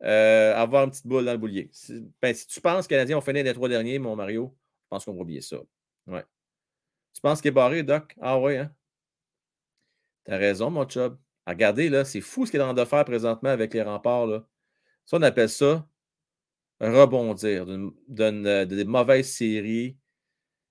[0.02, 1.68] euh, avoir une petite boule dans le boulier.
[1.70, 4.56] Si, ben, si tu penses que les Canadiens ont fini les trois derniers, mon Mario,
[4.84, 5.58] je pense qu'on va oublier ça.
[6.08, 6.24] Ouais.
[7.14, 8.14] Tu penses qu'il est barré, Doc?
[8.20, 8.74] Ah ouais, hein?
[10.24, 11.16] T'as raison, mon chub.
[11.46, 14.26] Regardez, là, c'est fou ce qu'il est en train de faire présentement avec les remparts.
[14.26, 14.46] Là.
[15.04, 15.86] Ça, on appelle ça
[16.80, 19.96] rebondir d'une, euh, de des mauvaises séries.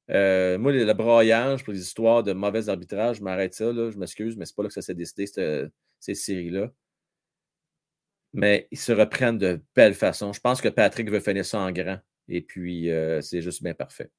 [0.09, 3.97] Euh, moi, le, braillage pour les histoires de mauvais arbitrage, je m'arrête ça, là, je
[3.97, 6.71] m'excuse, mais c'est pas là que ça s'est décidé, cette- ces séries-là.
[8.33, 10.33] Mais ils se reprennent de belle façon.
[10.33, 11.99] Je pense que Patrick veut finir ça en grand.
[12.27, 14.09] Et puis, euh, c'est juste bien parfait.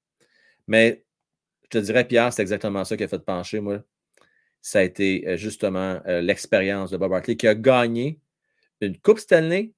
[0.67, 1.05] Mais
[1.73, 3.83] te dirais, Pierre, c'est exactement ça qui a fait pencher, moi.
[4.61, 8.21] Ça a été euh, justement euh, l'expérience de Bob Hartley qui a gagné
[8.81, 9.73] une Coupe Stanley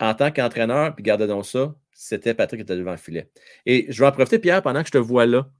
[0.00, 0.94] en tant qu'entraîneur.
[0.94, 3.30] Puis gardez donc ça, c'était Patrick qui était devant le filet.
[3.66, 5.50] Et je vais en profiter, Pierre, pendant que je te vois là.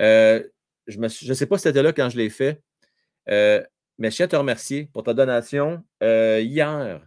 [0.00, 0.42] Euh,
[0.86, 2.60] je ne sais pas si c'était là quand je l'ai fait,
[3.26, 7.06] mais je tiens à te remercier pour ta donation hier.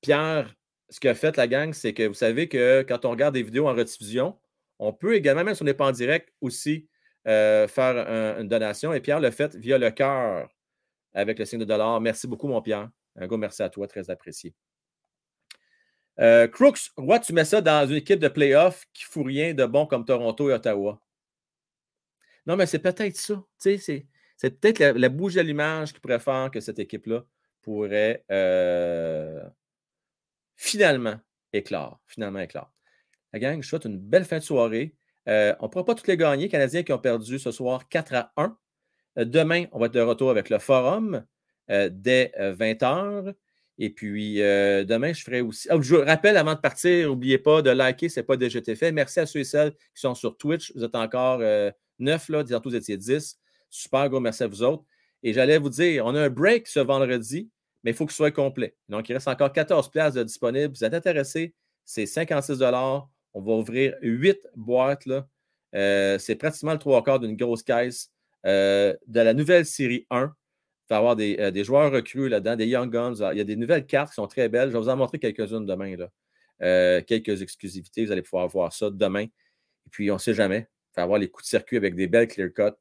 [0.00, 0.54] Pierre,
[0.88, 3.68] ce qu'a fait la gang, c'est que vous savez que quand on regarde des vidéos
[3.68, 4.36] en rediffusion,
[4.78, 6.88] on peut également, même si on n'est pas en direct, aussi
[7.24, 8.92] faire une donation.
[8.92, 10.48] Et Pierre l'a fait via le cœur
[11.12, 12.00] avec le signe de dollar.
[12.00, 12.90] Merci beaucoup, mon Pierre.
[13.16, 14.54] Un gros merci à toi, très apprécié.
[16.20, 19.64] Euh, Crooks, Roi, tu mets ça dans une équipe de playoff qui fout rien de
[19.66, 21.00] bon comme Toronto et Ottawa.
[22.46, 23.42] Non, mais c'est peut-être ça.
[23.58, 24.10] C'est,
[24.40, 27.24] peut-être la, bouche d'allumage qui pourrait faire que cette équipe-là
[27.60, 29.42] pourrait euh,
[30.56, 31.20] finalement
[31.52, 32.00] éclore.
[32.06, 32.72] Finalement éclore.
[33.32, 34.94] La gang, je souhaite une belle fin de soirée.
[35.28, 36.48] Euh, on ne pourra pas toutes les gagner.
[36.48, 38.56] Canadiens qui ont perdu ce soir 4 à 1.
[39.24, 41.24] demain, on va être de retour avec le forum
[41.68, 43.34] dès 20h.
[43.78, 45.68] Et puis, euh, demain, je ferai aussi.
[45.70, 48.58] Ah, je vous rappelle avant de partir, n'oubliez pas de liker, ce n'est pas déjà
[48.58, 48.90] été fait.
[48.90, 50.72] Merci à ceux et celles qui sont sur Twitch.
[50.74, 52.42] Vous êtes encore euh, neuf, là.
[52.42, 53.38] Tantôt, vous étiez 10.
[53.70, 54.84] Super gros merci à vous autres.
[55.22, 57.50] Et j'allais vous dire, on a un break ce vendredi,
[57.84, 58.74] mais il faut qu'il soit complet.
[58.88, 60.74] Donc, il reste encore 14 places disponibles.
[60.74, 62.60] Vous êtes intéressés, c'est 56
[63.34, 65.04] On va ouvrir 8 boîtes.
[65.74, 68.10] Euh, c'est pratiquement le trois quarts d'une grosse caisse
[68.44, 70.32] de la nouvelle série 1
[70.88, 73.14] va avoir euh, des, joueurs recrues là-dedans, des Young Guns.
[73.32, 74.68] Il y a des nouvelles cartes qui sont très belles.
[74.68, 75.96] Je vais vous en montrer quelques-unes demain.
[75.96, 76.08] Là.
[76.62, 78.04] Euh, quelques exclusivités.
[78.04, 79.24] Vous allez pouvoir voir ça demain.
[79.24, 80.68] Et puis, on ne sait jamais.
[80.92, 82.76] Il va avoir les coups de circuit avec des belles clear cuts.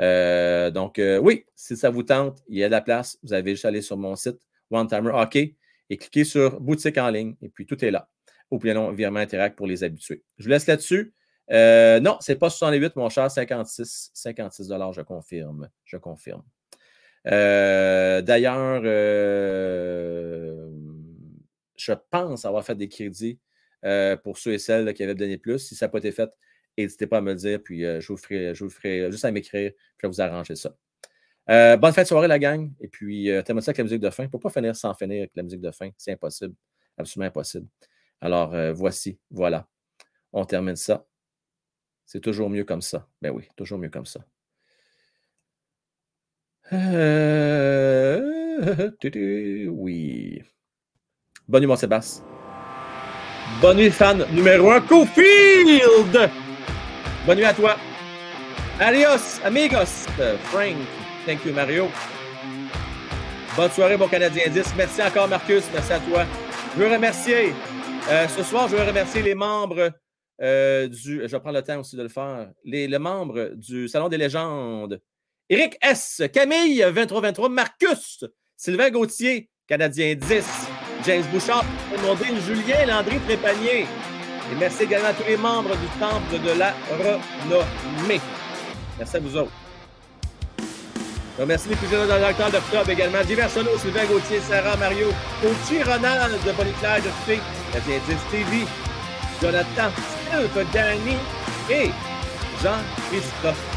[0.00, 3.18] Euh, donc, oui, si ça vous tente, il y a de la place.
[3.22, 4.38] Vous avez juste à aller sur mon site,
[4.70, 5.56] One Timer Hockey,
[5.90, 7.36] et cliquer sur boutique en ligne.
[7.42, 8.08] Et puis, tout est là.
[8.54, 10.22] Ou bien non, virement Interact pour les habitués.
[10.38, 11.12] Je vous laisse là-dessus.
[11.50, 14.12] non, ce n'est pas 68, mon cher, 56.
[14.14, 15.68] 56 je confirme.
[15.84, 16.44] Je confirme.
[17.26, 20.70] Euh, d'ailleurs, euh,
[21.74, 23.40] je pense avoir fait des crédits
[23.84, 25.58] euh, pour ceux et celles qui avaient donné plus.
[25.58, 26.30] Si ça n'a pas été fait,
[26.78, 29.32] n'hésitez pas à me le dire, puis je, vous ferai, je vous ferai juste à
[29.32, 30.76] m'écrire, puis je vais vous arranger ça.
[31.48, 32.70] bonne fête de soirée, la gang.
[32.80, 34.22] Et puis, euh, ça avec la musique de fin?
[34.22, 35.90] Il ne pas finir sans finir avec la musique de fin.
[35.96, 36.54] C'est impossible.
[36.96, 37.66] Absolument impossible.
[38.20, 39.66] Alors, voici, voilà.
[40.32, 41.06] On termine ça.
[42.06, 43.08] C'est toujours mieux comme ça.
[43.22, 44.20] Ben oui, toujours mieux comme ça.
[46.72, 48.20] Euh,
[49.68, 50.42] oui.
[51.46, 52.24] Bonne nuit, mon Sébastien.
[53.60, 56.30] Bonne nuit, fan numéro 1, Cofield!
[57.26, 57.76] Bonne nuit à toi.
[58.80, 60.06] Adios, amigos.
[60.44, 60.76] Frank.
[61.26, 61.88] Thank you, Mario.
[63.56, 64.74] Bonne soirée, bon Canadien 10.
[64.76, 65.64] Merci encore, Marcus.
[65.72, 66.24] Merci à toi.
[66.74, 67.54] Je veux remercier,
[68.08, 69.90] euh, ce soir, je veux remercier les membres
[70.42, 71.26] euh, du.
[71.26, 72.50] Je prendre le temps aussi de le faire.
[72.64, 75.00] Les, membres du Salon des légendes.
[75.48, 78.24] Éric S., Camille 2323, Marcus,
[78.56, 80.44] Sylvain Gauthier, Canadien 10,
[81.04, 81.64] James Bouchard,
[82.02, 83.80] Mondine, Julien Landry Trépanier.
[83.80, 88.20] Et merci également à tous les membres du Temple de la Renommée.
[88.98, 89.63] Merci à vous autres.
[91.36, 93.22] Je remercie les plus jeunes dans d'octobre également.
[93.24, 95.08] Diversono, Sylvain Gauthier, Sarah, Mario,
[95.42, 97.40] Coachy, Ronald de Bonnie-Claire, de Fé,
[97.72, 98.66] Canadien 10, TV,
[99.42, 99.90] Jonathan,
[100.30, 101.16] Sylve, Danny
[101.68, 101.90] et
[102.62, 103.74] Jean-Christophe.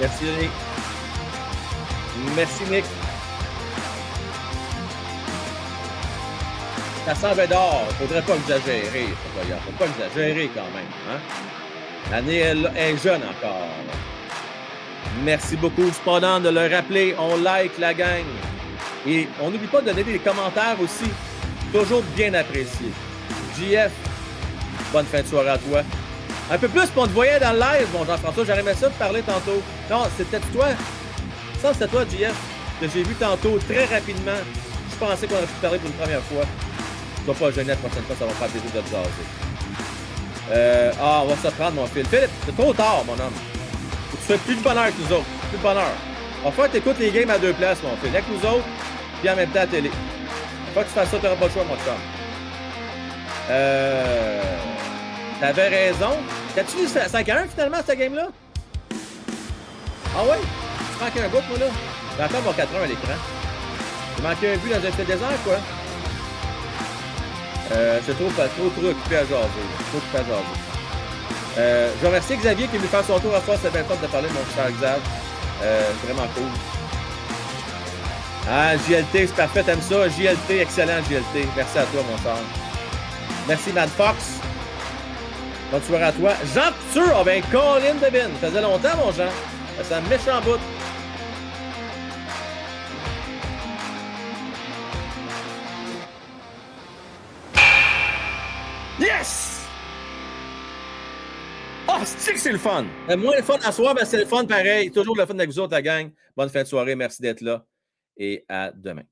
[0.00, 0.50] Merci, Nick.
[2.34, 2.84] Merci, Nick.
[7.04, 7.86] Ça sent d'or.
[7.98, 9.08] Faudrait pas exagérer,
[9.66, 10.86] Faut pas exagérer quand même.
[11.10, 11.20] Hein?
[12.10, 13.68] L'année est jeune encore.
[15.22, 17.14] Merci beaucoup, cependant, de le rappeler.
[17.18, 18.24] On like la gang.
[19.06, 21.10] Et on n'oublie pas de donner des commentaires aussi.
[21.72, 22.88] Toujours bien apprécié.
[23.58, 23.92] JF,
[24.92, 25.82] bonne fin de soirée à toi.
[26.50, 28.44] Un peu plus, qu'on te voyait dans le live, mon Jean-François.
[28.44, 29.62] J'aurais ça de parler tantôt.
[29.90, 30.66] Non, c'était toi.
[31.60, 32.34] Ça, c'était toi, JF,
[32.80, 34.38] que j'ai vu tantôt très rapidement.
[34.90, 36.44] Je pensais qu'on aurait pu parler pour une première fois.
[37.16, 39.08] Tu vas pas gêner la prochaine fois, ça va faire plaisir de te jaser.
[40.52, 42.06] Euh, ah, on va se prendre, mon fil.
[42.06, 43.53] Philippe, c'est trop tard, mon homme.
[44.26, 45.26] Fais plus de bonheur que nous autres.
[45.50, 45.92] Plus de bonheur.
[46.42, 48.08] On va faire que écoutes les games à deux places, mon fil.
[48.08, 48.64] Avec nous autres,
[49.20, 49.90] puis en même temps à télé.
[50.72, 51.94] Faut que tu fasses ça, t'auras pas le choix, mon chum.
[53.50, 54.42] Euh.
[55.40, 56.16] T'avais raison.
[56.54, 58.28] T'as-tu vu 5 à 1 finalement, cette game-là?
[60.16, 60.38] Ah ouais?
[60.38, 61.66] Tu manques un bout, moi, là?
[62.16, 63.12] J'ai encore mon 4 1 à l'écran.
[64.16, 65.56] J'ai manqué un but dans un fait désert, quoi.
[67.72, 69.64] Euh, c'est trop, trop, trop occupé à jaser.
[69.90, 70.63] Trop occupé à jaser.
[71.56, 73.56] Euh, je remercie Xavier qui est venu faire son tour à soi.
[73.62, 75.00] C'est bien de parler de mon cher Xav.
[75.62, 76.48] Euh, vraiment cool.
[78.50, 80.08] Ah, JLT, c'est parfait, t'aimes ça?
[80.08, 81.48] JLT, excellent JLT.
[81.56, 82.36] Merci à toi, mon cher.
[83.48, 84.40] Merci, Mad Fox.
[85.70, 86.32] Bonne soirée à toi.
[86.54, 88.30] Jean Couture, oh ben Colin Devin.
[88.40, 89.30] Ça faisait longtemps, mon Jean.
[89.82, 90.58] C'est un méchant bout.
[98.98, 99.53] Yes!
[101.86, 102.86] Oh, c'est que c'est le fun!
[103.16, 104.90] Moins le fun à soir, mais c'est le fun pareil.
[104.90, 106.10] Toujours le fun avec vous autres, la gang.
[106.36, 106.94] Bonne fin de soirée.
[106.94, 107.64] Merci d'être là.
[108.16, 109.02] Et à demain.